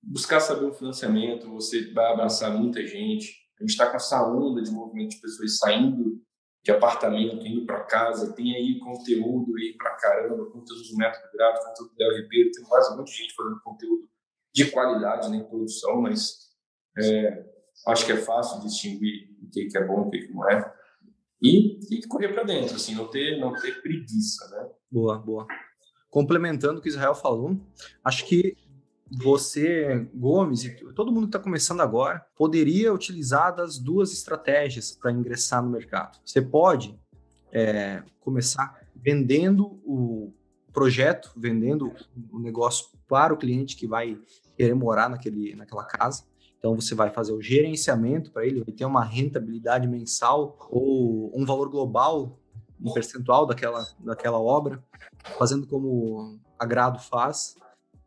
[0.00, 3.42] buscar saber o financiamento, você vai abraçar muita gente.
[3.58, 6.22] A gente está com essa onda de movimento de pessoas saindo
[6.64, 8.32] de apartamento, indo para casa.
[8.34, 12.50] Tem aí conteúdo aí para caramba, conteúdo do método gráfico, conteúdo do Ribeiro.
[12.52, 14.08] Tem quase um monte de gente fazendo conteúdo
[14.54, 16.50] de qualidade, nem todos são, mas
[16.98, 17.44] é,
[17.86, 20.74] acho que é fácil distinguir o que, é bom e o que, não é.
[21.40, 24.70] E, e correr para dentro, assim, não ter, não ter preguiça, né?
[24.90, 25.46] Boa, boa
[26.12, 27.58] complementando o que Israel falou,
[28.04, 28.54] acho que
[29.20, 35.12] você, Gomes, e todo mundo que está começando agora, poderia utilizar das duas estratégias para
[35.12, 36.18] ingressar no mercado.
[36.24, 36.98] Você pode
[37.52, 40.32] é, começar vendendo o
[40.72, 41.92] projeto, vendendo
[42.30, 44.18] o negócio para o cliente que vai
[44.56, 46.24] querer morar naquele, naquela casa.
[46.58, 51.44] Então você vai fazer o gerenciamento para ele, vai ter uma rentabilidade mensal ou um
[51.44, 52.38] valor global
[52.84, 54.82] um percentual daquela, daquela obra,
[55.38, 57.54] fazendo como a Grado faz,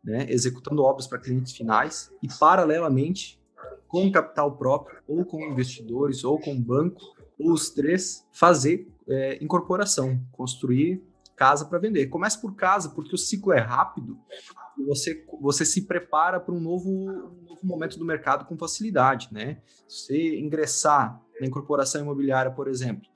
[0.06, 3.40] né, executando obras para clientes finais e, paralelamente,
[3.88, 7.00] com capital próprio, ou com investidores, ou com banco,
[7.38, 11.02] ou os três, fazer é, incorporação, construir
[11.34, 12.06] casa para vender.
[12.06, 14.18] Comece por casa, porque o ciclo é rápido
[14.78, 19.28] e você, você se prepara para um novo, um novo momento do mercado com facilidade,
[19.32, 19.60] né?
[19.88, 23.06] Se ingressar na incorporação imobiliária, por exemplo,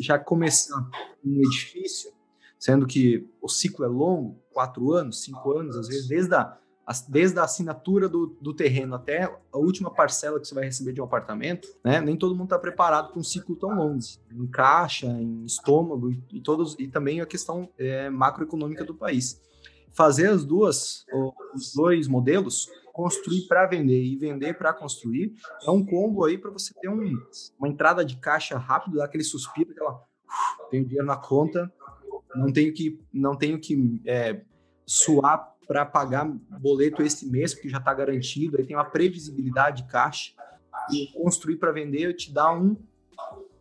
[0.00, 0.78] já começar
[1.24, 2.10] um edifício,
[2.58, 6.58] sendo que o ciclo é longo, quatro anos, cinco anos, às vezes desde a,
[7.08, 11.00] desde a assinatura do, do terreno até a última parcela que você vai receber de
[11.00, 12.00] um apartamento, né?
[12.00, 14.00] Nem todo mundo está preparado para um ciclo tão longo,
[14.32, 19.40] em caixa, em estômago e, e todos e também a questão é, macroeconômica do país.
[19.92, 21.06] Fazer as duas,
[21.54, 26.50] os dois modelos, construir para vender e vender para construir, é um combo aí para
[26.50, 27.16] você ter um,
[27.56, 30.02] uma entrada de caixa rápido, dar aquele suspiro, aquela
[30.68, 31.72] tenho dinheiro na conta,
[32.34, 34.42] não tenho que não tenho que é,
[34.88, 36.26] suar para pagar
[36.60, 40.32] boleto esse mês, porque já está garantido, aí tem uma previsibilidade de caixa.
[40.90, 42.74] E construir para vender te dá um,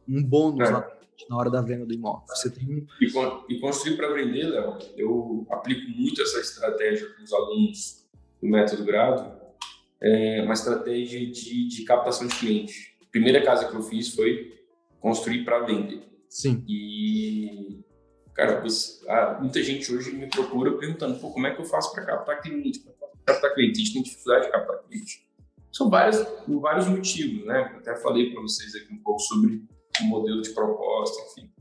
[0.08, 0.72] um bônus é.
[0.72, 0.90] na,
[1.30, 2.26] na hora da venda do imóvel.
[2.30, 2.88] Você tem um...
[3.02, 8.08] e, e construir para vender, Léo, eu aplico muito essa estratégia com os alunos
[8.41, 9.36] do método grado,
[9.99, 12.95] é uma estratégia de, de captação de cliente.
[13.02, 14.64] A primeira casa que eu fiz foi
[15.02, 16.08] construir para vender.
[16.30, 16.64] Sim.
[16.68, 17.84] E
[18.38, 21.91] Cara, você, ah, muita gente hoje me procura perguntando, pô, como é que eu faço
[21.91, 22.81] para captar cliente?
[22.81, 25.27] Para captar cliente, a gente tem dificuldade de captar cliente.
[25.72, 27.72] São vários, vários motivos, né?
[27.73, 29.64] Eu até falei para vocês aqui um pouco sobre
[29.99, 31.51] o modelo de proposta, enfim.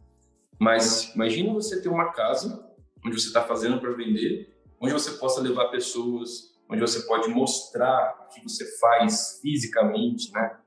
[0.59, 2.71] Mas imagina você ter uma casa
[3.05, 8.27] onde você está fazendo para vender, onde você possa levar pessoas, onde você pode mostrar
[8.27, 10.59] o que você faz fisicamente, né?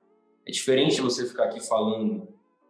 [0.43, 2.27] É diferente você ficar aqui falando,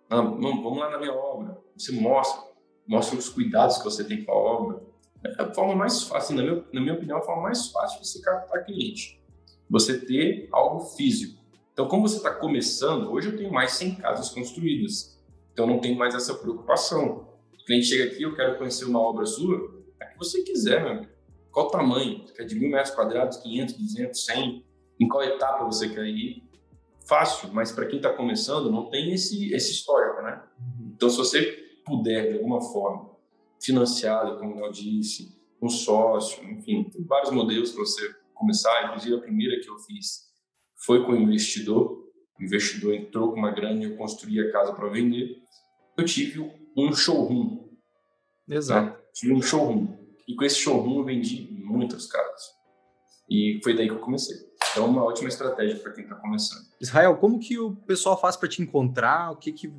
[0.10, 1.58] vamos lá na minha obra.
[1.78, 2.49] Você mostra,
[2.90, 4.82] mostra os cuidados que você tem com a obra.
[5.24, 8.08] É a forma mais fácil, na minha, na minha opinião, a forma mais fácil de
[8.08, 9.22] você captar cliente.
[9.70, 11.40] Você ter algo físico.
[11.72, 15.22] Então, como você está começando, hoje eu tenho mais 100 casas construídas.
[15.54, 17.30] Então, não tenho mais essa preocupação.
[17.54, 20.92] O cliente chega aqui, eu quero conhecer uma obra sua, é que você quiser, meu
[20.94, 21.12] amigo.
[21.52, 22.26] Qual o tamanho?
[22.26, 24.66] Você quer de mil metros quadrados, 500, 200, 100?
[25.00, 26.44] Em qual etapa você quer ir?
[27.08, 30.42] Fácil, mas para quem está começando, não tem esse, esse histórico, né?
[30.60, 30.92] Uhum.
[30.96, 33.10] Então, se você puder, de alguma forma,
[33.60, 38.88] financiado, como eu disse, um sócio, enfim, tem vários modelos para você começar.
[38.88, 40.30] Inclusive, a primeira que eu fiz
[40.86, 42.08] foi com o investidor.
[42.40, 45.42] O investidor entrou com uma grana e eu construí a casa para vender.
[45.98, 46.40] Eu tive
[46.78, 47.68] um showroom.
[48.48, 48.92] Exato.
[48.92, 48.98] Né?
[49.14, 49.88] Tive um showroom.
[50.26, 52.60] E com esse showroom eu vendi muitas casas.
[53.30, 54.38] E foi daí que eu comecei.
[54.72, 56.66] Então, uma ótima estratégia para quem está começando.
[56.80, 59.32] Israel, como que o pessoal faz para te encontrar?
[59.32, 59.74] O que, que, o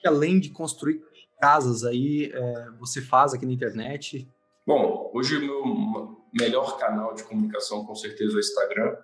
[0.00, 1.02] que, além de construir
[1.38, 4.28] casas aí é, você faz aqui na internet?
[4.66, 8.96] Bom, hoje o meu melhor canal de comunicação com certeza é o Instagram.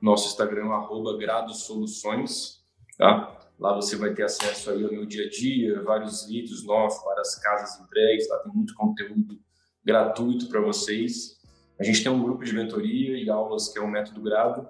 [0.00, 2.58] Nosso Instagram é gradosoluções,
[2.96, 3.36] tá?
[3.58, 7.34] Lá você vai ter acesso aí ao meu dia a dia, vários vídeos novos, várias
[7.36, 9.38] casas entregues, lá tem muito conteúdo
[9.84, 11.38] gratuito para vocês.
[11.80, 14.62] A gente tem um grupo de mentoria e aulas que é o Método Grado.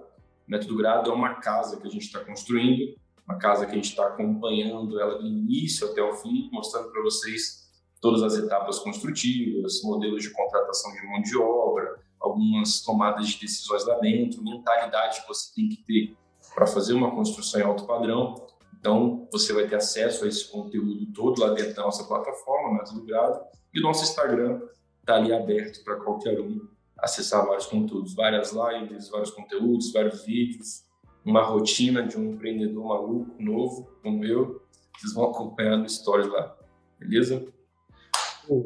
[0.47, 2.95] O Método Grado é uma casa que a gente está construindo
[3.29, 7.03] uma casa que a gente está acompanhando ela do início até o fim, mostrando para
[7.03, 7.69] vocês
[8.01, 13.85] todas as etapas construtivas, modelos de contratação de mão de obra, algumas tomadas de decisões
[13.85, 16.17] lá dentro, mentalidade que você tem que ter
[16.55, 18.47] para fazer uma construção em alto padrão.
[18.79, 23.05] Então, você vai ter acesso a esse conteúdo todo lá dentro da nossa plataforma, Método
[23.05, 24.59] Grado, e o nosso Instagram
[25.01, 30.83] está ali aberto para qualquer um acessar vários conteúdos, várias lives, vários conteúdos, vários vídeos,
[31.25, 34.61] uma rotina de um empreendedor maluco, novo, como eu,
[34.97, 36.55] vocês vão acompanhar no Stories lá,
[36.99, 37.45] beleza?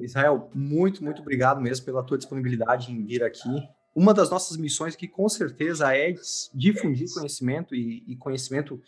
[0.01, 3.49] Israel, muito, muito obrigado mesmo pela tua disponibilidade em vir aqui.
[3.93, 6.15] Uma das nossas missões aqui, com certeza, é
[6.53, 8.81] difundir conhecimento e, e conhecimento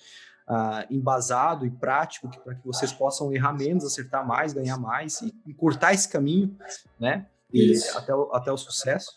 [0.48, 5.34] uh, embasado e prático para que vocês possam errar menos, acertar mais, ganhar mais e
[5.46, 6.58] encurtar esse caminho,
[7.00, 7.28] né?
[7.54, 9.12] E até o, até o sucesso.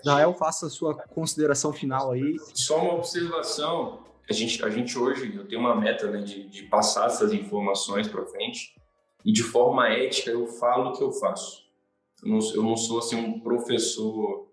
[0.00, 2.36] Israel, faça sua consideração final aí.
[2.54, 4.04] Só uma observação.
[4.28, 8.06] A gente, a gente hoje, eu tenho uma meta né, de, de passar essas informações
[8.08, 8.74] para frente
[9.24, 11.66] e de forma ética eu falo o que eu faço.
[12.22, 14.48] Eu não, eu não sou assim um professor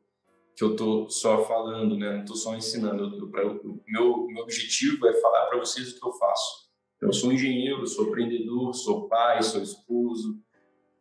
[0.56, 2.18] que eu tô só falando, né?
[2.18, 3.26] Não tô só ensinando.
[3.26, 6.65] O meu, meu objetivo é falar para vocês o que eu faço.
[7.02, 10.40] Eu sou engenheiro, sou empreendedor, sou pai, sou esposo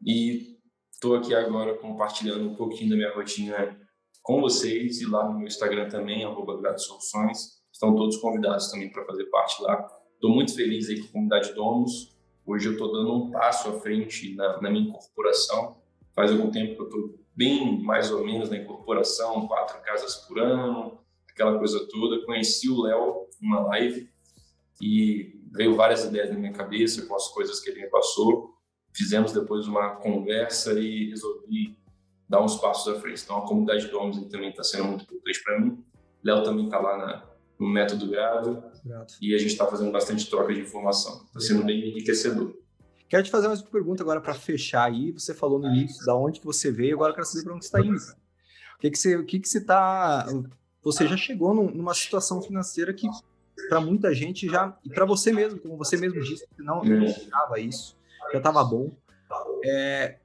[0.05, 0.59] e
[0.93, 3.79] estou aqui agora compartilhando um pouquinho da minha rotina
[4.25, 7.63] com vocês e lá no meu Instagram também, arroba Soluções.
[7.71, 9.87] Estão todos convidados também para fazer parte lá.
[10.15, 12.17] Estou muito feliz aí com a comunidade Domus.
[12.47, 15.77] Hoje eu estou dando um passo à frente na, na minha incorporação.
[16.15, 20.39] Faz algum tempo que eu estou bem mais ou menos na incorporação, quatro casas por
[20.39, 20.99] ano,
[21.31, 22.25] aquela coisa toda.
[22.25, 24.09] Conheci o Léo numa live
[24.81, 28.55] e veio várias ideias na minha cabeça com as coisas que ele me passou.
[28.95, 31.77] Fizemos depois uma conversa e resolvi
[32.29, 33.23] dar uns passos à frente.
[33.23, 35.85] Então, a comunidade do Homens também está sendo muito importante para mim.
[36.23, 37.25] Léo também está lá na,
[37.59, 39.15] no método grado Grato.
[39.21, 41.25] e a gente está fazendo bastante troca de informação.
[41.27, 42.55] Está sendo bem enriquecedor.
[43.09, 45.13] Quero te fazer mais uma pergunta agora para fechar aí.
[45.13, 47.65] Você falou no início da onde que você veio, agora eu quero saber para onde
[47.65, 47.97] você está indo.
[47.97, 50.27] O que que você, o que que você está
[50.85, 53.09] você já chegou num, numa situação financeira que
[53.69, 57.97] para muita gente já e para você mesmo, como você mesmo disse, não esperava isso,
[58.31, 58.95] já estava bom.
[59.65, 60.19] É,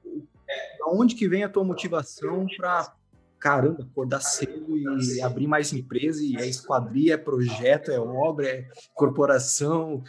[0.90, 2.94] onde que vem a tua motivação para
[3.38, 8.68] caramba, acordar cedo e abrir mais empresa, e é esquadria, é projeto, é obra, é
[8.94, 10.04] corporação.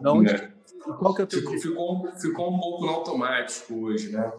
[0.00, 0.52] Da onde, é.
[0.98, 4.32] Qual que é o teu ficou, ficou, ficou um pouco no automático hoje, né?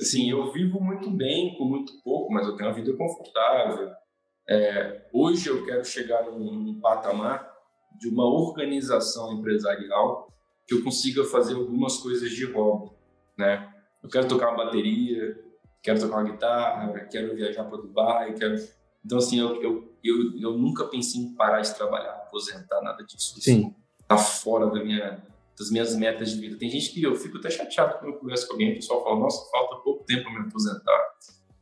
[0.00, 3.90] Assim, eu vivo muito bem com muito pouco, mas eu tenho uma vida confortável.
[4.48, 7.48] É, hoje eu quero chegar num, num patamar
[7.98, 10.28] de uma organização empresarial
[10.66, 12.90] que eu consiga fazer algumas coisas de hobby,
[13.38, 13.73] né?
[14.04, 15.42] Eu quero tocar uma bateria,
[15.82, 18.54] quero tocar uma guitarra, quero viajar para Dubai, quero...
[19.02, 23.40] Então, assim, eu, eu, eu, eu, nunca pensei em parar de trabalhar, aposentar, nada disso.
[23.40, 23.74] Sim.
[24.06, 25.22] Tá fora da minha,
[25.58, 26.58] das minhas metas de vida.
[26.58, 29.20] Tem gente que eu fico até chateado quando eu converso com alguém, o pessoal fala,
[29.20, 31.14] nossa, falta pouco tempo para me aposentar.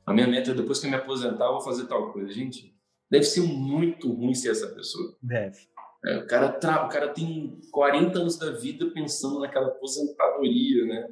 [0.04, 2.32] A minha meta é depois que eu me aposentar, eu vou fazer tal coisa.
[2.32, 2.74] Gente,
[3.08, 5.16] deve ser muito ruim ser essa pessoa.
[5.22, 5.60] Deve.
[6.04, 6.84] É, o, cara tra...
[6.86, 11.08] o cara tem 40 anos da vida pensando naquela aposentadoria, né?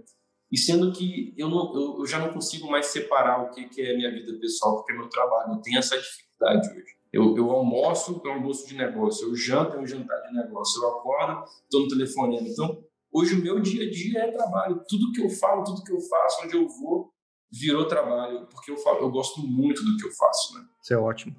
[0.50, 3.82] E sendo que eu, não, eu, eu já não consigo mais separar o que, que
[3.82, 5.52] é minha vida pessoal, o que é meu trabalho.
[5.52, 6.96] Eu tenho essa dificuldade hoje.
[7.12, 9.28] Eu, eu almoço, é um almoço de negócio.
[9.28, 10.82] Eu janto, é um jantar de negócio.
[10.82, 12.38] Eu acordo, estou no telefone.
[12.48, 12.82] Então,
[13.12, 14.82] hoje o meu dia a dia é trabalho.
[14.88, 17.12] Tudo que eu falo, tudo que eu faço, onde eu vou,
[17.52, 18.46] virou trabalho.
[18.46, 20.54] Porque eu, falo, eu gosto muito do que eu faço.
[20.54, 20.64] Né?
[20.82, 21.36] Isso é ótimo.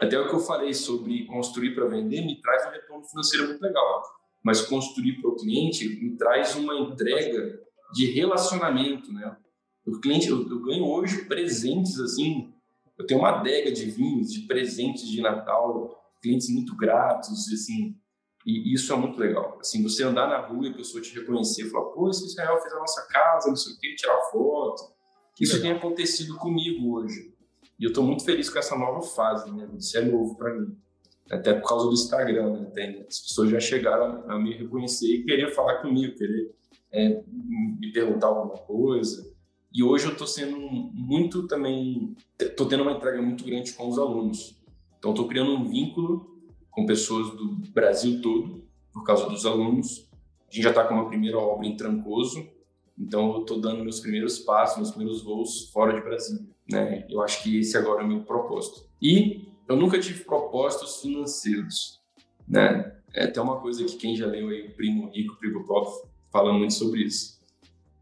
[0.00, 3.60] Até o que eu falei sobre construir para vender me traz um retorno financeiro muito
[3.60, 4.02] legal.
[4.42, 7.60] Mas construir para o cliente me traz uma entrega
[7.92, 9.36] de relacionamento, né?
[9.86, 12.52] O cliente, eu, eu, ganho hoje presentes assim,
[12.98, 17.96] eu tenho uma adega de vinhos, de presentes de Natal, clientes muito gratos, assim,
[18.46, 19.58] e isso é muito legal.
[19.60, 22.72] Assim, você andar na rua e a pessoa te reconhecer, falar, pô, esse Israel fez
[22.72, 24.82] a nossa casa, não sei o quê, tirar foto.
[25.40, 27.34] Isso tem acontecido comigo hoje.
[27.78, 29.68] E eu estou muito feliz com essa nova fase, né?
[29.78, 30.76] Isso é novo para mim.
[31.30, 32.70] Até por causa do Instagram, né?
[32.74, 36.54] Tem, as pessoas já chegaram a me reconhecer e querer falar comigo, querer
[36.92, 39.30] é, me perguntar alguma coisa.
[39.72, 43.98] E hoje eu estou sendo muito também, estou tendo uma entrega muito grande com os
[43.98, 44.60] alunos.
[44.98, 46.38] Então, estou criando um vínculo
[46.70, 50.08] com pessoas do Brasil todo, por causa dos alunos.
[50.48, 52.46] A gente já está com uma primeira obra em Trancoso,
[52.98, 56.44] então eu estou dando meus primeiros passos, meus primeiros voos fora de Brasília.
[56.70, 57.06] Né?
[57.08, 58.88] Eu acho que esse agora é o meu propósito.
[59.00, 62.00] E eu nunca tive propósitos financeiros.
[62.46, 62.92] Né?
[63.14, 65.92] É até uma coisa que quem já leu aí, o Primo Rico, Primo Pobre,
[66.30, 67.40] fala muito sobre isso.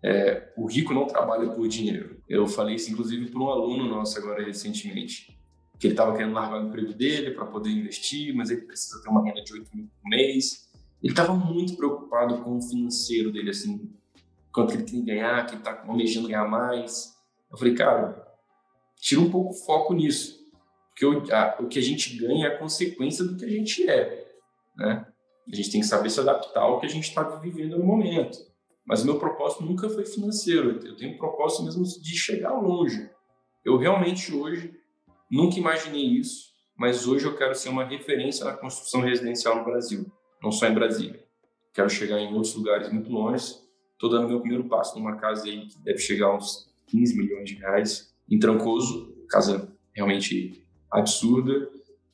[0.03, 2.21] É, o rico não trabalha por dinheiro.
[2.29, 5.37] Eu falei isso, inclusive, para um aluno nosso agora recentemente,
[5.79, 9.09] que ele estava querendo largar o emprego dele para poder investir, mas ele precisa ter
[9.09, 10.69] uma renda de 8 mil por mês.
[11.03, 13.91] Ele estava muito preocupado com o financeiro dele, assim,
[14.53, 17.17] quanto ele tem que ganhar, que está almejando ganhar mais.
[17.51, 18.27] Eu falei, cara,
[18.97, 20.39] tira um pouco o foco nisso,
[20.91, 23.89] porque o, a, o que a gente ganha é a consequência do que a gente
[23.89, 24.29] é,
[24.77, 25.07] né?
[25.51, 28.39] A gente tem que saber se adaptar ao que a gente está vivendo no momento.
[28.87, 30.81] Mas o meu propósito nunca foi financeiro.
[30.85, 33.09] Eu tenho um propósito mesmo de chegar longe.
[33.65, 34.75] Eu realmente hoje
[35.31, 40.11] nunca imaginei isso, mas hoje eu quero ser uma referência na construção residencial no Brasil,
[40.43, 41.23] não só em Brasília.
[41.75, 43.57] Quero chegar em outros lugares muito longe.
[43.93, 47.51] Estou dando meu primeiro passo numa casa aí que deve chegar a uns 15 milhões
[47.51, 51.69] de reais, em Trancoso, casa realmente absurda.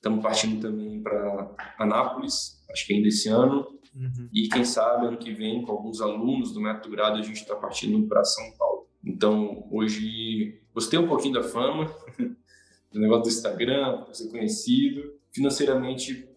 [0.05, 3.67] Estamos partindo também para Anápolis, acho que ainda esse ano.
[3.97, 4.29] Uhum.
[4.35, 7.57] E quem sabe ano que vem, com alguns alunos do método grado, a gente está
[7.57, 8.87] partindo para São Paulo.
[9.03, 11.87] Então, hoje, gostei um pouquinho da fama,
[12.93, 15.15] do negócio do Instagram, ser conhecido.
[15.33, 16.29] Financeiramente,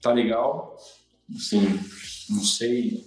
[0.00, 0.76] tá legal.
[1.34, 1.60] Assim,
[2.30, 3.04] não sei,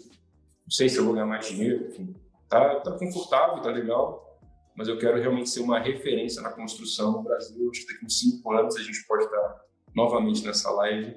[0.66, 1.88] não sei se eu vou ganhar mais dinheiro.
[1.88, 2.14] Enfim,
[2.50, 4.42] tá, tá confortável, tá legal.
[4.76, 7.70] Mas eu quero realmente ser uma referência na construção no Brasil.
[7.72, 9.65] Acho que daqui uns cinco anos a gente pode estar
[9.96, 11.16] novamente nessa live,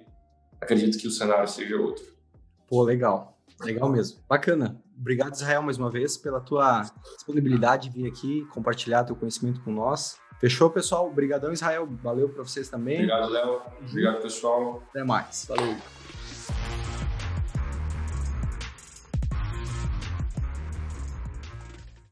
[0.61, 2.05] acredito que o cenário seja outro.
[2.67, 3.39] Pô, legal.
[3.61, 4.21] Legal mesmo.
[4.29, 4.81] Bacana.
[4.97, 6.83] Obrigado, Israel, mais uma vez, pela tua
[7.17, 10.17] disponibilidade de vir aqui compartilhar teu conhecimento com nós.
[10.41, 11.09] Fechou, pessoal?
[11.09, 11.89] Obrigadão, Israel.
[12.03, 12.97] Valeu para vocês também.
[12.97, 13.61] Obrigado, Léo.
[13.81, 14.83] Obrigado, pessoal.
[14.91, 15.47] Até mais.
[15.49, 15.77] Valeu.